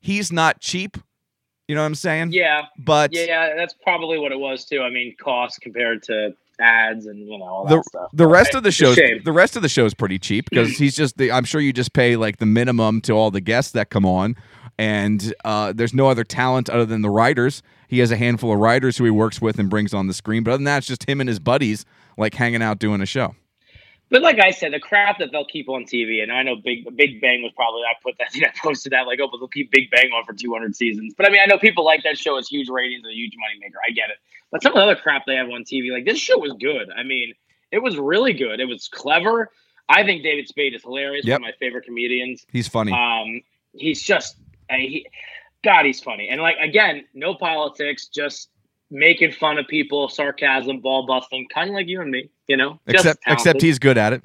he's 0.00 0.32
not 0.32 0.60
cheap. 0.60 0.96
You 1.68 1.74
know 1.74 1.80
what 1.82 1.86
I'm 1.86 1.94
saying? 1.96 2.30
yeah, 2.30 2.62
But 2.78 3.12
yeah, 3.12 3.54
that's 3.56 3.74
probably 3.82 4.18
what 4.18 4.30
it 4.30 4.38
was 4.38 4.64
too. 4.64 4.82
I 4.82 4.90
mean, 4.90 5.16
cost 5.20 5.60
compared 5.60 6.04
to 6.04 6.34
ads 6.60 7.06
and 7.06 7.18
you 7.28 7.36
know 7.38 7.44
all 7.44 7.66
the 7.66 7.76
that 7.76 7.84
stuff. 7.84 8.08
the 8.14 8.26
rest 8.26 8.54
of 8.54 8.62
the 8.62 8.70
shows 8.70 8.94
the 9.24 9.32
rest 9.32 9.56
of 9.56 9.62
the 9.62 9.68
show 9.68 9.84
is 9.84 9.92
pretty 9.92 10.18
cheap 10.18 10.48
because 10.48 10.78
he's 10.78 10.96
just 10.96 11.18
the, 11.18 11.30
I'm 11.32 11.44
sure 11.44 11.60
you 11.60 11.70
just 11.72 11.92
pay 11.92 12.16
like 12.16 12.38
the 12.38 12.46
minimum 12.46 13.00
to 13.02 13.12
all 13.12 13.30
the 13.30 13.42
guests 13.42 13.72
that 13.72 13.90
come 13.90 14.06
on 14.06 14.36
and 14.78 15.34
uh, 15.44 15.72
there's 15.74 15.94
no 15.94 16.08
other 16.08 16.24
talent 16.24 16.68
other 16.68 16.84
than 16.86 17.02
the 17.02 17.10
writers 17.10 17.62
he 17.88 17.98
has 18.00 18.10
a 18.10 18.16
handful 18.16 18.52
of 18.52 18.58
writers 18.58 18.96
who 18.98 19.04
he 19.04 19.10
works 19.10 19.40
with 19.40 19.58
and 19.58 19.70
brings 19.70 19.94
on 19.94 20.06
the 20.06 20.14
screen 20.14 20.42
but 20.42 20.50
other 20.50 20.58
than 20.58 20.64
that 20.64 20.78
it's 20.78 20.86
just 20.86 21.08
him 21.08 21.20
and 21.20 21.28
his 21.28 21.38
buddies 21.38 21.84
like 22.16 22.34
hanging 22.34 22.62
out 22.62 22.78
doing 22.78 23.00
a 23.00 23.06
show 23.06 23.34
But 24.08 24.22
like 24.22 24.38
I 24.38 24.52
said, 24.52 24.72
the 24.72 24.78
crap 24.78 25.18
that 25.18 25.32
they'll 25.32 25.44
keep 25.46 25.68
on 25.68 25.82
TV, 25.84 26.22
and 26.22 26.30
I 26.30 26.44
know 26.44 26.54
Big 26.54 26.84
Big 26.96 27.20
Bang 27.20 27.42
was 27.42 27.50
probably 27.56 27.82
I 27.82 27.94
put 28.00 28.14
that 28.18 28.30
I 28.36 28.52
posted 28.62 28.92
that 28.92 29.04
like 29.06 29.18
oh, 29.20 29.28
but 29.30 29.38
they'll 29.38 29.48
keep 29.48 29.72
Big 29.72 29.90
Bang 29.90 30.12
on 30.14 30.24
for 30.24 30.32
200 30.32 30.76
seasons. 30.76 31.12
But 31.16 31.26
I 31.26 31.30
mean, 31.30 31.40
I 31.42 31.46
know 31.46 31.58
people 31.58 31.84
like 31.84 32.04
that 32.04 32.16
show. 32.16 32.36
It's 32.36 32.48
huge 32.48 32.68
ratings, 32.68 33.02
and 33.02 33.12
a 33.12 33.16
huge 33.16 33.32
moneymaker. 33.32 33.78
I 33.84 33.90
get 33.90 34.10
it. 34.10 34.18
But 34.52 34.62
some 34.62 34.72
of 34.72 34.76
the 34.76 34.82
other 34.82 34.94
crap 34.94 35.24
they 35.26 35.34
have 35.34 35.48
on 35.48 35.64
TV, 35.64 35.90
like 35.92 36.04
this 36.04 36.20
show 36.20 36.38
was 36.38 36.52
good. 36.60 36.88
I 36.96 37.02
mean, 37.02 37.34
it 37.72 37.82
was 37.82 37.96
really 37.96 38.32
good. 38.32 38.60
It 38.60 38.66
was 38.66 38.86
clever. 38.86 39.50
I 39.88 40.04
think 40.04 40.22
David 40.22 40.46
Spade 40.46 40.72
is 40.74 40.82
hilarious. 40.82 41.26
Yep. 41.26 41.40
One 41.40 41.50
of 41.50 41.54
my 41.54 41.58
favorite 41.58 41.84
comedians. 41.84 42.46
he's 42.52 42.68
funny 42.68 42.92
Um, 42.92 43.42
he's 43.72 44.00
just, 44.02 44.36
I 44.70 44.76
mean, 44.78 44.90
he, 44.90 45.06
God, 45.64 45.84
he's 45.84 46.00
funny. 46.00 46.28
And 46.28 46.40
like 46.40 46.56
again, 46.60 47.04
no 47.14 47.34
politics, 47.34 48.08
just 48.08 48.48
making 48.90 49.32
fun 49.32 49.58
of 49.58 49.66
people, 49.68 50.08
sarcasm, 50.08 50.80
ball 50.80 51.06
busting, 51.06 51.48
kind 51.52 51.70
of 51.70 51.74
like 51.74 51.88
you 51.88 52.00
and 52.00 52.10
me. 52.10 52.30
You 52.46 52.56
know, 52.56 52.80
except 52.86 53.20
except 53.26 53.60
he's 53.60 53.78
good 53.78 53.98
at 53.98 54.12
it 54.12 54.22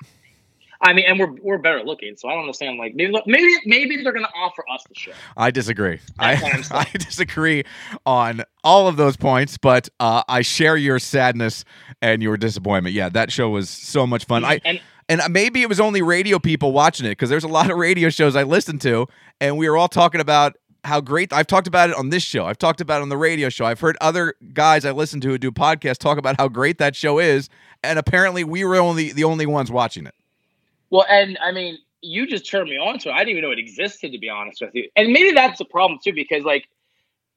I 0.83 0.93
mean, 0.93 1.05
and 1.07 1.19
we're 1.19 1.31
we're 1.41 1.57
better 1.59 1.83
looking, 1.83 2.15
so 2.17 2.27
I 2.27 2.33
don't 2.33 2.41
understand. 2.41 2.79
Like 2.79 2.95
maybe 2.95 3.13
maybe 3.27 3.55
maybe 3.65 4.03
they're 4.03 4.11
gonna 4.11 4.27
offer 4.35 4.63
us 4.73 4.83
the 4.89 4.95
show. 4.95 5.11
I 5.37 5.51
disagree. 5.51 5.99
That's 6.17 6.71
I. 6.71 6.85
I 6.91 6.97
disagree 6.97 7.63
on 8.05 8.43
all 8.63 8.87
of 8.87 8.97
those 8.97 9.15
points, 9.15 9.57
but 9.57 9.89
uh, 9.99 10.23
I 10.27 10.41
share 10.41 10.75
your 10.77 10.97
sadness 10.97 11.65
and 12.01 12.23
your 12.23 12.35
disappointment. 12.35 12.95
Yeah, 12.95 13.09
that 13.09 13.31
show 13.31 13.49
was 13.49 13.69
so 13.69 14.07
much 14.07 14.25
fun. 14.25 14.43
I 14.43 14.59
And 14.65 14.81
and 15.09 15.21
maybe 15.29 15.61
it 15.61 15.69
was 15.69 15.79
only 15.79 16.01
radio 16.01 16.39
people 16.39 16.71
watching 16.71 17.05
it 17.05 17.11
because 17.11 17.29
there's 17.29 17.43
a 17.43 17.49
lot 17.49 17.69
of 17.69 17.77
radio 17.77 18.09
shows 18.09 18.35
I 18.35 18.43
listened 18.43 18.81
to, 18.81 19.07
and 19.39 19.57
we 19.57 19.69
were 19.69 19.77
all 19.77 19.87
talking 19.87 20.21
about 20.21 20.55
how 20.83 20.99
great. 21.01 21.31
I've 21.31 21.47
talked 21.47 21.67
about 21.67 21.89
it 21.89 21.95
on 21.95 22.09
this 22.09 22.23
show. 22.23 22.45
I've 22.45 22.57
talked 22.57 22.81
about 22.81 22.99
it 22.99 23.03
on 23.03 23.09
the 23.09 23.17
radio 23.17 23.49
show. 23.49 23.65
I've 23.65 23.79
heard 23.79 23.97
other 24.01 24.33
guys 24.53 24.83
I 24.85 24.91
listen 24.91 25.21
to 25.21 25.27
who 25.29 25.37
do 25.37 25.51
podcasts 25.51 25.99
talk 25.99 26.17
about 26.17 26.39
how 26.39 26.47
great 26.47 26.77
that 26.79 26.95
show 26.95 27.19
is, 27.19 27.49
and 27.83 27.99
apparently 27.99 28.43
we 28.43 28.63
were 28.63 28.77
only 28.77 29.11
the 29.11 29.23
only 29.23 29.45
ones 29.45 29.71
watching 29.71 30.05
it. 30.07 30.15
well, 30.89 31.05
and 31.09 31.37
I 31.43 31.51
mean, 31.51 31.77
you 32.01 32.25
just 32.25 32.49
turned 32.49 32.69
me 32.69 32.77
on 32.77 32.97
to 32.99 33.09
it. 33.09 33.11
I 33.11 33.19
didn't 33.19 33.29
even 33.37 33.43
know 33.43 33.51
it 33.51 33.59
existed, 33.59 34.11
to 34.11 34.17
be 34.17 34.29
honest 34.29 34.61
with 34.61 34.71
you. 34.73 34.89
And 34.95 35.13
maybe 35.13 35.31
that's 35.33 35.59
the 35.59 35.65
problem 35.65 35.99
too, 36.03 36.13
because 36.13 36.43
like 36.43 36.67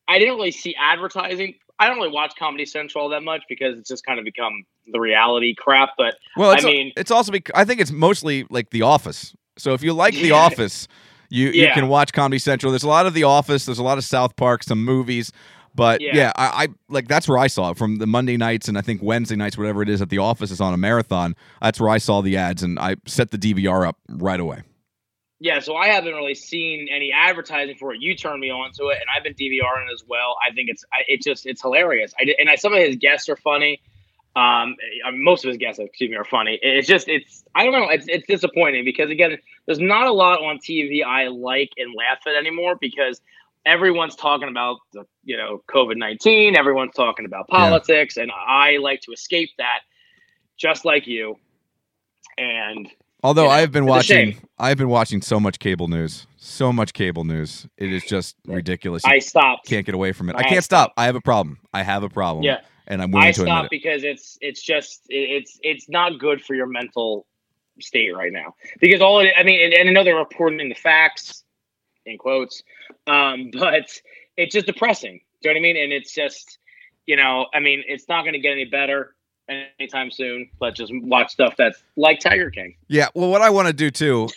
I 0.09 0.19
didn't 0.19 0.37
really 0.37 0.53
see 0.53 0.75
advertising. 0.79 1.55
I 1.79 1.89
don't 1.89 1.97
really 1.97 2.12
watch 2.12 2.35
Comedy 2.39 2.65
Central 2.67 3.09
that 3.11 3.23
much 3.23 3.43
because 3.49 3.79
it's 3.79 3.89
just 3.89 4.07
kind 4.07 4.19
of 4.19 4.25
become 4.25 4.65
the 4.87 5.01
reality 5.01 5.55
crap. 5.55 5.91
But 5.97 6.16
Well, 6.37 6.51
I 6.51 6.61
mean- 6.62 6.93
it's 6.97 7.11
also 7.11 7.32
because 7.32 7.53
I 7.55 7.64
think 7.64 7.80
it's 7.80 7.91
mostly 7.93 8.47
like 8.51 8.70
The 8.70 8.82
Office. 8.82 9.35
So 9.57 9.72
if 9.74 9.82
you 9.82 9.93
like 9.93 10.14
The 10.14 10.30
Office, 10.47 10.89
you 11.30 11.49
you 11.51 11.68
can 11.72 11.89
watch 11.89 12.12
Comedy 12.12 12.39
Central. 12.39 12.70
There's 12.72 12.82
a 12.85 12.89
lot 12.89 13.07
of 13.07 13.14
The 13.14 13.24
Office. 13.24 13.66
There's 13.66 13.78
a 13.78 13.82
lot 13.85 13.99
of 13.99 14.05
South 14.05 14.37
Park, 14.37 14.62
some 14.62 14.85
movies. 14.85 15.32
But 15.76 16.01
yeah, 16.01 16.11
Yeah. 16.14 16.32
I, 16.37 16.64
I 16.64 16.68
like 16.89 17.09
that's 17.09 17.26
where 17.28 17.39
I 17.39 17.49
saw 17.49 17.70
it 17.72 17.76
from 17.78 17.97
the 17.97 18.07
Monday 18.07 18.37
nights 18.37 18.68
and 18.68 18.78
I 18.78 18.80
think 18.80 19.03
Wednesday 19.03 19.35
nights, 19.37 19.59
whatever 19.59 19.82
it 19.82 19.89
is 19.89 20.01
at 20.01 20.09
The 20.09 20.18
Office 20.18 20.51
is 20.53 20.61
on 20.61 20.72
a 20.72 20.76
marathon. 20.76 21.35
That's 21.61 21.80
where 21.80 21.91
I 21.91 21.99
saw 21.99 22.20
the 22.20 22.37
ads 22.37 22.62
and 22.62 22.78
I 22.78 22.97
set 23.07 23.30
the 23.32 23.39
DVR 23.39 23.87
up 23.89 23.97
right 24.09 24.39
away. 24.39 24.62
yeah, 25.41 25.59
so 25.59 25.74
I 25.76 25.89
haven't 25.89 26.14
really 26.14 26.35
seen 26.37 26.87
any 26.95 27.11
advertising 27.12 27.74
for 27.76 27.93
it. 27.93 28.01
You 28.01 28.14
turned 28.14 28.41
me 28.41 28.51
on 28.51 28.70
to 28.74 28.85
it, 28.91 28.99
and 29.01 29.07
I've 29.14 29.24
been 29.24 29.35
DVRing 29.35 29.89
it 29.89 29.93
as 29.93 30.05
well. 30.07 30.37
I 30.49 30.55
think 30.55 30.70
it's 30.70 30.85
I, 30.93 30.99
it 31.09 31.22
just 31.22 31.45
it's 31.45 31.61
hilarious. 31.61 32.14
I 32.20 32.24
did, 32.24 32.37
and 32.39 32.49
I, 32.49 32.55
some 32.55 32.72
of 32.72 32.78
his 32.80 32.95
guests 32.97 33.28
are 33.28 33.37
funny. 33.37 33.80
Um, 34.37 34.74
most 35.14 35.45
of 35.45 35.49
his 35.49 35.59
guests, 35.59 35.78
excuse 35.78 36.11
me, 36.11 36.16
are 36.16 36.24
funny. 36.24 36.59
It's 36.61 36.89
just 36.89 37.09
it's 37.09 37.45
I 37.55 37.64
don't 37.64 37.72
know. 37.72 37.89
It's 37.89 38.07
it's 38.09 38.26
disappointing 38.26 38.85
because 38.85 39.11
again, 39.11 39.39
there's 39.66 39.78
not 39.78 40.07
a 40.09 40.12
lot 40.12 40.41
on 40.43 40.59
TV 40.59 41.05
I 41.05 41.28
like 41.28 41.70
and 41.76 41.95
laugh 41.97 42.18
at 42.26 42.35
anymore 42.35 42.76
because 42.80 43.20
everyone's 43.64 44.16
talking 44.16 44.49
about 44.49 44.78
the 44.93 45.05
you 45.22 45.37
know 45.37 45.62
COVID 45.72 45.97
nineteen. 45.97 46.57
Everyone's 46.57 46.95
talking 46.95 47.26
about 47.26 47.47
Yeah. 47.49 47.59
politics, 47.59 48.16
and 48.16 48.32
I 48.32 48.78
like 48.78 49.01
to 49.03 49.12
escape 49.12 49.51
that, 49.59 49.80
just 50.57 50.85
like 50.85 51.07
you. 51.07 51.37
And 52.37 52.89
Although 53.22 53.45
You 53.45 53.49
know, 53.49 53.55
I've 53.55 53.72
been 53.72 53.87
watching. 53.87 54.37
I've 54.59 54.76
been 54.76 54.89
watching 54.91 55.22
so 55.22 55.41
much 55.41 55.59
cable 55.59 55.89
news. 55.89 56.26
So 56.37 56.72
much 56.72 56.93
cable 56.93 57.24
news. 57.24 57.66
It 57.78 57.91
is 57.93 58.05
just 58.05 58.37
ridiculous. 58.47 59.03
I 59.05 59.18
stopped. 59.20 59.66
can't 59.66 59.87
get 59.87 59.95
away 59.95 60.12
from 60.12 60.28
it. 60.28 60.37
I 60.37 60.41
I 60.41 60.43
can't 60.43 60.64
stop. 60.64 60.93
I 60.97 61.05
have 61.07 61.16
a 61.16 61.20
problem. 61.22 61.59
I 61.72 61.82
have 61.82 62.03
a 62.03 62.11
problem. 62.11 62.45
Yeah. 62.45 62.59
And 62.87 63.03
I'm 63.03 63.11
willing 63.11 63.28
I 63.28 63.32
to 63.32 63.43
admit 63.43 63.64
it. 63.64 63.70
because 63.70 64.05
it's 64.05 64.39
it's 64.41 64.62
just 64.62 65.03
it's 65.09 65.59
it's 65.62 65.89
not 65.89 66.18
good 66.18 66.43
for 66.43 66.55
your 66.55 66.66
mental 66.66 67.26
state 67.80 68.14
right 68.14 68.32
now 68.32 68.55
because 68.80 69.01
all 69.01 69.20
it, 69.20 69.32
I 69.37 69.43
mean 69.43 69.64
and, 69.64 69.74
and 69.74 69.89
I 69.89 69.93
know 69.93 70.05
they're 70.05 70.16
reporting 70.16 70.68
the 70.68 70.74
facts 70.74 71.45
in 72.07 72.18
quotes 72.18 72.62
um 73.07 73.51
but 73.59 74.01
it's 74.37 74.53
just 74.53 74.66
depressing 74.66 75.20
do 75.43 75.49
you 75.49 75.55
know 75.55 75.59
what 75.59 75.59
I 75.59 75.72
mean 75.72 75.82
and 75.82 75.93
it's 75.93 76.12
just 76.12 76.59
you 77.07 77.16
know 77.16 77.47
I 77.55 77.61
mean 77.61 77.82
it's 77.87 78.09
not 78.09 78.22
going 78.22 78.35
to 78.35 78.39
get 78.39 78.53
any 78.53 78.66
better 78.66 79.14
anytime 79.49 80.11
soon 80.11 80.49
but 80.59 80.74
just 80.74 80.93
watch 80.95 81.32
stuff 81.32 81.55
that's 81.57 81.82
like 81.97 82.20
Tiger 82.20 82.51
King 82.51 82.74
Yeah, 82.89 83.09
well, 83.14 83.30
what 83.30 83.43
I 83.43 83.51
want 83.51 83.68
to 83.68 83.74
do 83.74 83.91
too, 83.91 84.28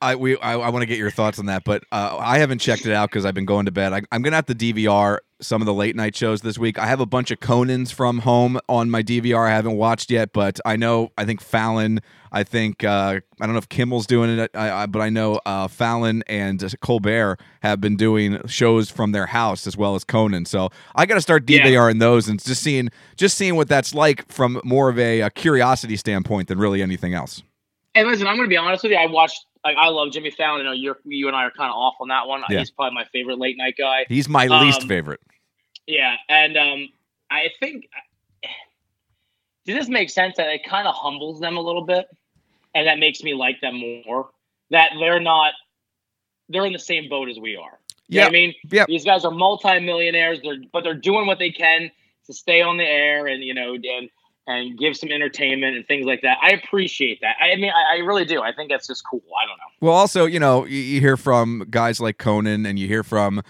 I 0.00 0.14
we 0.14 0.38
I, 0.38 0.54
I 0.54 0.68
want 0.70 0.82
to 0.82 0.86
get 0.86 0.98
your 0.98 1.10
thoughts 1.10 1.38
on 1.38 1.46
that, 1.46 1.64
but 1.64 1.84
uh, 1.92 2.16
I 2.18 2.38
haven't 2.38 2.60
checked 2.60 2.86
it 2.86 2.92
out 2.92 3.10
because 3.10 3.24
I've 3.24 3.34
been 3.34 3.44
going 3.44 3.66
to 3.66 3.72
bed. 3.72 3.92
I, 3.92 4.02
I'm 4.12 4.22
gonna 4.22 4.36
have 4.36 4.46
to 4.46 4.54
DVR 4.54 5.18
some 5.40 5.60
of 5.62 5.66
the 5.66 5.74
late 5.74 5.94
night 5.96 6.16
shows 6.16 6.40
this 6.40 6.56
week. 6.58 6.78
I 6.78 6.86
have 6.86 7.00
a 7.00 7.06
bunch 7.06 7.30
of 7.30 7.40
Conan's 7.40 7.90
from 7.90 8.20
home 8.20 8.58
on 8.68 8.90
my 8.90 9.02
DVR. 9.02 9.46
I 9.48 9.50
haven't 9.50 9.76
watched 9.76 10.10
yet, 10.10 10.32
but 10.32 10.58
I 10.64 10.76
know 10.76 11.10
I 11.18 11.24
think 11.24 11.40
Fallon. 11.40 12.00
I 12.32 12.42
think 12.42 12.84
uh, 12.84 13.20
I 13.40 13.46
don't 13.46 13.52
know 13.52 13.58
if 13.58 13.68
Kimmel's 13.68 14.06
doing 14.06 14.38
it, 14.38 14.50
I, 14.54 14.82
I, 14.82 14.86
but 14.86 15.00
I 15.00 15.08
know 15.08 15.40
uh, 15.46 15.68
Fallon 15.68 16.22
and 16.26 16.62
Colbert 16.80 17.38
have 17.62 17.80
been 17.80 17.96
doing 17.96 18.46
shows 18.46 18.90
from 18.90 19.12
their 19.12 19.26
house 19.26 19.66
as 19.66 19.76
well 19.76 19.94
as 19.94 20.04
Conan. 20.04 20.44
So 20.44 20.70
I 20.94 21.06
got 21.06 21.14
to 21.14 21.20
start 21.22 21.48
Yeah. 21.48 21.60
DVRing 21.64 22.00
those 22.00 22.28
and 22.28 22.42
just 22.42 22.62
seeing 22.62 22.90
just 23.16 23.36
seeing 23.38 23.56
what 23.56 23.68
that's 23.68 23.94
like 23.94 24.30
from 24.30 24.60
more 24.64 24.88
of 24.88 24.98
a, 24.98 25.20
a 25.20 25.30
curiosity 25.30 25.96
standpoint 25.96 26.48
than 26.48 26.58
really 26.58 26.82
anything 26.82 27.14
else. 27.14 27.42
and 27.94 28.06
listen 28.08 28.26
I'm 28.26 28.36
going 28.36 28.46
to 28.48 28.50
be 28.50 28.56
honest 28.58 28.82
with 28.82 28.92
you 28.92 28.98
I 28.98 29.06
watched 29.06 29.46
like 29.66 29.76
I 29.76 29.88
love 29.88 30.12
Jimmy 30.12 30.30
Fallon. 30.30 30.60
I 30.60 30.64
know 30.64 30.72
you 30.72 30.94
you 31.04 31.26
and 31.26 31.36
I 31.36 31.44
are 31.44 31.50
kind 31.50 31.70
of 31.70 31.76
off 31.76 31.94
on 32.00 32.08
that 32.08 32.28
one. 32.28 32.42
Yeah. 32.48 32.60
He's 32.60 32.70
probably 32.70 32.94
my 32.94 33.04
favorite 33.06 33.38
late 33.38 33.56
night 33.58 33.74
guy. 33.76 34.06
He's 34.08 34.28
my 34.28 34.46
least 34.46 34.82
Um, 34.82 34.88
favorite. 34.88 35.20
Yeah, 35.86 36.14
and 36.28 36.56
um, 36.56 36.88
I 37.30 37.48
think 37.58 37.88
does 39.66 39.74
this 39.74 39.88
make 39.88 40.10
sense 40.10 40.36
that 40.36 40.48
it 40.48 40.64
kind 40.64 40.86
of 40.86 40.94
humbles 40.94 41.40
them 41.40 41.56
a 41.56 41.60
little 41.60 41.84
bit, 41.84 42.06
and 42.74 42.86
that 42.86 42.98
makes 42.98 43.22
me 43.22 43.34
like 43.34 43.60
them 43.60 43.82
more. 44.06 44.30
That 44.70 44.92
they're 44.98 45.20
not 45.20 45.54
they're 46.48 46.66
in 46.66 46.72
the 46.72 46.78
same 46.78 47.08
boat 47.08 47.28
as 47.28 47.38
we 47.38 47.56
are. 47.56 47.78
You 48.08 48.20
know 48.20 48.26
what 48.26 48.28
I 48.28 48.32
mean? 48.32 48.54
Yep. 48.70 48.86
These 48.86 49.04
guys 49.04 49.24
are 49.24 49.32
multimillionaires. 49.32 50.40
They're 50.42 50.58
but 50.72 50.84
they're 50.84 50.94
doing 50.94 51.26
what 51.26 51.40
they 51.40 51.50
can 51.50 51.90
to 52.26 52.32
stay 52.32 52.62
on 52.62 52.76
the 52.76 52.84
air 52.84 53.26
and 53.26 53.42
you 53.42 53.54
know 53.54 53.74
and 53.74 54.10
and 54.46 54.78
give 54.78 54.96
some 54.96 55.10
entertainment 55.10 55.76
and 55.76 55.86
things 55.86 56.06
like 56.06 56.22
that. 56.22 56.38
I 56.42 56.50
appreciate 56.50 57.20
that. 57.20 57.36
I 57.40 57.56
mean, 57.56 57.70
I, 57.70 57.96
I 57.96 57.98
really 57.98 58.24
do. 58.24 58.42
I 58.42 58.52
think 58.52 58.70
that's 58.70 58.86
just 58.86 59.02
cool. 59.10 59.22
I 59.42 59.46
don't 59.46 59.56
know. 59.58 59.86
Well, 59.88 59.96
also, 59.96 60.26
you 60.26 60.38
know, 60.38 60.64
you, 60.64 60.78
you 60.78 61.00
hear 61.00 61.16
from 61.16 61.66
guys 61.70 62.00
like 62.00 62.18
Conan 62.18 62.64
and 62.64 62.78
you 62.78 62.86
hear 62.86 63.02
from 63.02 63.42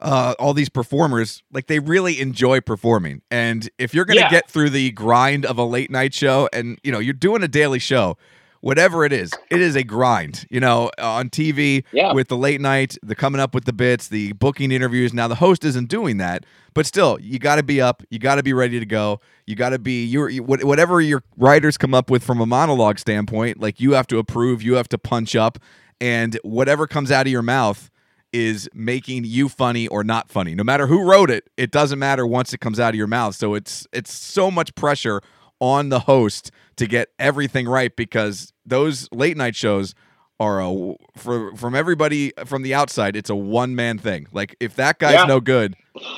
uh, 0.00 0.34
all 0.38 0.54
these 0.54 0.68
performers, 0.68 1.42
like 1.52 1.66
they 1.66 1.80
really 1.80 2.20
enjoy 2.20 2.60
performing. 2.60 3.20
And 3.30 3.68
if 3.78 3.92
you're 3.92 4.04
going 4.04 4.16
to 4.18 4.22
Yeah. 4.22 4.30
get 4.30 4.48
through 4.48 4.70
the 4.70 4.90
grind 4.92 5.44
of 5.44 5.58
a 5.58 5.64
late 5.64 5.90
night 5.90 6.14
show 6.14 6.48
and, 6.52 6.78
you 6.82 6.92
know, 6.92 6.98
you're 6.98 7.12
doing 7.14 7.42
a 7.42 7.48
daily 7.48 7.78
show, 7.80 8.16
whatever 8.60 9.04
it 9.04 9.12
is, 9.12 9.30
it 9.50 9.60
is 9.60 9.76
a 9.76 9.82
grind, 9.84 10.46
you 10.50 10.60
know, 10.60 10.90
uh, 10.98 11.08
on 11.12 11.30
TV 11.30 11.84
Yeah. 11.92 12.12
with 12.12 12.28
the 12.28 12.36
late 12.36 12.60
night, 12.60 12.96
the 13.02 13.14
coming 13.14 13.40
up 13.40 13.54
with 13.54 13.64
the 13.64 13.72
bits, 13.72 14.08
the 14.08 14.32
booking 14.32 14.72
interviews. 14.72 15.12
Now, 15.14 15.28
the 15.28 15.36
host 15.36 15.64
isn't 15.64 15.88
doing 15.88 16.16
that, 16.18 16.44
but 16.74 16.86
still, 16.86 17.18
you 17.20 17.38
got 17.38 17.56
to 17.56 17.62
be 17.62 17.80
up, 17.80 18.02
you 18.10 18.18
got 18.18 18.36
to 18.36 18.42
be 18.42 18.52
ready 18.52 18.78
to 18.80 18.86
go. 18.86 19.20
You 19.46 19.54
got 19.56 19.70
to 19.70 19.78
be 19.78 20.04
you 20.04 20.26
you- 20.28 20.42
whatever 20.42 21.00
your 21.00 21.22
writers 21.36 21.76
come 21.78 21.94
up 21.94 22.10
with 22.10 22.22
from 22.22 22.40
a 22.40 22.46
monologue 22.46 22.98
standpoint, 22.98 23.60
like 23.60 23.80
you 23.80 23.92
have 23.92 24.06
to 24.08 24.18
approve, 24.18 24.62
you 24.62 24.74
have 24.74 24.88
to 24.90 24.98
punch 24.98 25.34
up, 25.36 25.58
and 26.00 26.38
whatever 26.42 26.86
comes 26.86 27.10
out 27.10 27.26
of 27.26 27.32
your 27.32 27.42
mouth 27.42 27.90
is 28.32 28.68
making 28.74 29.24
you 29.24 29.48
funny 29.48 29.88
or 29.88 30.04
not 30.04 30.28
funny. 30.30 30.54
No 30.54 30.62
matter 30.62 30.86
who 30.86 31.02
wrote 31.02 31.30
it, 31.30 31.48
it 31.56 31.70
doesn't 31.70 31.98
matter 31.98 32.26
once 32.26 32.52
it 32.52 32.58
comes 32.60 32.78
out 32.78 32.90
of 32.90 32.94
your 32.94 33.06
mouth. 33.06 33.34
So 33.34 33.54
it's 33.54 33.86
it's 33.92 34.12
so 34.12 34.50
much 34.50 34.74
pressure 34.74 35.22
on 35.60 35.88
the 35.88 36.00
host 36.00 36.50
to 36.76 36.86
get 36.86 37.08
everything 37.18 37.66
right 37.68 37.94
because 37.94 38.52
those 38.64 39.08
late 39.12 39.36
night 39.36 39.56
shows 39.56 39.94
are 40.40 40.60
a 40.60 40.94
for 41.16 41.54
from 41.56 41.74
everybody 41.74 42.32
from 42.46 42.62
the 42.62 42.74
outside, 42.74 43.16
it's 43.16 43.30
a 43.30 43.34
one 43.34 43.74
man 43.74 43.98
thing. 43.98 44.26
Like 44.32 44.54
if 44.60 44.76
that 44.76 44.98
guy's 44.98 45.14
Yeah. 45.14 45.24
no 45.24 45.40
good, 45.40 45.74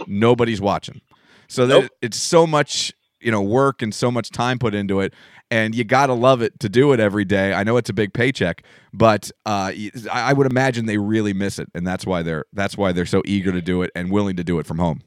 nobody's 0.07 0.61
watching. 0.61 1.01
So 1.49 1.67
that 1.67 1.91
it's 2.03 2.19
so 2.19 2.47
much 2.47 2.93
you 3.21 3.31
know 3.31 3.43
work 3.43 3.83
and 3.83 3.95
so 3.95 4.11
much 4.11 4.31
time 4.31 4.59
put 4.59 4.75
into 4.75 5.01
it 5.01 5.13
and 5.51 5.75
you 5.75 5.85
gotta 5.85 6.15
love 6.15 6.41
it 6.41 6.59
to 6.61 6.71
do 6.71 6.93
it 6.95 7.01
every 7.01 7.25
day 7.27 7.53
i 7.53 7.63
know 7.63 7.77
it's 7.77 7.91
a 7.91 7.93
big 7.93 8.15
paycheck 8.15 8.63
but 8.95 9.31
uh, 9.45 9.71
I 10.11 10.33
would 10.33 10.51
imagine 10.51 10.87
they 10.87 10.97
really 10.97 11.35
miss 11.35 11.59
it 11.59 11.69
and 11.75 11.87
that's 11.87 12.07
why 12.07 12.23
they're 12.23 12.47
that's 12.55 12.79
why 12.79 12.93
they're 12.93 13.05
so 13.05 13.21
eager 13.27 13.53
to 13.53 13.61
do 13.61 13.83
it 13.83 13.91
and 13.95 14.11
willing 14.11 14.37
to 14.37 14.45
do 14.45 14.59
it 14.59 14.67
from 14.67 14.79
home 14.79 15.03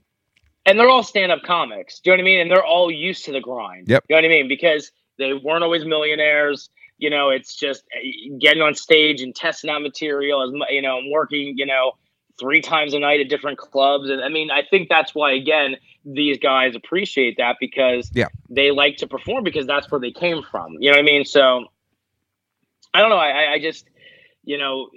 and 0.65 0.79
they're 0.79 0.89
all 0.89 1.03
stand-up 1.03 1.43
comics. 1.43 1.99
Do 1.99 2.09
you 2.11 2.17
know 2.17 2.21
what 2.23 2.23
I 2.23 2.31
mean? 2.31 2.39
And 2.41 2.51
they're 2.51 2.65
all 2.65 2.89
used 2.91 3.25
to 3.25 3.31
the 3.31 3.41
grind. 3.41 3.87
Yep. 3.89 4.03
Do 4.07 4.15
You 4.15 4.21
know 4.21 4.27
what 4.27 4.33
I 4.33 4.35
mean? 4.41 4.47
Because 4.47 4.91
they 5.17 5.33
weren't 5.33 5.63
always 5.63 5.85
millionaires. 5.85 6.69
You 6.97 7.09
know, 7.09 7.29
it's 7.29 7.55
just 7.55 7.83
uh, 7.95 7.99
getting 8.39 8.61
on 8.61 8.75
stage 8.75 9.21
and 9.21 9.35
testing 9.35 9.69
out 9.69 9.81
material 9.81 10.41
as 10.43 10.51
you 10.71 10.81
know, 10.81 10.97
and 10.99 11.11
working. 11.11 11.57
You 11.57 11.65
know, 11.65 11.93
three 12.39 12.61
times 12.61 12.93
a 12.93 12.99
night 12.99 13.19
at 13.19 13.29
different 13.29 13.57
clubs. 13.57 14.09
And 14.09 14.23
I 14.23 14.29
mean, 14.29 14.49
I 14.51 14.61
think 14.69 14.89
that's 14.89 15.13
why 15.13 15.33
again 15.33 15.75
these 16.05 16.37
guys 16.37 16.75
appreciate 16.75 17.37
that 17.37 17.57
because 17.59 18.11
Yeah. 18.13 18.27
they 18.49 18.71
like 18.71 18.97
to 18.97 19.07
perform 19.07 19.43
because 19.43 19.65
that's 19.65 19.89
where 19.91 19.99
they 20.01 20.11
came 20.11 20.43
from. 20.43 20.73
You 20.79 20.91
know 20.91 20.97
what 20.97 20.99
I 20.99 21.03
mean? 21.03 21.25
So 21.25 21.65
I 22.93 23.01
don't 23.01 23.09
know. 23.09 23.17
I, 23.17 23.53
I- 23.53 23.59
just 23.59 23.85
you 24.45 24.57
know. 24.57 24.89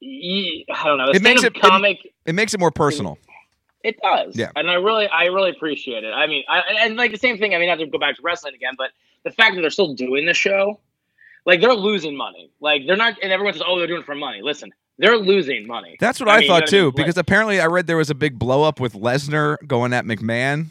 I 0.00 0.84
don't 0.84 0.98
know. 0.98 1.08
It 1.12 1.22
makes 1.22 1.42
it- 1.42 1.56
it- 1.56 1.60
comic. 1.60 1.98
it 2.24 2.34
makes 2.34 2.54
it 2.54 2.60
more 2.60 2.70
personal 2.70 3.18
It 3.84 3.98
does. 4.02 4.36
Yeah. 4.36 4.50
And 4.56 4.70
I 4.70 4.74
really, 4.74 5.06
I 5.08 5.26
really 5.26 5.50
appreciate 5.50 6.04
it. 6.04 6.12
I 6.12 6.26
mean, 6.26 6.44
I, 6.48 6.62
and 6.80 6.96
like 6.96 7.12
the 7.12 7.18
same 7.18 7.38
thing. 7.38 7.54
I 7.54 7.58
mean, 7.58 7.68
I 7.68 7.72
have 7.72 7.78
to 7.78 7.86
go 7.86 7.98
back 7.98 8.16
to 8.16 8.22
wrestling 8.22 8.54
again, 8.54 8.74
but 8.76 8.90
the 9.24 9.30
fact 9.30 9.54
that 9.54 9.60
they're 9.60 9.70
still 9.70 9.94
doing 9.94 10.26
the 10.26 10.34
show, 10.34 10.80
like 11.46 11.60
they're 11.60 11.74
losing 11.74 12.16
money. 12.16 12.50
Like 12.60 12.86
they're 12.86 12.96
not, 12.96 13.14
and 13.22 13.32
everyone 13.32 13.54
says, 13.54 13.62
"Oh, 13.66 13.78
they're 13.78 13.86
doing 13.86 14.00
it 14.00 14.06
for 14.06 14.16
money." 14.16 14.42
Listen, 14.42 14.72
they're 14.98 15.16
losing 15.16 15.66
money. 15.66 15.96
that's 16.00 16.20
what 16.20 16.28
I 16.28 16.32
i, 16.32 16.34
mean, 16.36 16.42
you 16.42 16.48
thought 16.48 16.54
know 16.54 16.60
what 16.60 16.68
I 16.68 16.70
too 16.70 16.84
mean? 16.84 16.92
because 16.96 17.16
apparently 17.16 17.60
i 17.60 17.66
read 17.66 17.86
there 17.86 17.96
was 17.96 18.10
a 18.10 18.14
big 18.14 18.38
blow 18.38 18.64
up 18.64 18.80
with 18.80 18.94
lesnar 18.94 19.56
going 19.66 19.92
at 19.92 20.04
mcmahon 20.04 20.66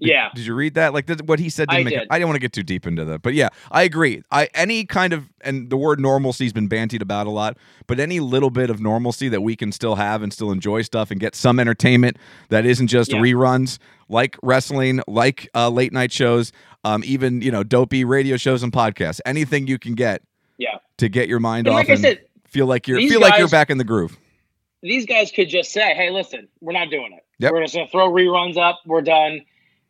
Yeah. 0.00 0.28
Did 0.34 0.46
you 0.46 0.54
read 0.54 0.74
that? 0.74 0.94
Like 0.94 1.08
what 1.24 1.40
he 1.40 1.48
said 1.50 1.68
didn't 1.68 1.80
I 1.80 1.84
make 1.84 1.94
it- 1.94 1.98
did. 2.00 2.08
I 2.10 2.18
didn't 2.18 2.28
want 2.28 2.36
to 2.36 2.40
get 2.40 2.52
too 2.52 2.62
deep 2.62 2.86
into 2.86 3.04
that, 3.06 3.22
but 3.22 3.34
yeah, 3.34 3.48
I 3.72 3.82
agree. 3.82 4.22
I 4.30 4.48
any 4.54 4.84
kind 4.84 5.12
of 5.12 5.28
and 5.40 5.70
the 5.70 5.76
word 5.76 5.98
normalcy's 5.98 6.52
been 6.52 6.68
bantied 6.68 7.02
about 7.02 7.26
a 7.26 7.30
lot, 7.30 7.56
but 7.88 7.98
any 7.98 8.20
little 8.20 8.50
bit 8.50 8.70
of 8.70 8.80
normalcy 8.80 9.28
that 9.28 9.40
we 9.40 9.56
can 9.56 9.72
still 9.72 9.96
have 9.96 10.22
and 10.22 10.32
still 10.32 10.52
enjoy 10.52 10.82
stuff 10.82 11.10
and 11.10 11.18
get 11.18 11.34
some 11.34 11.58
entertainment 11.58 12.16
that 12.48 12.64
isn't 12.64 12.86
just 12.86 13.12
Yeah. 13.12 13.18
reruns 13.18 13.78
like 14.08 14.36
wrestling, 14.42 15.00
like 15.08 15.48
uh, 15.54 15.68
late 15.68 15.92
night 15.92 16.12
shows, 16.12 16.52
um, 16.84 17.02
even 17.04 17.42
you 17.42 17.50
know 17.50 17.64
dopey 17.64 18.04
radio 18.04 18.36
shows 18.36 18.62
and 18.62 18.72
podcasts. 18.72 19.20
Anything 19.26 19.66
you 19.66 19.78
can 19.80 19.94
get 19.94 20.22
Yeah. 20.58 20.78
to 20.98 21.08
get 21.08 21.28
your 21.28 21.40
mind 21.40 21.66
And 21.66 21.74
off 21.74 21.80
like 21.80 21.90
I 21.90 21.94
and 21.94 22.00
said, 22.02 22.20
feel 22.46 22.66
like 22.66 22.86
you're 22.86 23.00
feel 23.00 23.20
like 23.20 23.36
you're 23.38 23.48
back 23.48 23.68
in 23.68 23.78
the 23.78 23.84
groove. 23.84 24.16
these 24.80 25.06
guys 25.06 25.32
could 25.32 25.48
just 25.48 25.72
say, 25.72 25.92
"Hey, 25.94 26.10
listen, 26.10 26.46
we're 26.60 26.72
not 26.72 26.88
doing 26.88 27.12
it. 27.12 27.24
Yep. 27.40 27.52
We're 27.52 27.62
just 27.62 27.74
gonna 27.74 27.88
throw 27.88 28.08
reruns 28.12 28.56
up. 28.56 28.78
We're 28.86 29.02
done." 29.02 29.40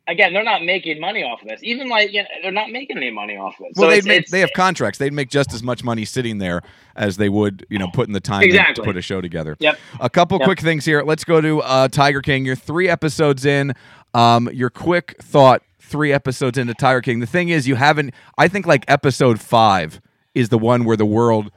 Again, 0.09 0.33
they're 0.33 0.43
not 0.43 0.63
making 0.63 0.99
money 0.99 1.23
off 1.23 1.41
of 1.41 1.47
this. 1.47 1.59
Even 1.63 1.87
like 1.87 2.11
you 2.11 2.23
know, 2.23 2.27
they're 2.41 2.51
not 2.51 2.71
making 2.71 2.97
any 2.97 3.11
money 3.11 3.37
off 3.37 3.55
of 3.59 3.67
it. 3.67 3.73
Well, 3.77 3.89
so 3.89 3.95
they'd 3.95 4.05
make, 4.05 4.27
they 4.29 4.39
have 4.39 4.49
contracts. 4.55 4.97
They'd 4.97 5.13
make 5.13 5.29
just 5.29 5.53
as 5.53 5.61
much 5.61 5.83
money 5.83 6.03
sitting 6.03 6.39
there 6.39 6.61
as 6.95 7.17
they 7.17 7.29
would, 7.29 7.65
you 7.69 7.77
know, 7.77 7.87
putting 7.93 8.13
the 8.13 8.19
time 8.19 8.41
in 8.43 8.49
to 8.49 8.55
Exactly. 8.55 8.85
put 8.85 8.97
a 8.97 9.01
show 9.01 9.21
together. 9.21 9.55
Yep. 9.59 9.77
A 9.99 10.09
couple 10.09 10.39
Yep. 10.39 10.45
quick 10.45 10.59
things 10.61 10.83
here. 10.85 11.03
Let's 11.03 11.23
go 11.23 11.41
to 11.41 11.61
uh, 11.61 11.87
Tiger 11.89 12.21
King. 12.21 12.45
You're 12.45 12.55
three 12.55 12.89
episodes 12.89 13.45
in. 13.45 13.73
Um, 14.13 14.49
your 14.51 14.69
quick 14.69 15.15
thought. 15.21 15.61
Three 15.79 16.11
episodes 16.13 16.57
into 16.57 16.73
Tiger 16.75 17.01
King. 17.01 17.19
The 17.19 17.25
thing 17.25 17.49
is, 17.49 17.67
you 17.67 17.75
haven't. 17.75 18.13
I 18.37 18.47
think 18.47 18.67
like 18.67 18.85
episode 18.87 19.39
five 19.39 20.01
is 20.35 20.49
the 20.49 20.59
one 20.59 20.83
where 20.85 20.97
the 20.97 21.05
world 21.05 21.51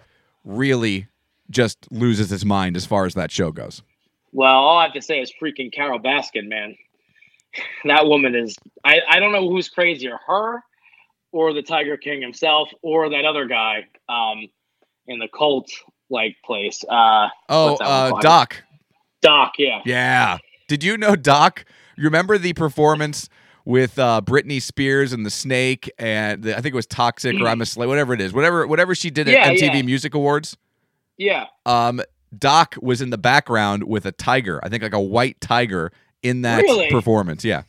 really 0.45 1.07
just 1.51 1.91
loses 1.93 2.33
its 2.33 2.45
mind 2.45 2.77
as 2.77 2.87
far 2.87 3.05
as 3.05 3.15
that 3.15 3.31
show 3.31 3.53
goes. 3.53 3.83
Well, 4.33 4.55
all 4.55 4.79
I 4.79 4.85
have 4.85 4.95
to 4.95 5.03
say 5.03 5.21
is 5.21 5.31
freaking 5.41 5.71
Carole 5.73 5.99
Baskin, 5.99 6.49
man. 6.49 6.77
That 7.85 8.07
woman 8.07 8.35
is 8.35 8.57
I, 8.85 9.01
I 9.09 9.21
don't 9.21 9.33
know 9.33 9.49
who's 9.49 9.69
crazier, 9.69 10.19
her 10.27 10.63
or 11.33 11.53
the 11.53 11.63
Tiger 11.63 11.97
King 11.97 12.21
himself 12.23 12.69
or 12.83 13.11
that 13.11 13.25
other 13.25 13.47
guy 13.47 13.87
um 14.09 14.49
in 15.07 15.19
the 15.19 15.29
cult 15.29 15.71
like 16.11 16.37
place. 16.45 16.85
Uh 16.89 17.29
Oh, 17.49 17.77
uh? 17.77 18.21
Doc. 18.21 18.63
Doc, 19.21 19.53
yeah. 19.59 19.81
Yeah. 19.85 20.39
Did 20.69 20.83
you 20.83 20.97
know 20.97 21.17
Doc? 21.17 21.65
You 21.97 22.05
remember 22.05 22.39
the 22.39 22.53
performance 22.55 23.29
with 23.65 23.99
uh, 23.99 24.21
Britney 24.25 24.61
Spears 24.61 25.13
and 25.13 25.25
the 25.25 25.31
Snake, 25.31 25.91
and 25.99 26.43
the, 26.43 26.57
I 26.57 26.61
think 26.61 26.75
it 26.75 26.77
was 26.77 26.87
Toxic 26.87 27.41
or 27.41 27.47
I'm 27.47 27.61
a 27.61 27.67
Slave, 27.67 27.89
whatever 27.89 28.13
it 28.15 28.21
is, 28.21 28.33
whatever 28.33 28.67
whatever 28.67 28.95
she 28.95 29.11
did 29.11 29.29
at 29.29 29.35
Yeah, 29.35 29.51
MTV 29.51 29.75
yeah. 29.77 29.83
Music 29.83 30.15
Awards. 30.15 30.57
Yeah. 31.17 31.47
Um, 31.67 32.03
Doc 32.37 32.75
was 32.81 33.01
in 33.01 33.11
the 33.11 33.19
background 33.19 33.85
with 33.85 34.07
a 34.07 34.13
tiger, 34.13 34.59
I 34.65 34.69
think 34.69 34.83
like 34.83 34.95
a 34.95 35.01
white 35.01 35.41
tiger 35.41 35.93
in 36.23 36.43
that 36.43 36.63
Really? 36.63 36.89
performance. 36.91 37.45
Yeah. 37.45 37.63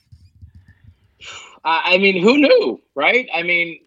I 1.64 1.96
I 1.96 1.98
mean, 1.98 2.22
who 2.22 2.38
knew, 2.38 2.82
right? 2.96 3.28
I 3.34 3.44
mean, 3.44 3.80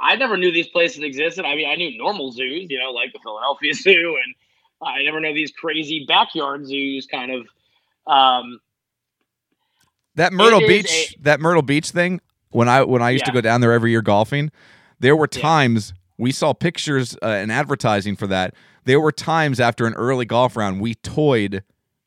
I 0.00 0.16
never 0.16 0.36
knew 0.36 0.52
these 0.52 0.68
places 0.68 1.02
existed. 1.02 1.44
I 1.44 1.54
mean, 1.56 1.68
I 1.68 1.74
knew 1.76 1.96
normal 1.98 2.32
zoos, 2.32 2.66
you 2.70 2.78
know, 2.78 2.90
like 2.90 3.12
the 3.12 3.18
Philadelphia 3.22 3.74
Zoo, 3.74 4.16
and 4.24 4.34
I 4.82 5.02
never 5.02 5.20
know 5.20 5.34
these 5.34 5.52
crazy 5.52 6.04
backyard 6.06 6.66
zoos 6.66 7.06
kind 7.06 7.32
of. 7.32 7.46
Um, 8.06 8.60
That 10.14 10.32
Myrtle 10.32 10.60
Beach, 10.60 11.16
that 11.22 11.40
Myrtle 11.40 11.62
Beach 11.62 11.90
thing. 11.90 12.20
When 12.50 12.68
I 12.68 12.84
when 12.84 13.02
I 13.02 13.10
used 13.10 13.24
to 13.24 13.32
go 13.32 13.40
down 13.40 13.60
there 13.60 13.72
every 13.72 13.90
year 13.90 14.02
golfing, 14.02 14.52
there 15.00 15.16
were 15.16 15.28
Yeah. 15.34 15.42
times 15.42 15.92
we 16.18 16.30
saw 16.30 16.52
pictures 16.52 17.16
uh, 17.20 17.26
and 17.26 17.50
advertising 17.50 18.14
for 18.14 18.28
that. 18.28 18.54
There 18.84 19.00
were 19.00 19.10
times 19.10 19.58
after 19.58 19.86
an 19.86 19.94
early 19.94 20.24
golf 20.24 20.56
round 20.56 20.80
we 20.80 20.94
toyed 20.94 21.64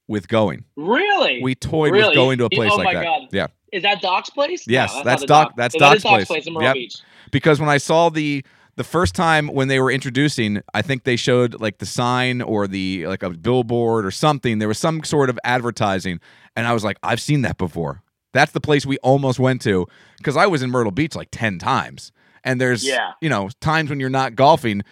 with 0.08 0.28
going. 0.28 0.64
really? 0.76 1.42
We 1.42 1.56
toyed 1.56 1.92
with 1.92 2.14
going 2.14 2.38
to 2.40 2.46
a 2.46 2.50
place 2.50 2.72
oh 2.74 2.78
like 2.78 2.86
my 2.86 2.94
that. 2.96 3.04
God. 3.04 3.22
Yeah, 3.32 3.48
Is 3.72 3.84
that 3.84 4.02
Doc's 4.02 4.30
place? 4.30 4.66
Yes, 4.68 4.94
No, 4.96 5.04
that's 5.04 5.22
the 5.22 5.28
Doc- 5.28 5.48
Doc. 5.50 5.56
that's 5.58 5.74
So 5.74 5.80
Doc's 5.80 6.04
Doc's 6.04 6.12
place. 6.16 6.28
place 6.28 6.48
in 6.48 6.54
Myrtle 6.54 6.68
Yep. 6.70 6.74
Beach. 6.76 6.96
because 7.32 7.60
when 7.60 7.70
I 7.70 7.78
saw 7.78 8.10
the 8.10 8.44
the 8.76 8.84
first 8.84 9.16
time 9.16 9.48
when 9.48 9.68
they 9.70 9.80
were 9.80 9.90
introducing, 9.92 10.62
I 10.74 10.84
think 10.84 11.04
they 11.04 11.16
showed 11.16 11.60
like 11.60 11.80
the 11.80 11.86
sign 11.88 12.42
or 12.44 12.68
the 12.68 13.08
like 13.08 13.24
a 13.24 13.32
billboard 13.32 14.06
or 14.06 14.12
something. 14.12 14.60
There 14.60 14.68
was 14.68 14.78
some 14.78 15.04
sort 15.04 15.30
of 15.32 15.40
advertising, 15.44 16.20
and 16.56 16.68
I 16.68 16.74
was 16.74 16.84
like, 16.84 16.98
I've 17.02 17.20
seen 17.20 17.42
that 17.42 17.58
before. 17.58 18.04
That's 18.34 18.52
the 18.52 18.62
place 18.62 18.86
we 18.86 18.98
almost 19.00 19.40
went 19.40 19.62
to 19.64 19.88
because 20.20 20.38
I 20.38 20.46
was 20.46 20.62
in 20.62 20.70
Myrtle 20.70 20.92
Beach 20.92 21.16
like 21.16 21.30
ten 21.32 21.58
times, 21.58 22.12
and 22.44 22.62
there's 22.62 22.86
Yeah. 22.86 23.14
you 23.20 23.30
know 23.30 23.50
times 23.62 23.90
when 23.90 24.00
you're 24.00 24.12
not 24.12 24.36
golfing, 24.36 24.84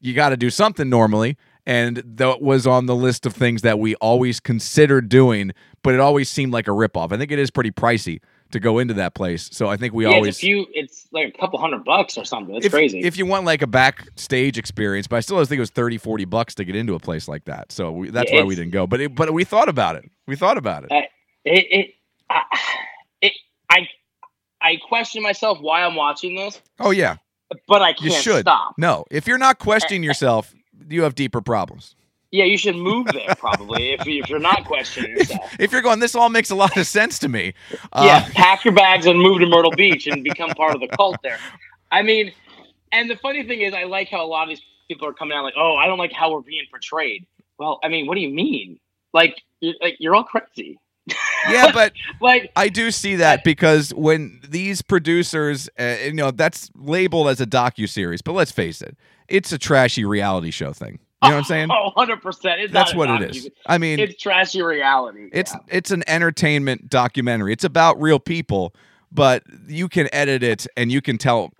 you 0.00 0.14
got 0.14 0.30
to 0.30 0.36
do 0.38 0.48
something 0.48 0.88
normally. 0.88 1.36
And 1.66 2.02
that 2.04 2.40
was 2.40 2.66
on 2.66 2.86
the 2.86 2.94
list 2.94 3.26
of 3.26 3.34
things 3.34 3.62
that 3.62 3.78
we 3.78 3.96
always 3.96 4.40
considered 4.40 5.08
doing, 5.08 5.52
but 5.82 5.94
it 5.94 6.00
always 6.00 6.28
seemed 6.28 6.52
like 6.52 6.68
a 6.68 6.72
ripoff. 6.72 7.12
I 7.12 7.18
think 7.18 7.32
it 7.32 7.38
is 7.40 7.50
pretty 7.50 7.72
pricey 7.72 8.20
to 8.52 8.60
go 8.60 8.78
into 8.78 8.94
that 8.94 9.14
place. 9.14 9.48
So 9.52 9.68
I 9.68 9.76
think 9.76 9.92
we 9.92 10.06
yeah, 10.06 10.12
always 10.14 10.30
it's 10.30 10.38
a 10.38 10.40
few. 10.40 10.66
It's 10.72 11.08
like 11.12 11.34
a 11.34 11.38
couple 11.38 11.58
hundred 11.58 11.84
bucks 11.84 12.16
or 12.16 12.24
something. 12.24 12.54
It's 12.54 12.66
if, 12.66 12.72
crazy. 12.72 13.00
If 13.00 13.18
you 13.18 13.26
want 13.26 13.44
like 13.44 13.62
a 13.62 13.66
backstage 13.66 14.58
experience, 14.58 15.06
but 15.08 15.16
I 15.16 15.20
still 15.20 15.44
think 15.44 15.58
it 15.58 15.60
was 15.60 15.70
30, 15.70 15.98
40 15.98 16.24
bucks 16.26 16.54
to 16.56 16.64
get 16.64 16.76
into 16.76 16.94
a 16.94 17.00
place 17.00 17.28
like 17.28 17.44
that. 17.46 17.72
So 17.72 17.90
we, 17.92 18.10
that's 18.10 18.30
Yeah, 18.30 18.38
why 18.40 18.44
we 18.44 18.54
didn't 18.54 18.72
go. 18.72 18.86
But 18.86 19.00
it, 19.00 19.14
but 19.14 19.32
we 19.32 19.44
thought 19.44 19.68
about 19.68 19.96
it. 19.96 20.04
We 20.26 20.36
thought 20.36 20.58
about 20.58 20.84
it. 20.84 20.92
Uh, 20.92 21.02
it, 21.44 21.66
it, 21.70 21.90
I, 22.30 22.42
it, 23.22 23.32
I, 23.70 23.88
I 24.60 24.76
question 24.88 25.22
myself 25.22 25.58
why 25.60 25.82
I'm 25.84 25.94
watching 25.96 26.36
this, 26.36 26.60
oh 26.80 26.90
yeah, 26.90 27.16
but 27.68 27.82
I 27.82 27.94
you 28.00 28.10
can't 28.10 28.24
should. 28.24 28.40
stop. 28.42 28.74
No, 28.78 29.04
if 29.10 29.26
you're 29.26 29.38
not 29.38 29.58
questioning 29.58 30.02
yourself, 30.02 30.54
you 30.88 31.02
have 31.02 31.14
deeper 31.14 31.40
problems. 31.40 31.94
Yeah, 32.32 32.44
you 32.44 32.58
should 32.58 32.76
move 32.76 33.06
there 33.12 33.34
probably 33.36 33.92
if, 33.92 34.06
if 34.06 34.28
you're 34.28 34.40
not 34.40 34.64
questioning 34.64 35.12
yourself. 35.12 35.54
If 35.60 35.72
you're 35.72 35.80
going, 35.80 36.00
this 36.00 36.14
all 36.14 36.28
makes 36.28 36.50
a 36.50 36.54
lot 36.54 36.76
of 36.76 36.86
sense 36.86 37.18
to 37.20 37.28
me. 37.28 37.54
Uh, 37.92 38.02
yeah, 38.04 38.28
pack 38.34 38.64
your 38.64 38.74
bags 38.74 39.06
and 39.06 39.18
move 39.18 39.40
to 39.40 39.46
Myrtle 39.46 39.70
Beach 39.70 40.06
and 40.06 40.24
become 40.24 40.50
part 40.50 40.74
of 40.74 40.80
the 40.80 40.88
cult 40.88 41.16
there. 41.22 41.38
I 41.90 42.02
mean, 42.02 42.32
and 42.92 43.08
the 43.08 43.16
funny 43.16 43.44
thing 43.44 43.60
is, 43.60 43.72
I 43.74 43.84
like 43.84 44.08
how 44.08 44.24
a 44.24 44.26
lot 44.26 44.42
of 44.44 44.48
these 44.48 44.62
people 44.88 45.06
are 45.06 45.12
coming 45.12 45.36
out 45.36 45.44
like, 45.44 45.54
"Oh, 45.56 45.76
I 45.76 45.86
don't 45.86 45.98
like 45.98 46.12
how 46.12 46.32
we're 46.32 46.40
being 46.40 46.64
portrayed." 46.70 47.26
Well, 47.58 47.78
I 47.82 47.88
mean, 47.88 48.06
what 48.06 48.16
do 48.16 48.20
you 48.20 48.30
mean? 48.30 48.80
Like, 49.12 49.42
you're, 49.60 49.74
like 49.80 49.96
you're 49.98 50.14
all 50.14 50.24
crazy. 50.24 50.78
Yeah, 51.48 51.70
but 51.74 51.92
Like, 52.20 52.50
I 52.56 52.68
do 52.68 52.90
see 52.90 53.16
that 53.16 53.44
because 53.44 53.94
when 53.94 54.40
these 54.48 54.82
producers, 54.82 55.68
uh, 55.78 55.96
you 56.04 56.12
know, 56.12 56.30
that's 56.30 56.70
labeled 56.74 57.28
as 57.28 57.40
a 57.40 57.46
docu 57.46 57.88
series, 57.88 58.22
but 58.22 58.32
let's 58.32 58.50
face 58.52 58.82
it, 58.82 58.96
it's 59.28 59.52
a 59.52 59.58
trashy 59.58 60.04
reality 60.04 60.50
show 60.50 60.72
thing. 60.72 60.98
You 61.22 61.30
know 61.30 61.36
what 61.36 61.38
I'm 61.38 61.44
saying? 61.44 61.68
oh, 61.72 61.90
100 61.94 62.22
percent. 62.22 62.60
It's 62.60 62.72
That's 62.72 62.94
what 62.94 63.08
it 63.08 63.20
docu- 63.22 63.30
is. 63.30 63.50
I 63.66 63.78
mean, 63.78 63.98
It's 63.98 64.20
trashy 64.20 64.62
reality. 64.62 65.30
It's 65.32 65.52
yeah. 65.52 65.58
it's 65.68 65.90
an 65.90 66.02
entertainment 66.06 66.90
documentary. 66.90 67.52
It's 67.52 67.64
about 67.64 68.00
real 68.00 68.18
people, 68.18 68.74
but 69.10 69.42
you 69.66 69.88
can 69.88 70.08
edit 70.12 70.42
it 70.42 70.66
and 70.76 70.92
you 70.92 71.00
can 71.00 71.18
tell. 71.18 71.52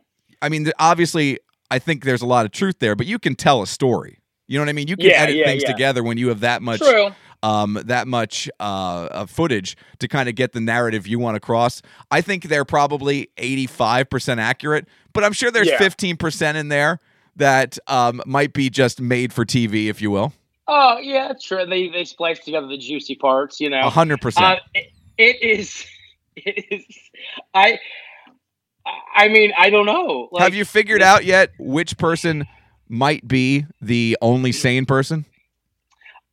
I 0.43 0.49
mean, 0.51 0.71
obviously, 0.79 1.39
I 1.71 1.79
think 1.79 2.05
there's 2.05 2.23
a 2.23 2.27
lot 2.27 2.45
of 2.45 2.53
truth 2.53 2.79
there, 2.81 2.95
but 2.95 3.07
you 3.07 3.19
can 3.19 3.35
tell 3.35 3.63
a 3.63 3.67
story. 3.67 4.19
You 4.47 4.59
know 4.59 4.63
what 4.63 4.69
I 4.69 4.75
mean? 4.75 4.87
You 4.89 4.97
can 4.97 5.07
Yeah, 5.07 5.23
edit 5.23 5.37
yeah, 5.37 5.47
things 5.47 5.65
together 5.65 6.05
when 6.05 6.19
you 6.19 6.29
have 6.29 6.41
that 6.41 6.63
much 6.63 6.79
true. 6.81 7.09
Um, 7.47 7.81
that 7.85 8.09
much 8.09 8.51
uh, 8.59 8.63
uh, 9.13 9.27
footage 9.27 9.77
to 10.01 10.09
kind 10.09 10.29
of 10.29 10.35
get 10.35 10.53
the 10.53 10.61
narrative 10.61 11.07
you 11.07 11.21
want 11.21 11.37
across. 11.37 11.81
I 12.11 12.21
think 12.21 12.45
they're 12.45 12.65
probably 12.65 13.31
85% 13.37 14.39
accurate, 14.39 14.89
but 15.13 15.23
I'm 15.23 15.33
sure 15.33 15.53
there's 15.53 15.69
Yeah. 15.69 15.79
15% 15.79 16.57
in 16.57 16.69
there 16.69 16.99
that 17.37 17.79
um, 17.87 18.21
might 18.27 18.53
be 18.53 18.69
just 18.69 19.01
made 19.01 19.33
for 19.33 19.45
TV, 19.45 19.87
if 19.87 20.03
you 20.03 20.11
will. 20.11 20.33
Oh 20.67 20.99
yeah, 20.99 21.33
true. 21.41 21.65
They 21.65 21.89
they 21.91 22.05
splice 22.05 22.41
together 22.41 22.67
the 22.67 22.77
juicy 22.77 23.15
parts. 23.15 23.61
You 23.61 23.71
know, 23.71 23.83
100%. 23.83 24.43
Uh, 24.43 24.57
it, 24.75 24.93
it 25.17 25.43
is. 25.43 25.85
It 26.39 26.67
is. 26.71 26.85
I. 27.55 27.79
I 29.17 29.29
mean, 29.29 29.53
I 29.57 29.71
don't 29.71 29.87
know. 29.87 30.29
Like, 30.31 30.43
Have 30.43 30.55
you 30.55 30.67
figured 30.67 31.01
out 31.01 31.25
yet 31.25 31.51
which 31.59 31.97
person 31.97 32.45
might 32.91 33.27
be 33.27 33.65
the 33.81 34.19
only 34.21 34.53
sane 34.53 34.85
person? 34.85 35.25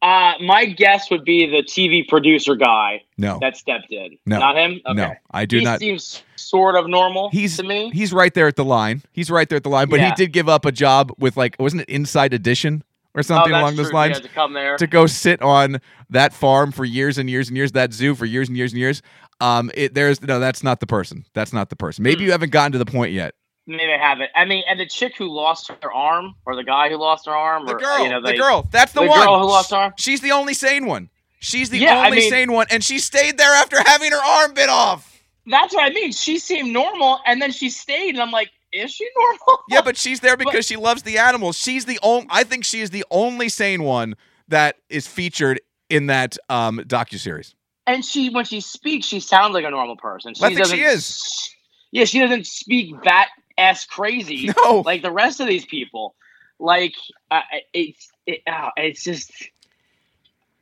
Uh, 0.03 0.33
my 0.41 0.65
guess 0.65 1.09
would 1.09 1.23
be 1.23 1.45
the 1.45 1.63
TV 1.63 2.05
producer 2.07 2.55
guy 2.55 3.01
No. 3.17 3.37
that 3.41 3.55
stepped 3.55 3.89
in. 3.91 4.17
No. 4.25 4.37
Not 4.37 4.57
him. 4.57 4.81
Okay. 4.85 4.93
No, 4.95 5.13
I 5.31 5.45
do 5.45 5.59
he 5.59 5.63
not. 5.63 5.79
seems 5.79 6.21
sort 6.35 6.75
of 6.75 6.89
normal 6.89 7.29
He's 7.29 7.55
to 7.57 7.63
me. 7.63 7.89
he's 7.93 8.11
right 8.11 8.33
there 8.33 8.47
at 8.47 8.57
the 8.57 8.65
line. 8.65 9.01
He's 9.13 9.31
right 9.31 9.47
there 9.47 9.55
at 9.55 9.63
the 9.63 9.69
line, 9.69 9.87
but 9.89 10.01
he 10.01 10.11
did 10.15 10.33
give 10.33 10.49
up 10.49 10.65
a 10.65 10.71
job 10.73 11.11
with 11.17 11.37
like 11.37 11.55
wasn't 11.57 11.83
it 11.83 11.89
Inside 11.89 12.33
Edition 12.33 12.83
or 13.15 13.19
oh, 13.19 13.21
something 13.21 13.51
that's 13.53 13.61
along 13.61 13.75
those 13.77 13.87
true. 13.91 13.95
lines 13.95 14.17
He 14.17 14.21
had 14.23 14.29
to 14.29 14.35
come 14.35 14.53
there. 14.53 14.75
to 14.77 14.87
go 14.87 15.05
sit 15.05 15.41
on 15.41 15.79
that 16.09 16.33
farm 16.33 16.71
for 16.73 16.83
years 16.83 17.17
and 17.17 17.29
years 17.29 17.47
and 17.47 17.55
years, 17.55 17.71
that 17.71 17.93
zoo 17.93 18.13
for 18.13 18.25
years 18.25 18.49
and 18.49 18.57
years 18.57 18.73
and 18.73 18.79
years. 18.79 19.01
Um, 19.39 19.71
it, 19.73 19.93
there's 19.93 20.21
no, 20.21 20.39
that's 20.39 20.63
not 20.63 20.79
the 20.79 20.87
person. 20.87 21.25
That's 21.33 21.53
not 21.53 21.69
the 21.69 21.75
person. 21.75 22.03
Maybe 22.03 22.17
Hmm. 22.19 22.25
you 22.25 22.31
haven't 22.31 22.51
gotten 22.51 22.71
to 22.73 22.77
the 22.77 22.85
point 22.85 23.13
yet. 23.13 23.35
Maybe 23.65 23.93
I 23.93 23.97
haven't. 23.97 24.29
I 24.35 24.43
mean, 24.45 24.63
and 24.67 24.79
the 24.79 24.85
chick 24.85 25.15
who 25.17 25.29
lost 25.29 25.71
her 25.81 25.91
arm, 25.93 26.35
or 26.45 26.55
the 26.55 26.63
guy 26.65 26.89
who 26.89 26.97
lost 26.97 27.25
her 27.27 27.31
arm, 27.35 27.65
The 27.65 27.75
or 27.75 27.79
girl, 27.79 28.03
you 28.03 28.09
know, 28.09 28.21
the 28.21 28.35
girl, 28.35 28.67
that's 28.71 28.91
the, 28.91 29.01
the 29.01 29.07
one. 29.07 29.19
girl 29.25 29.39
who 29.39 29.45
lost 29.47 29.71
her 29.71 29.77
arm. 29.77 29.93
She's 29.97 30.19
the 30.21 30.31
only 30.31 30.53
sane 30.53 30.85
one. 30.85 31.09
She's 31.39 31.69
the 31.69 31.77
Yeah, 31.79 31.97
I 31.99 32.05
only 32.07 32.17
mean- 32.19 32.29
sane 32.29 32.51
one, 32.51 32.67
and 32.69 32.83
she 32.83 32.99
stayed 32.99 33.37
there 33.37 33.53
after 33.53 33.77
having 33.85 34.11
her 34.11 34.21
arm 34.23 34.53
bit 34.53 34.69
off. 34.69 35.21
That's 35.45 35.73
what 35.73 35.83
I 35.83 35.93
mean. 35.93 36.11
She 36.13 36.39
seemed 36.39 36.71
normal, 36.73 37.19
and 37.25 37.41
then 37.41 37.51
she 37.51 37.69
stayed, 37.69 38.11
and 38.15 38.21
I'm 38.21 38.31
like, 38.31 38.49
is 38.71 38.91
she 38.91 39.07
normal? 39.15 39.63
Yeah, 39.69 39.81
but 39.81 39.97
she's 39.97 40.19
there 40.21 40.35
because 40.45 40.65
she 40.65 40.75
loves 40.77 41.03
the 41.03 41.17
animals. 41.17 41.57
She's 41.57 41.85
the 41.85 41.99
only. 42.01 42.27
I 42.29 42.43
think 42.43 42.65
she 42.65 42.81
is 42.81 42.89
the 42.89 43.05
only 43.11 43.47
sane 43.49 43.83
one 43.83 44.15
that 44.49 44.77
is 44.89 45.05
featured 45.07 45.59
in 45.89 46.07
that 46.07 46.37
um 46.49 46.79
docu 46.87 47.19
series. 47.19 47.55
and 47.87 48.03
she, 48.03 48.29
when 48.29 48.45
she 48.45 48.61
speaks, 48.61 49.05
she 49.05 49.19
sounds 49.19 49.53
like 49.53 49.63
a 49.65 49.69
normal 49.69 49.95
person. 49.97 50.33
She 50.33 50.43
I 50.43 50.53
think 50.53 50.65
she 50.67 50.81
is. 50.81 51.49
Yeah, 51.91 52.05
she 52.05 52.19
doesn't 52.19 52.47
speak 52.47 52.95
that 53.03 53.29
ass 53.57 53.85
crazy 53.85 54.49
No, 54.63 54.81
like 54.85 55.01
the 55.01 55.11
rest 55.11 55.39
of 55.39 55.47
these 55.47 55.65
people. 55.65 56.15
Like, 56.59 56.93
uh, 57.31 57.41
it's 57.73 58.09
it, 58.25 58.41
uh, 58.47 58.69
it's 58.77 59.03
just 59.03 59.31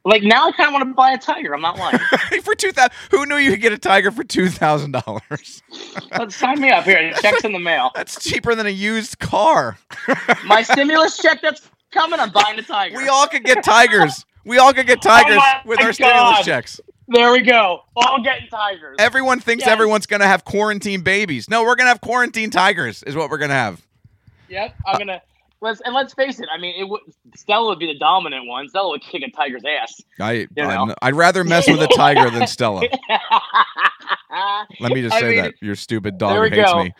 like 0.03 0.23
now 0.23 0.47
I 0.47 0.51
kind 0.51 0.67
of 0.67 0.73
want 0.73 0.87
to 0.87 0.93
buy 0.93 1.11
a 1.11 1.17
tiger. 1.17 1.53
I'm 1.53 1.61
not 1.61 1.77
lying. 1.77 1.99
for 2.43 2.55
two 2.55 2.71
thousand. 2.71 2.93
Who 3.11 3.25
knew 3.25 3.35
you 3.35 3.51
could 3.51 3.61
get 3.61 3.73
a 3.73 3.77
tiger 3.77 4.09
for 4.11 4.23
two 4.23 4.49
thousand 4.49 4.91
dollars? 4.93 5.61
Let's 6.17 6.35
sign 6.35 6.59
me 6.59 6.71
up 6.71 6.85
here. 6.85 7.13
Checks 7.21 7.43
in 7.43 7.51
the 7.51 7.59
mail. 7.59 7.91
That's 7.93 8.23
cheaper 8.23 8.55
than 8.55 8.65
a 8.65 8.71
used 8.71 9.19
car. 9.19 9.77
My 10.45 10.63
stimulus 10.63 11.17
check 11.17 11.41
that's 11.41 11.69
coming. 11.91 12.19
I'm 12.19 12.31
buying 12.31 12.57
a 12.57 12.63
tiger. 12.63 12.97
We 12.97 13.07
all 13.09 13.27
could 13.27 13.43
get 13.43 13.63
tigers. 13.63 14.25
We 14.43 14.57
all 14.57 14.73
could 14.73 14.87
get 14.87 15.01
tigers 15.03 15.37
my 15.37 15.61
with 15.65 15.81
our 15.81 15.93
stimulus 15.93 16.43
checks. 16.45 16.79
There 17.13 17.31
we 17.31 17.41
go. 17.41 17.83
All 17.95 18.21
getting 18.23 18.47
tigers. 18.49 18.95
Everyone 18.99 19.39
thinks 19.39 19.63
Yes. 19.65 19.71
everyone's 19.71 20.05
gonna 20.05 20.27
have 20.27 20.45
quarantine 20.45 21.01
babies. 21.01 21.49
No, 21.49 21.63
we're 21.63 21.75
gonna 21.75 21.89
have 21.89 22.01
quarantine 22.01 22.49
tigers. 22.49 23.03
Is 23.03 23.15
what 23.15 23.29
we're 23.29 23.37
gonna 23.37 23.53
have. 23.53 23.81
Yep, 24.49 24.75
I'm 24.85 24.97
gonna. 24.97 25.21
Let's 25.63 25.79
and 25.81 25.93
let's 25.93 26.13
face 26.13 26.39
it. 26.39 26.47
I 26.51 26.57
mean, 26.57 26.73
it 26.81 26.89
would 26.89 27.01
Stella 27.35 27.67
would 27.67 27.79
be 27.79 27.85
the 27.87 27.99
dominant 27.99 28.47
one. 28.47 28.67
Stella 28.69 28.89
would 28.89 29.01
kick 29.01 29.21
a 29.23 29.29
tiger's 29.29 29.61
ass. 29.65 30.01
I, 30.19 30.31
You 30.31 30.47
know. 30.55 30.95
I'd 31.01 31.13
rather 31.15 31.43
mess 31.43 31.67
with 31.67 31.81
a 31.81 31.87
tiger 31.95 32.29
than 32.31 32.47
Stella. 32.47 32.81
Let 34.79 34.91
me 34.91 35.01
just 35.01 35.15
I 35.15 35.19
say 35.19 35.29
mean, 35.35 35.43
that 35.43 35.53
your 35.61 35.75
stupid 35.75 36.17
dog 36.17 36.51
hates 36.51 36.71
go. 36.71 36.83
me. 36.83 36.93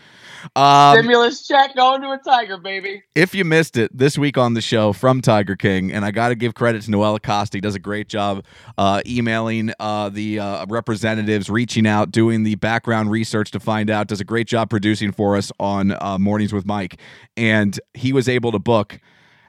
Um, 0.56 0.98
Stimulus 0.98 1.48
check 1.48 1.76
going 1.76 2.02
to 2.02 2.10
a 2.10 2.20
tiger, 2.26 2.58
baby. 2.58 3.04
if 3.14 3.36
you 3.36 3.46
missed 3.46 3.78
it 3.78 3.96
this 3.96 4.18
week 4.18 4.38
on 4.38 4.56
the 4.56 4.62
show 4.62 4.92
from 4.92 5.22
Tiger 5.22 5.56
King, 5.56 5.92
and 5.92 6.04
I 6.04 6.12
got 6.12 6.30
to 6.30 6.36
give 6.36 6.56
credit 6.56 6.82
to 6.84 6.92
Noel 6.92 7.16
Acosta. 7.16 7.58
He 7.58 7.62
does 7.62 7.76
a 7.76 7.80
great 7.80 8.08
job 8.10 8.44
uh, 8.78 9.02
emailing 9.06 9.72
uh, 9.80 10.10
the 10.10 10.40
uh, 10.40 10.66
representatives, 10.68 11.50
reaching 11.50 11.86
out, 11.86 12.12
doing 12.12 12.44
the 12.44 12.56
background 12.56 13.12
research 13.12 13.52
to 13.52 13.60
find 13.60 13.90
out. 13.90 14.08
Does 14.08 14.20
a 14.20 14.26
great 14.26 14.48
job 14.48 14.70
producing 14.70 15.12
for 15.12 15.38
us 15.38 15.52
on 15.60 15.96
uh, 16.02 16.18
Mornings 16.18 16.54
with 16.54 16.66
Mike, 16.66 17.00
and 17.38 17.80
he 17.94 18.12
was 18.12 18.28
able 18.28 18.52
to 18.52 18.60
book. 18.60 19.00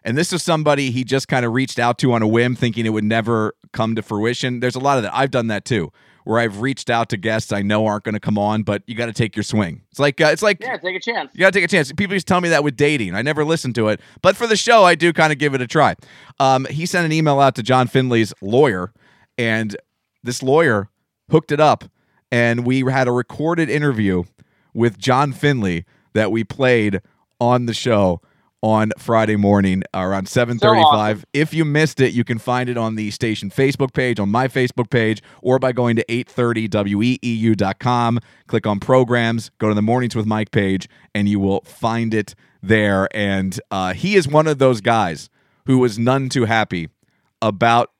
And 0.04 0.18
this 0.18 0.32
is 0.32 0.42
somebody 0.42 0.90
he 0.90 1.04
just 1.04 1.28
kind 1.28 1.46
of 1.46 1.52
reached 1.52 1.78
out 1.78 1.96
to 1.98 2.12
on 2.12 2.22
a 2.22 2.28
whim, 2.28 2.56
thinking 2.56 2.84
it 2.86 2.90
would 2.90 3.04
never 3.04 3.54
come 3.72 3.94
to 3.94 4.02
fruition. 4.02 4.60
There's 4.60 4.74
a 4.74 4.80
lot 4.80 4.98
of 4.98 5.04
that. 5.04 5.14
I've 5.14 5.30
done 5.30 5.46
that 5.46 5.64
too, 5.64 5.92
where 6.24 6.38
I've 6.38 6.60
reached 6.60 6.90
out 6.90 7.08
to 7.10 7.16
guests 7.16 7.52
I 7.52 7.62
know 7.62 7.86
aren't 7.86 8.04
going 8.04 8.14
to 8.14 8.20
come 8.20 8.38
on, 8.38 8.62
but 8.62 8.82
you 8.86 8.94
got 8.94 9.06
to 9.06 9.12
take 9.12 9.34
your 9.36 9.42
swing. 9.42 9.82
It's 9.90 9.98
like 10.00 10.20
uh, 10.20 10.26
it's 10.26 10.42
like 10.42 10.58
Yeah, 10.60 10.76
take 10.76 10.96
a 10.96 11.00
chance. 11.00 11.30
you 11.34 11.40
gotta 11.40 11.52
take 11.52 11.64
a 11.64 11.68
chance. 11.68 11.90
People 11.92 12.14
used 12.14 12.26
to 12.26 12.32
tell 12.32 12.40
me 12.40 12.48
that 12.50 12.62
with 12.64 12.76
dating. 12.76 13.14
I 13.14 13.22
never 13.22 13.44
listened 13.44 13.74
to 13.76 13.88
it, 13.88 14.00
but 14.22 14.36
for 14.36 14.46
the 14.46 14.56
show, 14.56 14.84
I 14.84 14.94
do 14.94 15.12
kind 15.12 15.32
of 15.32 15.38
give 15.38 15.54
it 15.54 15.60
a 15.60 15.66
try. 15.66 15.96
Um, 16.40 16.64
he 16.66 16.86
sent 16.86 17.04
an 17.06 17.12
email 17.12 17.40
out 17.40 17.54
to 17.56 17.62
John 17.62 17.86
Finlay's 17.88 18.32
lawyer, 18.40 18.92
and 19.36 19.76
this 20.22 20.42
lawyer 20.42 20.88
hooked 21.30 21.52
it 21.52 21.60
up, 21.60 21.84
and 22.30 22.64
we 22.66 22.80
had 22.90 23.08
a 23.08 23.12
recorded 23.12 23.68
interview 23.68 24.24
with 24.74 24.98
John 24.98 25.32
Finley 25.32 25.84
that 26.14 26.30
we 26.30 26.44
played 26.44 27.00
on 27.40 27.66
the 27.66 27.74
show 27.74 28.20
on 28.62 28.92
Friday 28.96 29.34
morning 29.36 29.82
around 29.92 30.28
7:35. 30.28 31.16
awesome. 31.18 31.24
If 31.32 31.52
you 31.52 31.64
missed 31.64 32.00
it, 32.00 32.12
you 32.14 32.22
can 32.24 32.38
find 32.38 32.68
it 32.68 32.78
on 32.78 32.94
the 32.94 33.10
station 33.10 33.50
Facebook 33.50 33.92
page, 33.92 34.20
on 34.20 34.30
my 34.30 34.46
Facebook 34.48 34.88
page, 34.88 35.20
or 35.42 35.58
by 35.58 35.72
going 35.72 35.96
to 35.96 36.04
830weeu.com. 36.04 38.20
Click 38.46 38.66
on 38.66 38.80
programs, 38.80 39.50
go 39.58 39.68
to 39.68 39.74
the 39.74 39.82
Mornings 39.82 40.14
with 40.14 40.26
Mike 40.26 40.50
page, 40.50 40.88
and 41.14 41.28
you 41.28 41.40
will 41.40 41.60
find 41.62 42.14
it 42.14 42.34
there. 42.62 43.08
And 43.16 43.58
uh, 43.70 43.94
he 43.94 44.16
is 44.16 44.28
one 44.28 44.46
of 44.46 44.58
those 44.58 44.80
guys 44.80 45.28
who 45.66 45.78
was 45.78 45.98
none 45.98 46.28
too 46.28 46.44
happy 46.44 46.88
about 47.40 47.90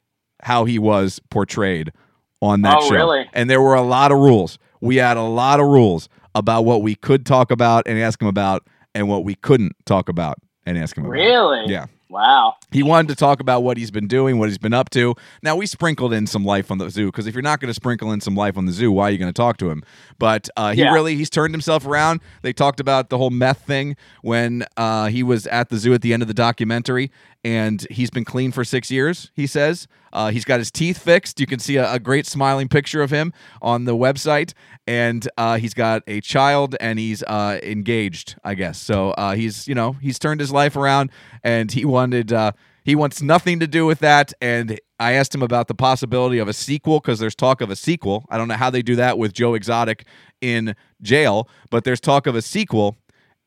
how 0.42 0.64
he 0.64 0.78
was 0.78 1.20
portrayed 1.30 1.92
on 2.40 2.62
that 2.62 2.78
Oh, 2.80 2.88
show. 2.88 2.94
really? 2.94 3.28
And 3.32 3.48
there 3.50 3.60
were 3.60 3.74
a 3.74 3.82
lot 3.82 4.12
of 4.12 4.18
rules. 4.18 4.58
We 4.80 4.96
had 4.96 5.16
a 5.16 5.22
lot 5.22 5.60
of 5.60 5.66
rules 5.66 6.08
about 6.34 6.64
what 6.64 6.82
we 6.82 6.94
could 6.94 7.26
talk 7.26 7.50
about 7.50 7.86
and 7.86 7.98
ask 7.98 8.20
him 8.20 8.28
about, 8.28 8.66
and 8.94 9.08
what 9.08 9.24
we 9.24 9.34
couldn't 9.34 9.72
talk 9.86 10.08
about 10.08 10.38
and 10.66 10.78
ask 10.78 10.96
him 10.96 11.04
about. 11.04 11.12
Really? 11.12 11.70
Yeah. 11.72 11.86
Wow. 12.08 12.56
He 12.70 12.82
wanted 12.82 13.08
to 13.08 13.14
talk 13.14 13.40
about 13.40 13.62
what 13.62 13.78
he's 13.78 13.90
been 13.90 14.06
doing, 14.06 14.38
what 14.38 14.50
he's 14.50 14.58
been 14.58 14.74
up 14.74 14.90
to. 14.90 15.14
Now 15.42 15.56
we 15.56 15.64
sprinkled 15.64 16.12
in 16.12 16.26
some 16.26 16.44
life 16.44 16.70
on 16.70 16.76
the 16.76 16.90
zoo 16.90 17.06
because 17.06 17.26
if 17.26 17.34
you're 17.34 17.40
not 17.40 17.58
going 17.58 17.70
to 17.70 17.74
sprinkle 17.74 18.12
in 18.12 18.20
some 18.20 18.34
life 18.34 18.58
on 18.58 18.66
the 18.66 18.72
zoo, 18.72 18.92
why 18.92 19.08
are 19.08 19.10
you 19.10 19.16
going 19.16 19.30
to 19.32 19.36
talk 19.36 19.56
to 19.58 19.70
him? 19.70 19.82
But 20.18 20.50
uh, 20.58 20.72
he 20.74 20.82
Yeah. 20.82 20.92
really 20.92 21.16
he's 21.16 21.30
turned 21.30 21.54
himself 21.54 21.86
around. 21.86 22.20
They 22.42 22.52
talked 22.52 22.80
about 22.80 23.08
the 23.08 23.16
whole 23.16 23.30
meth 23.30 23.62
thing 23.62 23.96
when 24.20 24.66
uh, 24.76 25.06
he 25.06 25.22
was 25.22 25.46
at 25.46 25.70
the 25.70 25.78
zoo 25.78 25.94
at 25.94 26.02
the 26.02 26.12
end 26.12 26.20
of 26.20 26.28
the 26.28 26.34
documentary, 26.34 27.10
and 27.44 27.86
he's 27.90 28.10
been 28.10 28.24
clean 28.24 28.52
for 28.52 28.64
six 28.64 28.90
years. 28.90 29.30
He 29.34 29.46
says 29.46 29.88
uh, 30.12 30.30
he's 30.30 30.44
got 30.44 30.60
his 30.60 30.70
teeth 30.70 30.98
fixed. 30.98 31.40
You 31.40 31.46
can 31.46 31.58
see 31.58 31.76
a, 31.76 31.92
a 31.92 31.98
great 31.98 32.26
smiling 32.26 32.68
picture 32.68 33.02
of 33.02 33.10
him 33.10 33.32
on 33.60 33.84
the 33.84 33.96
website, 33.96 34.52
and 34.86 35.28
uh, 35.36 35.56
he's 35.56 35.74
got 35.74 36.02
a 36.06 36.20
child 36.20 36.76
and 36.80 36.98
he's 36.98 37.22
uh, 37.24 37.58
engaged. 37.62 38.36
I 38.44 38.54
guess 38.54 38.78
so. 38.78 39.10
Uh, 39.12 39.34
he's 39.34 39.66
you 39.66 39.74
know 39.74 39.92
he's 39.94 40.18
turned 40.18 40.40
his 40.40 40.52
life 40.52 40.76
around, 40.76 41.10
and 41.42 41.70
he 41.72 41.84
wanted 41.84 42.32
uh, 42.32 42.52
he 42.84 42.94
wants 42.94 43.22
nothing 43.22 43.60
to 43.60 43.66
do 43.66 43.86
with 43.86 44.00
that. 44.00 44.32
And 44.40 44.80
I 44.98 45.12
asked 45.12 45.34
him 45.34 45.42
about 45.42 45.68
the 45.68 45.74
possibility 45.74 46.38
of 46.38 46.48
a 46.48 46.52
sequel 46.52 47.00
because 47.00 47.18
there's 47.18 47.34
talk 47.34 47.60
of 47.60 47.70
a 47.70 47.76
sequel. 47.76 48.24
I 48.28 48.38
don't 48.38 48.48
know 48.48 48.54
how 48.54 48.70
they 48.70 48.82
do 48.82 48.96
that 48.96 49.18
with 49.18 49.32
Joe 49.32 49.54
Exotic 49.54 50.06
in 50.40 50.74
jail, 51.00 51.48
but 51.70 51.84
there's 51.84 52.00
talk 52.00 52.26
of 52.26 52.34
a 52.34 52.42
sequel 52.42 52.96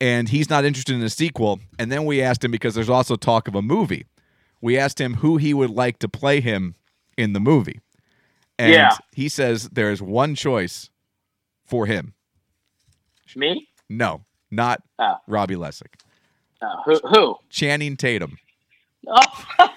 and 0.05 0.29
he's 0.29 0.49
not 0.49 0.65
interested 0.65 0.93
in 0.95 1.01
a 1.01 1.09
sequel. 1.09 1.59
And 1.79 1.91
then 1.91 2.05
we 2.05 2.21
asked 2.21 2.43
him 2.43 2.51
because 2.51 2.75
there's 2.75 2.89
also 2.89 3.15
talk 3.15 3.47
of 3.47 3.55
a 3.55 3.61
movie. 3.61 4.05
We 4.61 4.77
asked 4.77 5.01
him 5.01 5.15
who 5.15 5.37
he 5.37 5.51
would 5.53 5.71
like 5.71 5.97
to 5.99 6.07
play 6.07 6.41
him 6.41 6.75
in 7.17 7.33
the 7.33 7.39
movie. 7.39 7.79
And 8.59 8.71
Yeah. 8.71 8.97
he 9.13 9.29
says 9.29 9.69
there's 9.69 10.01
one 10.01 10.35
choice 10.35 10.89
for 11.65 11.87
him. 11.87 12.13
Me? 13.35 13.67
No, 13.89 14.23
not 14.51 14.81
Oh. 14.99 15.15
Robbie 15.27 15.55
Lessig. 15.55 15.87
Uh, 16.61 16.67
who? 16.85 16.99
Who? 17.09 17.35
Channing 17.49 17.97
Tatum. 17.97 18.37
Oh. 19.07 19.21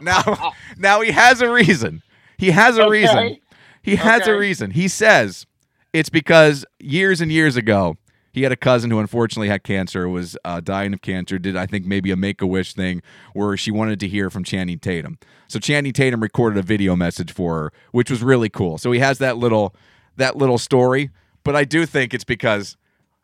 Now, 0.00 0.52
now 0.76 1.00
he 1.00 1.10
has 1.12 1.40
a 1.40 1.50
reason. 1.50 2.02
He 2.38 2.50
has 2.50 2.76
a 2.78 2.82
Okay. 2.82 2.90
reason. 2.90 3.36
He 3.82 3.96
has 3.96 4.26
a 4.26 4.34
reason. 4.36 4.70
He 4.72 4.88
says 4.88 5.46
it's 5.92 6.08
because 6.10 6.64
years 6.80 7.20
and 7.20 7.30
years 7.30 7.56
ago, 7.56 7.96
he 8.34 8.42
had 8.42 8.50
a 8.50 8.56
cousin 8.56 8.90
who 8.90 8.98
unfortunately 8.98 9.48
had 9.48 9.62
cancer, 9.62 10.08
was 10.08 10.36
uh, 10.44 10.60
dying 10.60 10.92
of 10.92 11.00
cancer, 11.00 11.38
did 11.38 11.56
I 11.56 11.66
think 11.66 11.86
maybe 11.86 12.10
a 12.10 12.16
make 12.16 12.42
a 12.42 12.46
wish 12.46 12.74
thing 12.74 13.00
where 13.32 13.56
she 13.56 13.70
wanted 13.70 14.00
to 14.00 14.08
hear 14.08 14.28
from 14.28 14.42
Channing 14.42 14.80
Tatum. 14.80 15.18
So 15.46 15.60
Channing 15.60 15.92
Tatum 15.92 16.20
recorded 16.20 16.58
a 16.58 16.62
video 16.62 16.96
message 16.96 17.32
for 17.32 17.54
her, 17.54 17.72
which 17.92 18.10
was 18.10 18.24
really 18.24 18.48
cool. 18.48 18.76
So 18.76 18.90
he 18.90 18.98
has 18.98 19.18
that 19.18 19.36
little 19.36 19.74
that 20.16 20.36
little 20.36 20.58
story. 20.58 21.10
But 21.44 21.54
I 21.54 21.64
do 21.64 21.86
think 21.86 22.12
it's 22.12 22.24
because 22.24 22.76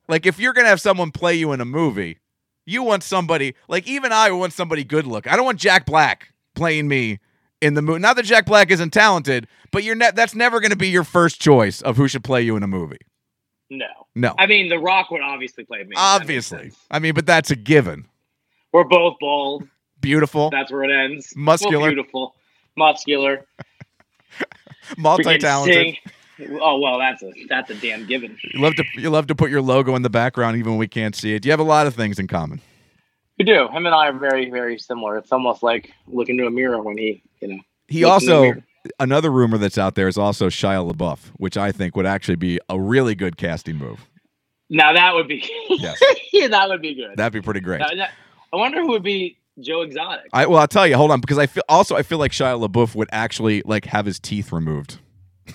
like 0.09 0.27
if 0.27 0.39
you're 0.39 0.53
gonna 0.53 0.69
have 0.69 0.81
someone 0.81 1.11
play 1.11 1.35
you 1.35 1.51
in 1.53 1.61
a 1.61 1.65
movie, 1.65 2.19
you 2.65 2.85
want 2.85 3.03
somebody 3.03 3.57
like 3.69 3.89
even 3.89 4.13
I 4.13 4.31
want 4.31 4.53
somebody 4.53 4.85
good 4.85 5.07
look. 5.07 5.27
I 5.27 5.35
don't 5.35 5.45
want 5.45 5.59
Jack 5.59 5.87
Black 5.87 6.33
playing 6.55 6.87
me 6.87 7.19
in 7.61 7.75
the 7.75 7.83
movie. 7.83 7.99
Not 7.99 8.15
that 8.15 8.25
Jack 8.27 8.47
Black 8.47 8.71
isn't 8.71 8.93
talented, 8.93 9.49
but 9.73 9.83
you're 9.83 9.97
ne- 9.97 10.13
that's 10.15 10.35
never 10.35 10.61
going 10.61 10.71
to 10.71 10.77
be 10.77 10.89
your 10.89 11.05
first 11.05 11.41
choice 11.41 11.83
of 11.83 11.97
who 11.97 12.07
should 12.07 12.25
play 12.25 12.43
you 12.43 12.57
in 12.57 12.63
a 12.63 12.69
movie. 12.69 12.99
no. 13.71 14.00
No, 14.15 14.35
I 14.39 14.47
mean, 14.47 14.69
The 14.69 14.79
Rock 14.79 15.11
would 15.11 15.21
obviously 15.21 15.65
play 15.65 15.85
me. 15.85 15.95
Obviously. 15.97 16.73
I 16.91 16.99
mean, 16.99 17.15
but 17.15 17.27
that's 17.27 17.51
a 17.51 17.57
given. 17.57 18.07
We're 18.73 18.85
both 18.85 19.17
bald. 19.21 19.69
Beautiful, 20.01 20.49
That's 20.51 20.73
where 20.73 20.85
it 20.85 20.91
ends. 20.91 21.35
Muscular. 21.37 21.79
Well, 21.79 21.91
beautiful. 21.91 22.35
Muscular. 22.75 23.47
Multi-talented. 24.97 25.99
Oh 26.61 26.79
well, 26.79 26.99
that's 26.99 27.23
a 27.23 27.33
that's 27.49 27.71
a 27.71 27.75
damn 27.75 28.07
given. 28.07 28.39
You 28.55 28.61
love 28.61 28.75
to 28.77 28.85
you 28.95 29.11
love 29.11 29.27
to 29.27 29.35
put 29.35 29.51
your 29.51 29.61
logo 29.61 29.95
in 29.95 30.03
the 30.03 30.11
background 30.11 30.57
even 30.57 30.73
when 30.73 30.79
we 30.79 30.89
can't 30.89 31.15
see 31.15 31.35
it. 31.35 31.45
You 31.45 31.51
have 31.51 31.61
a 31.61 31.65
lot 31.65 31.87
of 31.87 31.95
things 31.95 32.19
in 32.19 32.29
common. 32.29 32.63
We 33.39 33.45
do. 33.45 33.69
Him 33.69 33.85
and 33.87 33.95
I 33.95 34.09
are 34.09 34.19
very 34.19 34.51
very 34.51 34.79
similar. 34.79 35.19
It's 35.19 35.33
almost 35.33 35.63
like 35.63 35.93
looking 36.07 36.37
into 36.37 36.47
a 36.47 36.51
mirror 36.51 36.81
when 36.81 36.97
he, 36.97 37.23
you 37.41 37.49
know. 37.49 37.59
He 37.89 38.07
Looks 38.07 38.23
in 38.25 38.29
the 38.29 38.35
also. 38.37 38.63
Another 38.99 39.31
rumor 39.31 39.59
that's 39.59 39.77
out 39.79 39.95
there 39.95 40.09
is 40.09 40.17
also 40.17 40.49
Shia 40.49 40.91
LaBeouf, 40.91 41.29
which 41.37 41.57
I 41.57 41.71
think 41.73 41.97
would 41.97 42.07
actually 42.07 42.37
be 42.37 42.59
a 42.69 42.81
really 42.81 43.15
good 43.15 43.37
casting 43.37 43.77
move. 43.77 44.09
Now 44.71 44.93
that 44.93 45.15
would 45.15 45.29
be. 45.29 45.49
Yes. 45.69 46.01
yeah, 46.33 46.49
that 46.49 46.69
would 46.69 46.81
be 46.81 46.95
good. 46.95 47.17
That'd 47.17 47.33
be 47.33 47.43
pretty 47.43 47.61
great. 47.61 47.81
Now- 47.81 47.89
now- 47.95 48.09
I 48.53 48.57
wonder 48.57 48.81
who 48.81 48.89
would 48.89 49.03
be 49.05 49.39
Joe 49.61 49.83
Exotic. 49.83 50.27
I 50.33 50.47
well, 50.47 50.59
I'll 50.61 50.67
tell 50.67 50.85
you. 50.87 50.97
Hold 50.97 51.11
on, 51.13 51.21
because 51.21 51.39
I 51.39 51.47
feel 51.47 51.63
also 51.69 51.95
I 51.97 52.03
feel 52.03 52.19
like 52.19 52.33
Shia 52.33 52.67
LaBeouf 52.69 52.95
would 52.97 53.09
actually 53.13 53.63
like 53.65 53.85
have 53.87 54.07
his 54.07 54.19
teeth 54.19 54.53
removed. 54.53 54.99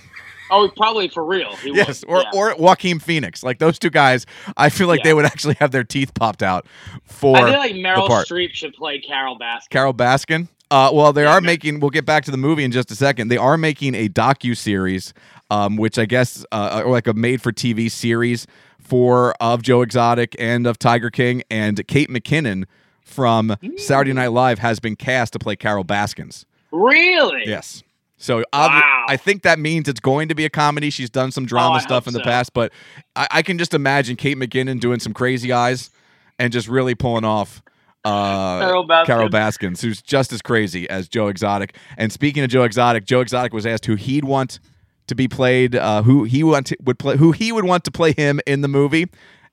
Oh, 0.52 0.70
probably 0.78 1.08
for 1.08 1.26
real. 1.26 1.56
He 1.56 1.74
Yes, 1.76 2.06
would. 2.06 2.12
or 2.18 2.22
yeah. 2.22 2.30
or 2.36 2.56
Joaquin 2.56 3.00
Phoenix. 3.00 3.42
Like 3.42 3.58
those 3.58 3.80
two 3.80 3.90
guys, 3.90 4.28
I 4.58 4.70
feel 4.70 4.88
like 4.88 5.00
Yeah. 5.00 5.06
they 5.06 5.14
would 5.16 5.26
actually 5.26 5.56
have 5.56 5.72
their 5.72 5.84
teeth 5.84 6.14
popped 6.14 6.44
out 6.44 6.68
for 7.04 7.36
I 7.36 7.50
feel 7.50 7.60
like 7.60 7.74
Meryl. 7.74 8.08
Streep 8.08 8.52
should 8.52 8.74
play 8.76 9.00
Carole 9.00 9.40
Baskin. 9.40 9.70
Carole 9.72 9.94
Baskin. 9.96 10.48
Uh, 10.72 10.90
well, 10.94 11.14
they 11.14 11.26
are 11.26 11.42
making. 11.42 11.80
We'll 11.80 11.92
get 11.92 12.06
back 12.06 12.26
to 12.26 12.32
the 12.32 12.38
movie 12.38 12.64
in 12.64 12.72
just 12.72 12.90
a 12.92 12.96
second. 12.96 13.28
They 13.28 13.38
are 13.38 13.58
making 13.58 13.94
a 13.96 14.10
docu 14.10 14.58
series, 14.58 15.14
um, 15.50 15.78
which 15.78 15.98
I 16.00 16.06
guess 16.06 16.46
uh, 16.52 16.82
or 16.84 16.92
like 16.92 17.08
a 17.08 17.14
made-for-TV 17.14 17.92
series 17.92 18.48
for 18.80 19.34
of 19.40 19.62
Joe 19.62 19.82
Exotic 19.82 20.36
and 20.40 20.66
of 20.68 20.80
Tiger 20.80 21.10
King 21.10 21.44
and 21.52 21.86
Kate 21.88 22.10
McKinnon 22.10 22.66
from 23.02 23.56
Saturday 23.78 24.14
Night 24.14 24.30
Live 24.32 24.60
has 24.60 24.80
been 24.80 24.96
cast 24.96 25.34
to 25.34 25.40
play 25.40 25.56
Carole 25.56 25.84
Baskins. 25.84 26.46
Really? 26.72 27.44
Yes. 27.46 27.84
So 28.18 28.40
obvi- 28.54 28.82
Wow. 28.82 29.06
I 29.08 29.18
think 29.18 29.44
that 29.44 29.60
means 29.60 29.88
it's 29.88 30.00
going 30.00 30.30
to 30.30 30.36
be 30.36 30.46
a 30.46 30.50
comedy. 30.50 30.90
She's 30.90 31.10
done 31.10 31.32
some 31.32 31.46
drama 31.46 31.76
I 31.76 31.80
stuff 31.80 32.08
in 32.08 32.14
the 32.14 32.20
so. 32.20 32.26
past, 32.26 32.54
but 32.54 32.72
I, 33.16 33.28
I 33.30 33.42
can 33.44 33.58
just 33.58 33.74
imagine 33.74 34.16
Kate 34.16 34.38
McKinnon 34.38 34.80
doing 34.80 35.00
some 35.00 35.14
crazy 35.14 35.52
eyes 35.52 35.92
and 36.40 36.52
just 36.52 36.68
really 36.68 36.96
pulling 36.96 37.26
off 37.26 37.62
uh, 38.06 38.60
Carole 38.60 38.88
Baskin. 38.88 39.06
Carole 39.06 39.30
Baskins, 39.30 39.82
who's 39.82 40.02
just 40.02 40.32
as 40.32 40.42
crazy 40.42 40.90
as 40.90 41.10
Joe 41.10 41.28
Exotic. 41.28 41.76
And 41.98 42.12
speaking 42.12 42.44
of 42.44 42.50
Joe 42.50 42.64
Exotic, 42.64 43.06
Joe 43.06 43.22
Exotic 43.22 43.54
was 43.54 43.66
asked 43.66 43.86
who 43.86 43.96
he'd 43.96 44.24
want 44.24 44.60
to 45.08 45.16
be 45.16 45.28
played, 45.28 45.76
uh, 45.76 46.04
who 46.04 46.24
he 46.24 46.44
want 46.44 46.68
to, 46.68 46.78
would 46.84 47.00
play, 47.00 47.18
who 47.18 47.32
he 47.32 47.52
would 47.52 47.66
want 47.66 47.84
to 47.86 47.92
play 47.92 48.14
him 48.14 48.40
in 48.46 48.62
the 48.62 48.68
movie. 48.68 49.08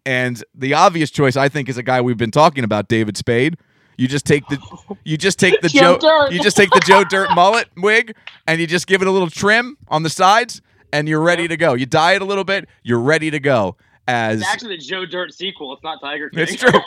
And 0.04 0.42
the 0.54 0.74
obvious 0.74 1.10
choice, 1.10 1.36
I 1.36 1.48
think, 1.48 1.68
is 1.68 1.78
a 1.78 1.82
guy 1.82 2.00
we've 2.00 2.16
been 2.16 2.30
talking 2.30 2.64
about, 2.64 2.88
David 2.88 3.16
Spade. 3.16 3.56
You 3.98 4.08
just 4.08 4.24
take 4.26 4.46
the 4.48 4.58
you 5.04 5.16
just 5.16 5.38
take 5.38 5.60
the 5.60 5.68
Joe 5.70 5.98
Joe 5.98 5.98
Dirt. 5.98 6.32
you 6.32 6.42
just 6.42 6.56
take 6.56 6.70
the 6.70 6.80
Joe 6.80 7.04
Dirt 7.04 7.28
mullet 7.34 7.68
wig 7.76 8.16
and 8.46 8.60
you 8.60 8.66
just 8.66 8.86
give 8.86 9.02
it 9.02 9.08
a 9.08 9.10
little 9.10 9.30
trim 9.30 9.76
on 9.88 10.02
the 10.02 10.10
sides 10.10 10.60
and 10.92 11.08
you're 11.08 11.20
ready 11.20 11.46
to 11.46 11.56
go. 11.56 11.74
You 11.74 11.86
dye 11.86 12.14
it 12.14 12.22
a 12.22 12.24
little 12.24 12.44
bit, 12.44 12.68
you're 12.82 13.00
ready 13.00 13.30
to 13.30 13.38
go. 13.38 13.76
As 14.08 14.40
It's 14.40 14.48
actually 14.50 14.76
the 14.76 14.82
Joe 14.82 15.06
Dirt 15.06 15.32
sequel. 15.32 15.72
It's 15.74 15.82
not 15.84 16.00
Tiger 16.00 16.28
King. 16.30 16.40
it's 16.40 16.56
true. 16.56 16.80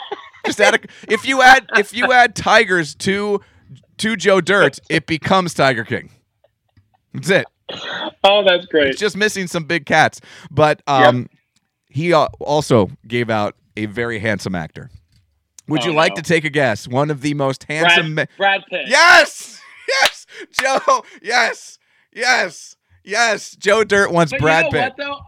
Just 0.44 0.60
add 0.60 0.74
a, 0.74 0.78
if 1.12 1.26
you 1.26 1.42
add 1.42 1.66
if 1.76 1.94
you 1.94 2.12
add 2.12 2.34
tigers 2.36 2.94
to 2.96 3.40
to 3.98 4.16
Joe 4.16 4.40
Dirt, 4.40 4.78
it 4.90 5.06
becomes 5.06 5.54
Tiger 5.54 5.84
King. 5.84 6.10
That's 7.14 7.30
it. 7.30 7.46
oh, 8.22 8.44
that's 8.44 8.66
great. 8.66 8.88
It's 8.90 9.00
just 9.00 9.16
missing 9.16 9.46
some 9.46 9.64
big 9.64 9.86
cats. 9.86 10.20
But 10.50 10.82
um, 10.86 11.28
he 11.88 12.12
uh, 12.12 12.28
also 12.40 12.90
gave 13.08 13.30
out 13.30 13.56
a 13.76 13.86
very 13.86 14.18
handsome 14.18 14.54
actor. 14.54 14.90
Would 15.68 15.82
Oh, 15.82 15.86
you 15.86 15.92
like 15.94 16.12
no. 16.12 16.16
to 16.16 16.22
take 16.22 16.44
a 16.44 16.50
guess? 16.50 16.86
One 16.86 17.10
of 17.10 17.22
the 17.22 17.34
most 17.34 17.64
handsome. 17.64 18.14
Brad, 18.14 18.28
ma- 18.30 18.36
Brad 18.36 18.62
Pitt. 18.70 18.86
yes, 18.88 19.60
yes, 19.88 20.26
Joe. 20.52 21.04
Yes, 21.22 21.78
yes, 22.14 22.76
yes. 23.02 23.56
Joe 23.56 23.82
Dirt 23.82 24.12
wants 24.12 24.30
But 24.32 24.42
Brad 24.42 24.66
you 24.66 24.70
know 24.72 24.78
Pitt 24.78 24.92
what 24.98 25.04
though? 25.06 25.18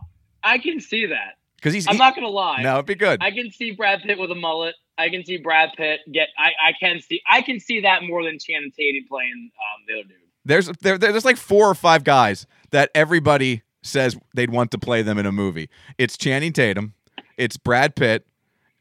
I 0.45 0.59
can 0.59 0.79
see 0.79 1.07
that. 1.07 1.38
Because 1.59 1.75
he's. 1.75 1.87
I'm 1.87 1.95
he- 1.95 1.99
not 1.99 2.15
gonna 2.15 2.29
lie. 2.29 2.63
no, 2.63 2.75
it'd 2.75 2.87
be 2.87 2.95
good. 2.95 3.23
I 3.23 3.31
can 3.31 3.51
see 3.51 3.73
Brad 3.73 4.01
Pitt 4.03 4.19
with 4.19 4.31
a 4.31 4.35
mullet. 4.35 4.75
I 4.97 5.11
can 5.11 5.25
see 5.25 5.37
Brad 5.37 5.71
Pitt 5.77 6.01
get. 6.13 6.29
I, 6.39 6.49
I 6.69 6.73
can 6.81 7.01
see. 7.01 7.21
I 7.31 7.43
can 7.43 7.61
see 7.61 7.81
that 7.83 8.03
more 8.03 8.25
than 8.25 8.39
Channing 8.39 8.73
Tatum 8.77 9.05
playing 9.09 9.51
um, 9.55 9.85
the 9.87 9.95
other 9.95 10.03
dude. 10.09 10.17
There's 10.45 10.67
there, 10.81 10.97
there's 10.99 11.25
like 11.25 11.37
four 11.37 11.69
or 11.69 11.75
five 11.75 12.05
guys 12.05 12.47
that 12.71 12.91
everybody 12.95 13.63
says 13.83 14.19
they'd 14.35 14.51
want 14.51 14.71
to 14.73 14.79
play 14.79 15.03
them 15.03 15.19
in 15.19 15.27
a 15.27 15.33
movie. 15.33 15.69
It's 15.99 16.17
Channing 16.17 16.53
Tatum, 16.53 16.95
it's 17.37 17.57
Brad 17.57 17.95
Pitt, 17.95 18.27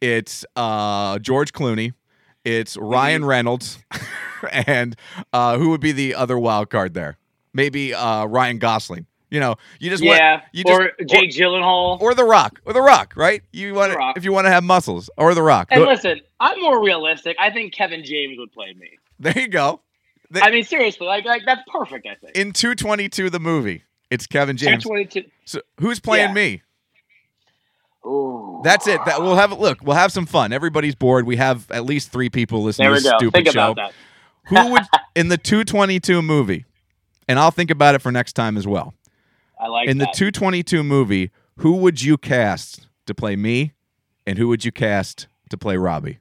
it's 0.01 0.45
uh, 0.55 1.19
George 1.19 1.51
Clooney, 1.53 1.93
it's 2.45 2.77
Ryan 2.77 3.25
Reynolds, 3.25 3.79
and 4.51 4.95
uh, 5.33 5.57
who 5.57 5.69
would 5.69 5.81
be 5.81 5.91
the 5.91 6.15
other 6.15 6.37
wild 6.39 6.69
card 6.69 6.93
there? 6.93 7.17
Maybe 7.53 7.93
uh, 7.93 8.25
Ryan 8.25 8.59
Gosling. 8.59 9.05
You 9.29 9.39
know, 9.41 9.55
you 9.79 9.89
just 9.89 10.01
Yeah. 10.03 10.31
want 10.35 10.43
you 10.53 10.63
just 10.63 10.79
or 10.79 10.91
Jake 11.05 11.31
Gyllenhaal. 11.31 11.99
or, 12.01 12.11
or 12.11 12.13
the 12.15 12.23
Rock 12.23 12.61
or 12.65 12.71
the 12.73 12.81
Rock, 12.81 13.13
right? 13.17 13.41
You 13.51 13.73
want 13.73 13.91
The 13.93 14.13
if 14.15 14.23
you 14.23 14.31
want 14.31 14.45
to 14.45 14.51
have 14.51 14.63
muscles 14.63 15.09
or 15.17 15.33
the 15.33 15.43
Rock. 15.43 15.67
and 15.71 15.83
Go- 15.83 15.89
listen, 15.89 16.21
I'm 16.39 16.61
more 16.61 16.81
realistic. 16.83 17.35
I 17.39 17.51
think 17.51 17.73
Kevin 17.73 18.03
James 18.05 18.37
would 18.39 18.51
play 18.53 18.73
me. 18.73 18.89
there 19.19 19.37
you 19.37 19.47
go. 19.49 19.81
The- 20.31 20.43
I 20.43 20.51
mean, 20.51 20.63
seriously, 20.63 21.07
like, 21.07 21.25
like 21.25 21.41
that's 21.45 21.61
perfect. 21.71 22.07
I 22.07 22.15
think. 22.15 22.37
In 22.37 22.53
222, 22.53 23.29
the 23.29 23.39
movie, 23.39 23.83
it's 24.09 24.27
Kevin 24.27 24.55
James. 24.55 24.83
222. 24.83 25.29
So 25.45 25.59
who's 25.79 25.99
playing 25.99 26.29
Yeah. 26.29 26.33
me? 26.33 26.61
Ooh. 28.05 28.61
That's 28.63 28.87
it. 28.87 29.01
That 29.05 29.21
we'll 29.21 29.35
have 29.35 29.51
look. 29.51 29.79
We'll 29.83 29.97
have 29.97 30.11
some 30.11 30.25
fun. 30.25 30.53
Everybody's 30.53 30.95
bored. 30.95 31.25
We 31.25 31.35
have 31.35 31.69
at 31.71 31.85
least 31.85 32.11
three 32.11 32.29
people 32.29 32.63
listening 32.63 32.87
There 32.89 32.97
to 32.97 33.03
this 33.03 33.11
go. 33.11 33.17
stupid 33.17 33.33
Think 33.43 33.47
show. 33.53 33.71
about 33.71 33.75
that. 33.75 33.93
Who 34.45 34.71
would 34.71 34.83
in 35.15 35.27
the 35.27 35.37
222 35.37 36.21
movie? 36.21 36.63
And 37.27 37.37
I'll 37.37 37.51
think 37.51 37.69
about 37.69 37.93
it 37.95 38.01
for 38.01 38.09
next 38.11 38.33
time 38.33 38.55
as 38.55 38.65
well. 38.65 38.93
I 39.59 39.67
like 39.67 39.89
in 39.89 39.97
the 39.97 40.05
222 40.05 40.83
movie, 40.83 41.31
who 41.57 41.73
would 41.77 42.01
you 42.01 42.17
cast 42.17 42.87
to 43.05 43.15
play 43.15 43.35
me, 43.35 43.73
and 44.25 44.37
who 44.37 44.47
would 44.49 44.63
you 44.63 44.71
cast 44.71 45.27
to 45.49 45.57
play 45.57 45.77
Robbie? 45.77 46.19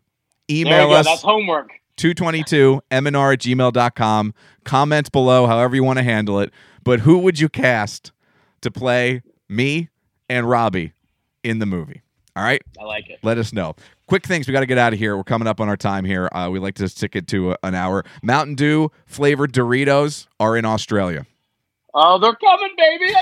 Email 0.51 0.93
us 0.93 1.07
That's 1.07 1.23
homework. 1.23 1.73
222 1.97 2.83
mnr 2.91 3.33
at 3.33 3.41
gmail.com. 3.41 4.35
Comment 4.65 5.13
below, 5.13 5.47
however 5.47 5.75
you 5.75 5.85
want 5.85 5.99
to 5.99 6.03
handle 6.03 6.41
it. 6.41 6.53
But 6.85 7.01
who 7.01 7.19
would 7.19 7.41
you 7.41 7.49
cast 7.49 8.13
to 8.61 8.71
play 8.71 9.23
me 9.49 9.89
and 10.29 10.49
Robbie 10.49 10.93
in 11.43 11.59
the 11.59 11.67
movie? 11.67 12.03
All 12.37 12.43
right. 12.43 12.63
I 12.79 12.85
like 12.85 13.09
it. 13.09 13.19
Let 13.23 13.39
us 13.39 13.53
know. 13.53 13.77
quick 14.07 14.27
things. 14.27 14.47
We 14.47 14.53
got 14.53 14.61
to 14.61 14.67
get 14.67 14.77
out 14.77 14.93
of 14.93 14.99
here. 14.99 15.17
We're 15.17 15.25
coming 15.25 15.49
up 15.49 15.59
on 15.59 15.69
our 15.71 15.77
time 15.77 16.05
here. 16.05 16.29
Uh, 16.33 16.51
we 16.51 16.59
like 16.59 16.75
to 16.77 16.89
stick 16.89 17.17
it 17.17 17.27
to 17.29 17.53
a, 17.53 17.57
an 17.63 17.75
hour. 17.75 18.05
Mountain 18.23 18.57
Dew 18.57 18.91
flavored 19.07 19.53
Doritos 19.53 20.27
are 20.39 20.57
in 20.57 20.67
Australia. 20.67 21.27
Oh, 21.99 22.19
they're 22.19 22.35
coming, 22.37 22.75
baby! 22.77 23.15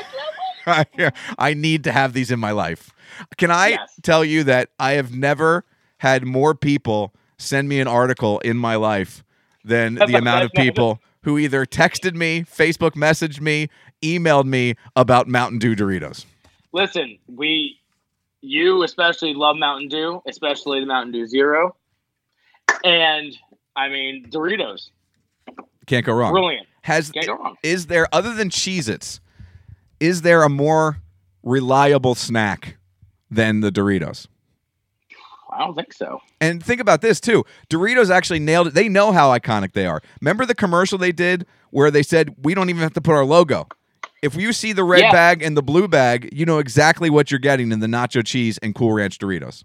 I 0.67 0.85
can't 0.85 0.99
wait. 0.99 1.13
I 1.39 1.55
need 1.55 1.85
to 1.85 1.93
have 1.93 2.13
these 2.13 2.31
in 2.33 2.41
my 2.41 2.51
life. 2.51 2.91
Can 3.37 3.51
I 3.51 3.69
Yes. 3.69 4.01
tell 4.03 4.25
you 4.25 4.43
that 4.45 4.71
I 4.81 4.93
have 4.93 5.15
never 5.15 5.65
had 5.99 6.25
more 6.27 6.55
people 6.55 7.15
send 7.39 7.69
me 7.69 7.79
an 7.81 7.87
article 7.87 8.41
in 8.41 8.57
my 8.57 8.75
life 8.77 9.23
than 9.65 9.95
the 9.95 10.17
amount 10.17 10.45
of 10.45 10.53
people 10.53 10.99
who 11.23 11.39
either 11.39 11.65
texted 11.65 12.15
me, 12.15 12.43
Facebook 12.43 12.93
messaged 12.93 13.41
me, 13.41 13.69
emailed 14.03 14.45
me 14.47 14.75
about 14.97 15.29
Mountain 15.29 15.59
Dew 15.59 15.75
Doritos. 15.77 16.25
Listen, 16.73 17.19
we, 17.29 17.79
you 18.43 18.83
especially 18.83 19.33
love 19.35 19.57
Mountain 19.57 19.89
Dew, 19.89 20.21
especially 20.27 20.81
the 20.81 20.87
Mountain 20.87 21.13
Dew 21.13 21.27
Zero, 21.27 21.77
and 22.83 23.37
I 23.77 23.89
mean 23.89 24.29
Doritos, 24.31 24.91
Can't 25.87 26.05
go 26.05 26.13
wrong. 26.15 26.33
brilliant. 26.33 26.67
Has 26.85 27.11
is 27.63 27.87
there 27.87 28.07
other 28.13 28.35
than 28.35 28.51
Cheez-Its, 28.51 29.21
is 30.01 30.21
there 30.21 30.43
a 30.43 30.51
more 30.51 30.99
reliable 31.43 32.15
snack 32.15 32.77
than 33.31 33.61
the 33.61 33.73
Doritos? 33.73 34.27
I 35.51 35.59
don't 35.61 35.75
think 35.75 35.95
so. 35.95 36.21
And 36.43 36.63
think 36.63 36.83
about 36.83 37.01
this 37.01 37.21
too. 37.21 37.45
Doritos 37.71 38.11
actually 38.11 38.41
nailed 38.41 38.67
it. 38.67 38.75
They 38.75 38.91
know 38.91 39.13
how 39.13 39.31
iconic 39.31 39.73
they 39.73 39.87
are. 39.87 40.03
Remember 40.21 40.45
the 40.45 40.55
commercial 40.55 40.99
they 40.99 41.13
did 41.13 41.47
where 41.71 41.91
they 41.91 42.03
said 42.03 42.35
we 42.43 42.55
don't 42.55 42.69
even 42.69 42.83
have 42.83 42.93
to 42.95 43.01
put 43.01 43.15
our 43.15 43.25
logo. 43.25 43.67
If 44.21 44.35
you 44.37 44.53
see 44.53 44.75
the 44.75 44.85
red 44.85 45.01
Yeah. 45.03 45.13
bag 45.13 45.43
and 45.43 45.57
the 45.57 45.63
blue 45.63 45.89
bag, 45.89 46.29
you 46.33 46.45
know 46.45 46.59
exactly 46.59 47.09
what 47.09 47.31
you're 47.31 47.41
getting 47.41 47.73
in 47.73 47.81
the 47.81 47.87
nacho 47.87 48.23
cheese 48.27 48.59
and 48.59 48.75
Cool 48.75 48.93
Ranch 48.93 49.19
Doritos. 49.19 49.65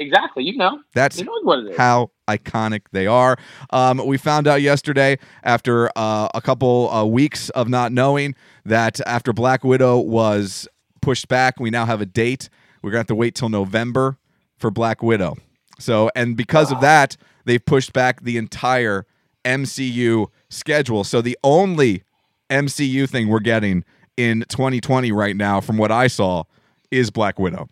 Exactly, 0.00 0.44
you 0.44 0.56
know, 0.56 0.80
That's 0.94 1.18
you 1.18 1.26
know 1.26 1.40
what 1.42 1.58
it 1.58 1.72
is. 1.72 1.76
how 1.76 2.10
iconic 2.26 2.82
they 2.90 3.06
are. 3.06 3.36
Um, 3.68 3.98
we 4.06 4.16
found 4.16 4.48
out 4.48 4.62
yesterday, 4.62 5.18
after 5.44 5.90
uh, 5.94 6.28
a 6.34 6.40
couple 6.40 6.90
uh, 6.90 7.04
weeks 7.04 7.50
of 7.50 7.68
not 7.68 7.92
knowing, 7.92 8.34
that 8.64 8.98
after 9.06 9.34
Black 9.34 9.62
Widow 9.62 9.98
was 9.98 10.66
pushed 11.02 11.28
back, 11.28 11.60
we 11.60 11.68
now 11.68 11.84
have 11.84 12.00
a 12.00 12.06
date. 12.06 12.48
We're 12.82 12.92
gonna 12.92 13.00
have 13.00 13.08
to 13.08 13.14
wait 13.14 13.34
till 13.34 13.50
November 13.50 14.16
for 14.56 14.70
Black 14.70 15.02
Widow. 15.02 15.36
So, 15.78 16.10
and 16.16 16.34
because 16.34 16.72
of 16.72 16.80
that, 16.80 17.18
they've 17.44 17.64
pushed 17.64 17.92
back 17.92 18.22
the 18.22 18.38
entire 18.38 19.04
MCU 19.44 20.28
schedule. 20.48 21.04
So 21.04 21.20
the 21.20 21.36
only 21.44 22.04
MCU 22.48 23.06
thing 23.06 23.28
we're 23.28 23.40
getting 23.40 23.84
in 24.16 24.46
2020 24.48 25.12
right 25.12 25.36
now, 25.36 25.60
from 25.60 25.76
what 25.76 25.92
I 25.92 26.06
saw, 26.06 26.44
is 26.90 27.10
Black 27.10 27.38
Widow. 27.38 27.68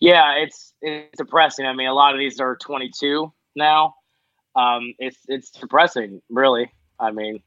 Yeah, 0.00 0.32
it's 0.38 0.69
it's 0.82 1.16
depressing. 1.18 1.66
I 1.66 1.72
mean, 1.74 1.88
a 1.88 1.94
lot 1.94 2.14
of 2.14 2.18
these 2.18 2.40
are 2.40 2.56
22 2.56 3.32
now. 3.56 3.94
Um, 4.56 4.94
it's 4.98 5.18
it's 5.28 5.50
depressing, 5.50 6.20
really. 6.28 6.70
I 6.98 7.10
mean, 7.12 7.40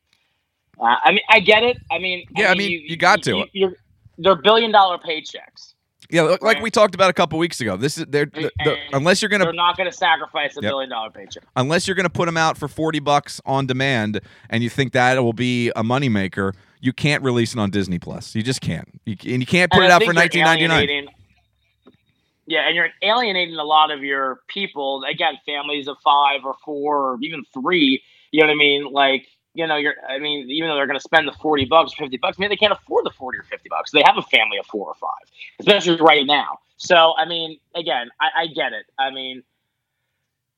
uh, 0.80 0.96
I 1.04 1.12
mean, 1.12 1.22
I 1.30 1.40
get 1.40 1.64
it. 1.64 1.78
I 1.92 2.00
mean, 2.00 2.26
Yeah, 2.36 2.52
I 2.52 2.56
mean, 2.56 2.72
you 2.88 2.96
got 2.96 3.22
to. 3.24 3.46
you're, 3.54 3.74
they're 4.18 4.36
billion 4.36 4.72
dollar 4.72 4.98
paychecks. 4.98 5.74
Yeah, 6.10 6.22
like 6.24 6.42
Right. 6.42 6.62
we 6.62 6.70
talked 6.70 6.94
about 6.96 7.10
a 7.10 7.14
couple 7.14 7.40
weeks 7.40 7.60
ago. 7.60 7.76
This 7.76 7.98
is 7.98 8.06
they're, 8.08 8.26
the- 8.26 8.52
the- 8.64 8.72
And 8.72 8.94
unless 8.94 9.22
you're 9.22 9.30
gonna 9.30 9.46
They're 9.46 9.54
not 9.54 9.78
going 9.78 9.90
to 9.90 9.96
sacrifice 9.98 10.56
a 10.58 10.62
Yep. 10.62 10.70
billion 10.72 10.90
dollar 10.92 11.10
paycheck. 11.10 11.44
unless 11.56 11.88
you're 11.88 11.96
gonna 11.96 12.10
put 12.10 12.26
them 12.28 12.38
out 12.38 12.58
for 12.58 12.68
forty 12.68 13.00
bucks 13.00 13.42
on 13.46 13.66
demand, 13.66 14.22
and 14.50 14.64
you 14.64 14.70
think 14.70 14.94
that 14.94 15.22
will 15.24 15.34
be 15.34 15.70
a 15.76 15.84
moneymaker, 15.84 16.54
you 16.82 16.94
can't 16.94 17.24
release 17.24 17.54
it 17.54 17.60
on 17.60 17.70
Disney 17.72 17.98
Plus. 18.00 18.36
You 18.36 18.44
just 18.44 18.62
can't. 18.62 18.88
You, 19.06 19.16
and 19.26 19.42
you 19.42 19.46
can't 19.48 19.72
put 19.72 19.78
And 19.84 19.88
it 19.88 19.92
I 19.92 19.96
out 19.96 20.04
for 20.04 20.14
nineteen 20.14 20.44
ninety 20.44 20.68
nine. 20.68 21.08
Yeah, 22.46 22.68
and 22.68 22.76
you're 22.76 22.90
alienating 23.02 23.56
a 23.56 23.64
lot 23.64 23.92
of 23.92 24.04
your 24.04 24.42
people. 24.48 25.04
Again, 25.10 25.36
families 25.46 25.88
of 25.88 25.98
five 26.04 26.42
or 26.44 26.56
four 26.66 27.14
or 27.14 27.18
even 27.22 27.44
three. 27.54 28.04
You 28.32 28.42
know 28.42 28.48
what 28.48 28.54
I 28.54 28.58
mean? 28.58 28.92
Like, 28.92 29.28
you 29.54 29.66
know, 29.66 29.78
you're. 29.78 29.94
I 30.10 30.20
mean, 30.20 30.50
even 30.50 30.70
though 30.70 30.76
they're 30.76 30.88
going 30.88 31.00
to 31.00 31.04
spend 31.04 31.28
the 31.28 31.34
forty 31.34 31.66
bucks, 31.66 31.94
fifty 31.94 32.18
bucks, 32.18 32.38
maybe 32.38 32.50
they 32.50 32.58
can't 32.58 32.74
afford 32.74 33.06
the 33.06 33.12
forty 33.12 33.38
or 33.38 33.44
fifty 33.44 33.70
bucks. 33.70 33.92
They 33.92 34.04
have 34.06 34.18
a 34.18 34.22
family 34.24 34.58
of 34.58 34.66
four 34.66 34.88
or 34.88 34.96
five, 34.96 35.32
especially 35.60 35.96
right 35.98 36.26
now. 36.26 36.60
So, 36.78 37.14
I 37.18 37.26
mean, 37.26 37.60
again, 37.76 38.10
I, 38.20 38.42
I 38.44 38.48
get 38.48 38.74
it. 38.74 38.86
I 39.00 39.10
mean, 39.12 39.44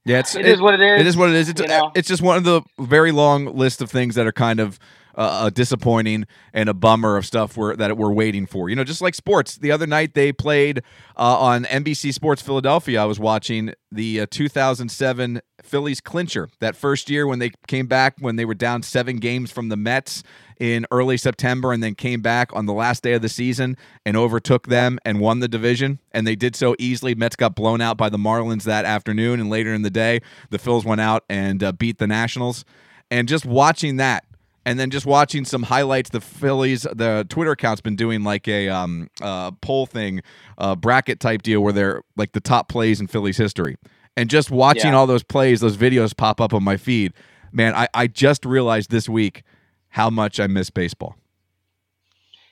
Yeah, 0.05 0.19
it's 0.19 0.35
it 0.35 0.45
is 0.45 0.61
what 0.61 0.73
it 0.75 0.81
is. 0.81 1.01
It 1.01 1.07
is 1.07 1.17
what 1.17 1.29
it 1.29 1.35
is. 1.35 1.49
It's, 1.49 1.61
you 1.61 1.67
know? 1.67 1.91
it's 1.95 2.07
just 2.07 2.21
one 2.21 2.37
of 2.37 2.43
the 2.45 2.61
very 2.79 3.11
long 3.11 3.45
list 3.55 3.81
of 3.81 3.91
things 3.91 4.15
that 4.15 4.25
are 4.25 4.31
kind 4.31 4.59
of 4.59 4.79
uh, 5.15 5.49
disappointing 5.49 6.25
and 6.53 6.69
a 6.69 6.73
bummer 6.73 7.17
of 7.17 7.25
stuff 7.25 7.57
we're, 7.57 7.75
that 7.75 7.97
we're 7.97 8.11
waiting 8.11 8.45
for. 8.45 8.69
You 8.69 8.75
know, 8.75 8.83
just 8.83 9.01
like 9.01 9.15
sports. 9.15 9.55
The 9.55 9.71
other 9.71 9.87
night 9.87 10.13
they 10.13 10.31
played 10.31 10.79
uh, 11.17 11.39
on 11.39 11.63
NBC 11.65 12.13
Sports 12.13 12.41
Philadelphia. 12.41 13.01
I 13.01 13.05
was 13.05 13.19
watching 13.19 13.73
the 13.91 14.21
uh, 14.21 14.27
2007 14.29 15.41
Phillies 15.63 16.01
clincher. 16.01 16.49
That 16.59 16.75
first 16.75 17.09
year 17.09 17.25
when 17.27 17.39
they 17.39 17.51
came 17.67 17.87
back 17.87 18.15
when 18.19 18.35
they 18.35 18.45
were 18.45 18.53
down 18.53 18.83
seven 18.83 19.17
games 19.17 19.51
from 19.51 19.69
the 19.69 19.77
Mets 19.77 20.23
in 20.59 20.85
early 20.91 21.17
September 21.17 21.73
and 21.73 21.83
then 21.83 21.95
came 21.95 22.21
back 22.21 22.53
on 22.53 22.65
the 22.65 22.73
last 22.73 23.03
day 23.03 23.13
of 23.13 23.21
the 23.21 23.29
season 23.29 23.75
and 24.05 24.15
overtook 24.15 24.67
them 24.67 24.99
and 25.03 25.19
won 25.19 25.39
the 25.39 25.47
division. 25.47 25.99
And 26.11 26.25
they 26.25 26.35
did 26.35 26.55
so 26.55 26.75
easily. 26.79 27.15
Mets 27.15 27.35
got 27.35 27.55
blown 27.55 27.81
out 27.81 27.97
by 27.97 28.09
the 28.09 28.17
Marlins 28.17 28.63
that 28.63 28.85
afternoon. 28.85 29.39
And 29.39 29.49
later 29.49 29.73
in 29.73 29.81
the 29.81 29.89
day, 29.89 30.21
the 30.49 30.59
Phils 30.59 30.85
went 30.85 31.01
out 31.01 31.23
and 31.29 31.63
uh, 31.63 31.71
beat 31.71 31.97
the 31.97 32.07
Nationals. 32.07 32.63
And 33.11 33.27
just 33.27 33.45
watching 33.45 33.97
that 33.97 34.25
and 34.65 34.79
then 34.79 34.89
just 34.89 35.05
watching 35.05 35.45
some 35.45 35.63
highlights 35.63 36.09
the 36.11 36.21
phillies 36.21 36.83
the 36.83 37.25
twitter 37.29 37.51
account's 37.51 37.81
been 37.81 37.95
doing 37.95 38.23
like 38.23 38.47
a 38.47 38.69
um, 38.69 39.09
uh, 39.21 39.51
poll 39.61 39.85
thing 39.85 40.21
uh, 40.57 40.75
bracket 40.75 41.19
type 41.19 41.41
deal 41.43 41.61
where 41.61 41.73
they're 41.73 42.01
like 42.17 42.31
the 42.33 42.41
top 42.41 42.69
plays 42.69 42.99
in 42.99 43.07
phillies 43.07 43.37
history 43.37 43.77
and 44.17 44.29
just 44.29 44.51
watching 44.51 44.91
Yeah. 44.91 44.97
all 44.97 45.07
those 45.07 45.23
plays 45.23 45.61
those 45.61 45.77
videos 45.77 46.15
pop 46.15 46.41
up 46.41 46.53
on 46.53 46.63
my 46.63 46.77
feed 46.77 47.13
man 47.51 47.75
I, 47.75 47.87
I 47.93 48.07
just 48.07 48.45
realized 48.45 48.91
this 48.91 49.09
week 49.09 49.43
how 49.89 50.09
much 50.09 50.39
i 50.39 50.47
miss 50.47 50.69
baseball 50.69 51.15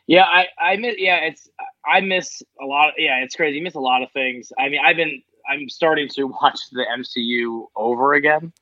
Yeah, 0.08 0.24
I, 0.26 0.48
I 0.60 0.76
miss. 0.78 0.96
Yeah, 0.98 1.18
it's 1.24 1.50
I 1.86 2.02
miss 2.02 2.42
a 2.62 2.66
lot. 2.66 2.90
Of, 2.90 2.96
yeah, 2.98 3.24
it's 3.24 3.36
crazy. 3.36 3.58
You 3.58 3.64
miss 3.64 3.76
a 3.76 3.80
lot 3.80 4.02
of 4.04 4.12
things. 4.12 4.52
I 4.60 4.70
mean, 4.70 4.82
I've 4.84 4.98
been. 4.98 5.22
I'm 5.50 5.70
starting 5.70 6.08
to 6.16 6.24
watch 6.42 6.60
the 6.72 6.86
MCU 6.98 7.68
over 7.76 8.14
again. 8.14 8.54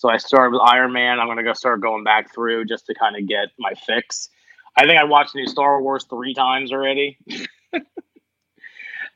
So 0.00 0.08
I 0.08 0.16
started 0.16 0.52
with 0.52 0.62
Iron 0.64 0.94
Man. 0.94 1.20
I'm 1.20 1.26
gonna 1.26 1.42
go 1.42 1.52
start 1.52 1.82
going 1.82 2.04
back 2.04 2.32
through 2.32 2.64
just 2.64 2.86
to 2.86 2.94
kind 2.94 3.16
of 3.16 3.28
get 3.28 3.48
my 3.58 3.74
fix. 3.74 4.30
I 4.74 4.86
think 4.86 4.98
I 4.98 5.04
watched 5.04 5.34
the 5.34 5.40
new 5.40 5.46
Star 5.46 5.82
Wars 5.82 6.06
three 6.08 6.32
times 6.32 6.72
already. 6.72 7.18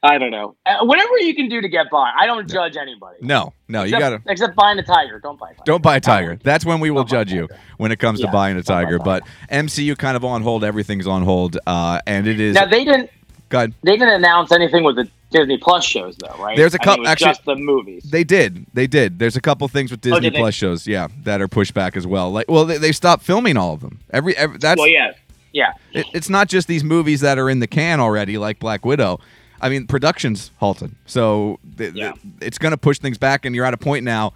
I 0.02 0.18
don't 0.18 0.30
know. 0.30 0.56
Uh, 0.66 0.84
whatever 0.84 1.16
you 1.20 1.34
can 1.34 1.48
do 1.48 1.62
to 1.62 1.68
get 1.70 1.88
by. 1.88 2.12
I 2.14 2.26
don't 2.26 2.46
judge 2.46 2.76
anybody. 2.76 3.16
no 3.22 3.54
no 3.66 3.84
you 3.84 3.98
gotta 3.98 4.20
except 4.26 4.56
buying 4.56 4.78
a 4.78 4.82
tiger. 4.82 5.18
Don't 5.20 5.38
buy 5.40 5.52
a 5.52 5.54
tiger. 5.54 5.62
don't 5.64 5.82
buy 5.82 5.96
a 5.96 6.00
tiger 6.00 6.38
that's 6.42 6.66
when 6.66 6.80
we 6.80 6.90
will 6.90 7.04
Don't 7.04 7.08
judge 7.28 7.32
you 7.32 7.48
when 7.78 7.90
it 7.90 7.98
comes 7.98 8.20
to 8.20 8.28
buying 8.28 8.58
a 8.58 8.62
buy 8.62 8.82
a 8.82 8.84
tiger 8.84 8.98
but 8.98 9.22
mcu 9.50 9.96
kind 9.96 10.18
of 10.18 10.24
on 10.26 10.42
hold 10.42 10.64
everything's 10.64 11.06
on 11.06 11.22
hold 11.22 11.56
uh, 11.66 11.98
and 12.06 12.26
it 12.26 12.38
is 12.38 12.56
Now 12.56 12.66
they 12.66 12.84
didn't. 12.84 13.08
God, 13.48 13.72
They 13.82 13.96
didn't 13.96 14.14
announce 14.14 14.52
anything 14.52 14.84
with 14.84 14.96
the 14.96 15.08
Disney 15.34 15.58
Plus 15.58 15.84
shows 15.84 16.16
though, 16.16 16.34
right? 16.38 16.56
There's 16.56 16.74
a 16.74 16.78
couple- 16.78 17.06
actually- 17.06 17.26
just 17.32 17.44
the 17.44 17.56
movies. 17.56 18.04
They 18.04 18.24
did. 18.24 18.64
They 18.72 18.86
did. 18.86 19.18
There's 19.18 19.36
a 19.36 19.40
couple 19.40 19.66
things 19.68 19.90
with 19.90 20.00
Disney 20.00 20.16
Oh, 20.16 20.20
did 20.20 20.32
they? 20.34 20.38
Plus 20.38 20.54
shows, 20.54 20.86
yeah, 20.86 21.08
that 21.24 21.42
are 21.42 21.48
pushed 21.48 21.74
back 21.74 21.96
as 21.96 22.06
well. 22.06 22.30
Like, 22.32 22.48
well, 22.48 22.64
they, 22.64 22.78
they 22.78 22.92
stopped 22.92 23.22
filming 23.24 23.56
all 23.56 23.74
of 23.74 23.80
them. 23.80 24.00
Every, 24.10 24.36
every 24.36 24.58
that's 24.58 24.78
well, 24.78 24.88
yeah, 24.88 25.12
yeah. 25.52 25.72
it, 25.92 26.06
it's 26.14 26.28
not 26.30 26.48
just 26.48 26.68
these 26.68 26.84
movies 26.84 27.20
that 27.22 27.38
are 27.38 27.50
in 27.50 27.58
the 27.60 27.66
can 27.66 28.00
already, 28.00 28.38
like 28.38 28.58
Black 28.60 28.84
Widow. 28.86 29.18
I 29.60 29.68
mean, 29.70 29.86
production's 29.86 30.50
halted, 30.58 30.94
so 31.06 31.58
th- 31.78 31.94
th- 31.94 32.14
it's 32.40 32.58
going 32.58 32.72
to 32.72 32.76
push 32.76 32.98
things 32.98 33.18
back, 33.18 33.44
and 33.44 33.54
you're 33.54 33.64
at 33.64 33.72
a 33.74 33.78
point 33.78 34.04
now 34.04 34.32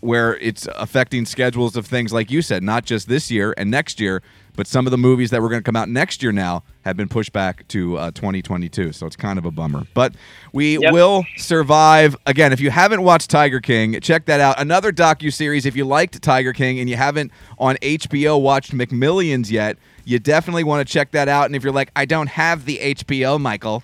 where 0.00 0.36
it's 0.38 0.66
affecting 0.76 1.24
schedules 1.24 1.76
of 1.76 1.86
things 1.86 2.12
like 2.12 2.30
you 2.30 2.42
said, 2.42 2.62
not 2.62 2.84
just 2.84 3.08
this 3.08 3.30
year 3.30 3.54
and 3.56 3.70
next 3.70 4.00
year, 4.00 4.20
but 4.54 4.66
some 4.66 4.86
of 4.86 4.90
the 4.90 4.98
movies 4.98 5.30
that 5.30 5.40
were 5.40 5.48
going 5.48 5.60
to 5.60 5.64
come 5.64 5.76
out 5.76 5.88
next 5.88 6.22
year 6.22 6.32
now 6.32 6.62
have 6.82 6.96
been 6.96 7.08
pushed 7.08 7.32
back 7.32 7.66
to 7.68 7.96
uh, 7.96 8.10
2022. 8.10 8.92
So 8.92 9.06
it's 9.06 9.16
kind 9.16 9.38
of 9.38 9.44
a 9.44 9.50
bummer, 9.50 9.86
but 9.94 10.14
we 10.52 10.78
Yep. 10.78 10.92
will 10.92 11.24
survive. 11.36 12.16
Again, 12.26 12.52
if 12.52 12.60
you 12.60 12.70
haven't 12.70 13.02
watched 13.02 13.30
Tiger 13.30 13.60
King, 13.60 13.98
check 14.00 14.26
that 14.26 14.40
out. 14.40 14.60
Another 14.60 14.92
docu 14.92 15.32
series. 15.32 15.64
If 15.64 15.76
you 15.76 15.84
liked 15.84 16.20
Tiger 16.22 16.52
King 16.52 16.80
and 16.80 16.90
you 16.90 16.96
haven't 16.96 17.30
on 17.58 17.76
HBO 17.82 18.40
watched 18.40 18.72
McMillions 18.72 19.50
yet, 19.50 19.78
you 20.04 20.18
definitely 20.18 20.64
want 20.64 20.86
to 20.86 20.92
check 20.92 21.12
that 21.12 21.28
out. 21.28 21.46
And 21.46 21.56
if 21.56 21.62
you're 21.62 21.72
like, 21.72 21.90
I 21.96 22.04
don't 22.04 22.28
have 22.28 22.64
the 22.64 22.78
HBO, 22.78 23.40
Michael. 23.40 23.82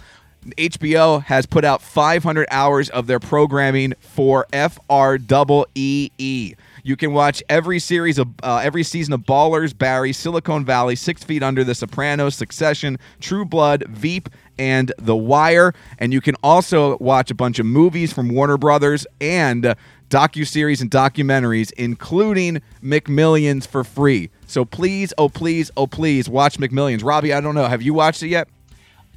HBO 0.57 1.23
has 1.25 1.47
put 1.47 1.65
out 1.65 1.83
500 1.83 2.47
hours 2.51 2.89
of 2.91 3.07
their 3.07 3.21
programming 3.21 3.93
for 4.01 4.47
FREE. 4.53 6.57
You 6.89 6.97
can 6.97 7.13
watch 7.13 7.43
every 7.51 7.81
series 7.81 8.17
of 8.17 8.29
uh, 8.43 8.63
every 8.65 8.83
season 8.83 9.13
of 9.13 9.21
Ballers, 9.21 9.77
Barry, 9.77 10.15
Silicon 10.15 10.65
Valley, 10.65 10.97
Six 10.97 11.23
Feet 11.23 11.43
Under, 11.43 11.63
The 11.63 11.75
Sopranos, 11.75 12.35
Succession, 12.35 12.99
True 13.21 13.45
Blood, 13.45 13.85
Veep, 13.89 14.31
and 14.59 14.91
The 14.97 15.15
Wire. 15.15 15.75
And 15.99 16.15
you 16.15 16.23
can 16.23 16.35
also 16.43 16.97
watch 16.97 17.31
a 17.31 17.35
bunch 17.35 17.59
of 17.59 17.67
movies 17.67 18.11
from 18.11 18.31
Warner 18.31 18.57
Brothers 18.57 19.07
and 19.21 19.67
uh, 19.67 19.75
docu-series 20.09 20.81
and 20.81 20.91
documentaries, 20.91 21.73
including 21.73 22.63
McMillions 22.83 23.67
for 23.67 23.85
free. 23.85 24.31
So 24.47 24.65
please, 24.65 25.13
oh 25.19 25.29
please, 25.29 25.71
oh 25.77 25.87
please, 25.87 26.27
watch 26.27 26.57
McMillions. 26.57 27.05
Robbie, 27.05 27.35
I 27.35 27.43
don't 27.43 27.55
know, 27.55 27.67
have 27.67 27.83
you 27.83 27.93
watched 27.93 28.23
it 28.23 28.29
yet? 28.29 28.49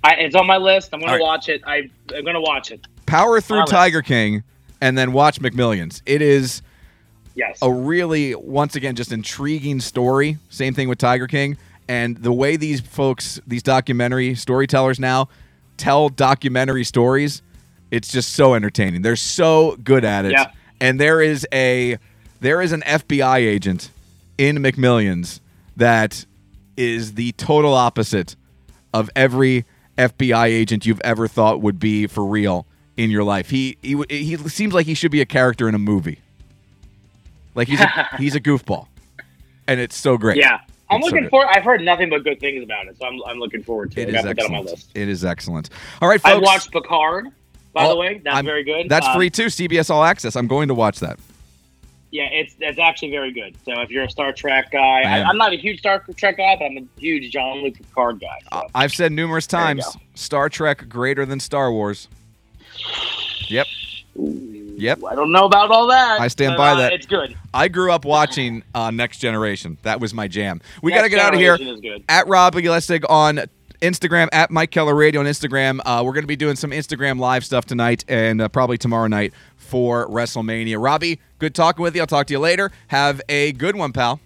I, 0.04 0.16
it's 0.16 0.36
on 0.36 0.46
my 0.46 0.58
list. 0.58 0.90
I'm 0.92 1.00
gonna 1.00 1.14
right. 1.14 1.22
watch 1.22 1.48
it. 1.48 1.62
I, 1.66 1.90
I'm 2.14 2.26
gonna 2.26 2.42
watch 2.42 2.70
it. 2.72 2.86
Power 3.06 3.40
through. 3.40 3.64
Tiger 3.64 4.02
King. 4.02 4.44
and 4.82 4.98
then 4.98 5.14
watch 5.14 5.40
McMillions. 5.40 6.02
It 6.06 6.22
is 6.22 6.62
Yes. 7.42 7.58
a 7.62 7.72
really, 7.72 8.36
once 8.36 8.76
again, 8.76 8.96
just 8.96 9.12
intriguing 9.12 9.80
story. 9.80 10.38
Same 10.50 10.76
thing 10.76 10.88
with 10.88 11.00
Tiger 11.00 11.26
King. 11.28 11.58
And 11.88 12.16
the 12.18 12.32
way 12.32 12.56
these 12.56 12.80
folks, 12.80 13.42
these 13.48 13.64
documentary 13.64 14.36
storytellers 14.36 15.00
now 15.00 15.28
tell 15.78 16.10
documentary 16.10 16.84
stories, 16.84 17.42
it's 17.90 18.12
just 18.12 18.34
so 18.34 18.54
entertaining. 18.54 19.02
They're 19.02 19.16
so 19.16 19.76
good 19.84 20.06
at 20.06 20.26
it. 20.26 20.34
Yeah. 20.34 20.52
And 20.80 21.00
there 21.00 21.20
is 21.22 21.48
a 21.52 21.98
there 22.40 22.62
is 22.62 22.72
an 22.72 22.82
FBI 22.82 23.38
agent 23.38 23.90
in 24.38 24.58
McMillions 24.58 25.40
that 25.78 26.26
is 26.78 27.14
the 27.16 27.32
total 27.34 27.74
opposite 27.74 28.36
of 28.94 29.10
every 29.16 29.66
FBI 29.98 30.46
agent 30.48 30.86
you've 30.86 31.02
ever 31.02 31.28
thought 31.28 31.62
would 31.62 31.80
be 31.80 32.08
for 32.08 32.26
real 32.26 32.66
in 32.98 33.10
your 33.10 33.24
life. 33.24 33.50
He 33.50 33.78
he 33.82 34.02
he 34.10 34.38
seems 34.38 34.74
like 34.74 34.86
he 34.86 34.94
should 34.94 35.12
be 35.12 35.22
a 35.22 35.26
character 35.26 35.68
in 35.68 35.76
a 35.76 35.80
movie. 35.80 36.21
Like 37.56 37.68
he's 37.68 37.80
a, 37.82 38.08
he's 38.18 38.36
a 38.36 38.40
goofball, 38.42 38.88
and 39.68 39.80
it's 39.80 39.96
so 39.96 40.18
great. 40.18 40.38
yeah. 40.38 40.60
I'm 40.90 40.98
It's 40.98 41.06
looking 41.06 41.22
good. 41.24 41.30
for. 41.30 41.46
I've 41.50 41.64
heard 41.64 41.82
nothing 41.82 42.10
but 42.10 42.24
good 42.26 42.40
things 42.42 42.64
about 42.64 42.88
it, 42.88 42.98
so 42.98 43.06
I'm, 43.06 43.18
I'm 43.26 43.40
looking 43.40 43.64
forward 43.64 43.92
to 43.94 44.02
it. 44.02 44.10
It 44.10 44.16
is 44.16 44.16
gotta 44.16 44.28
put 44.30 44.38
that 44.38 44.46
on 44.48 44.52
my 44.52 44.58
excellent. 44.60 44.78
list. 44.80 44.92
It 44.94 45.08
is 45.08 45.24
excellent. 45.26 45.70
All 46.02 46.10
right, 46.10 46.22
folks. 46.22 46.36
I 46.36 46.38
watched 46.40 46.72
Picard. 46.72 47.28
By 47.74 47.86
Oh, 47.86 47.90
the 47.92 47.96
way, 47.96 48.18
that's 48.22 48.36
I'm- 48.36 48.46
very 48.46 48.64
good. 48.66 48.90
That's 48.90 49.08
Um, 49.08 49.16
free 49.16 49.30
too. 49.30 49.46
CBS 49.46 49.90
All 49.90 50.04
Access. 50.04 50.36
I'm 50.36 50.48
going 50.48 50.68
to 50.68 50.74
watch 50.74 51.00
that. 51.00 51.18
Yeah, 52.12 52.24
it's 52.26 52.54
it's 52.60 52.78
actually 52.78 53.12
very 53.12 53.32
good. 53.32 53.56
So 53.64 53.80
if 53.80 53.90
you're 53.90 54.04
a 54.04 54.10
Star 54.10 54.34
Trek 54.34 54.72
guy, 54.72 54.80
I 55.04 55.20
am. 55.20 55.28
I'm 55.28 55.38
not 55.38 55.54
a 55.54 55.56
huge 55.56 55.80
Star 55.80 56.04
Trek 56.18 56.36
guy, 56.36 56.58
but 56.60 56.66
I'm 56.66 56.78
a 56.78 57.00
huge 57.00 57.32
Jean-Luc 57.32 57.76
Picard 57.76 58.20
guy. 58.20 58.38
So. 58.52 58.68
I've 58.76 58.92
said 58.92 59.14
numerous 59.14 59.48
times. 59.48 59.86
Star 60.16 60.50
Trek 60.50 60.90
greater 60.90 61.26
than 61.26 61.40
Star 61.40 61.72
Wars. 61.72 62.10
Yep. 63.48 63.68
Yep. 64.82 65.04
I 65.08 65.14
don't 65.14 65.32
know 65.32 65.46
about 65.46 65.70
all 65.70 65.88
that. 65.88 66.20
I 66.20 66.28
stand 66.28 66.54
but, 66.54 66.58
by 66.58 66.72
uh, 66.72 66.76
that. 66.78 66.94
It's 66.94 67.06
good. 67.06 67.38
I 67.54 67.68
grew 67.68 67.92
up 67.92 68.04
watching 68.04 68.64
uh, 68.74 68.90
Next 68.90 69.20
Generation. 69.20 69.78
That 69.84 70.00
was 70.00 70.12
my 70.12 70.28
jam. 70.28 70.60
We 70.82 70.92
got 70.92 71.04
to 71.04 71.10
get 71.10 71.20
out 71.20 71.36
of 71.36 71.40
here. 71.40 71.56
Generation 71.56 71.76
is 71.76 71.82
good. 71.82 72.04
At 72.10 72.28
Robbie 72.28 72.64
Lessig 72.64 73.04
on 73.08 73.42
Instagram, 73.82 74.28
at 74.32 74.50
Mike 74.50 74.72
Keller 74.72 74.96
Radio 74.96 75.22
on 75.22 75.28
Instagram. 75.28 75.82
Uh, 75.86 76.02
we're 76.04 76.14
going 76.14 76.24
to 76.24 76.28
be 76.28 76.36
doing 76.36 76.56
some 76.56 76.72
Instagram 76.72 77.20
live 77.20 77.46
stuff 77.46 77.66
tonight 77.66 78.04
and 78.08 78.42
uh, 78.42 78.48
probably 78.48 78.80
tomorrow 78.80 79.08
night 79.08 79.34
for 79.56 80.08
WrestleMania. 80.08 80.84
Robbie, 80.84 81.20
good 81.38 81.54
talking 81.54 81.84
with 81.84 81.96
you. 81.96 82.02
I'll 82.02 82.08
talk 82.08 82.26
to 82.28 82.34
you 82.34 82.40
later. 82.40 82.72
Have 82.88 83.22
a 83.30 83.52
good 83.52 83.76
one, 83.76 83.94
pal. 83.94 84.20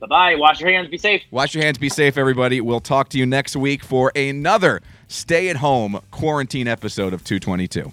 Bye 0.00 0.06
bye. 0.06 0.34
Wash 0.36 0.60
your 0.60 0.70
hands. 0.70 0.88
Be 0.88 0.96
safe. 0.96 1.22
Wash 1.30 1.54
your 1.54 1.62
hands. 1.62 1.76
Be 1.76 1.90
safe, 1.90 2.16
everybody. 2.16 2.62
We'll 2.62 2.80
talk 2.80 3.10
to 3.10 3.18
you 3.18 3.26
next 3.26 3.54
week 3.54 3.84
for 3.84 4.12
another 4.16 4.80
stay 5.08 5.50
at 5.50 5.56
home 5.56 6.00
quarantine 6.10 6.68
episode 6.68 7.12
of 7.12 7.22
222. 7.24 7.92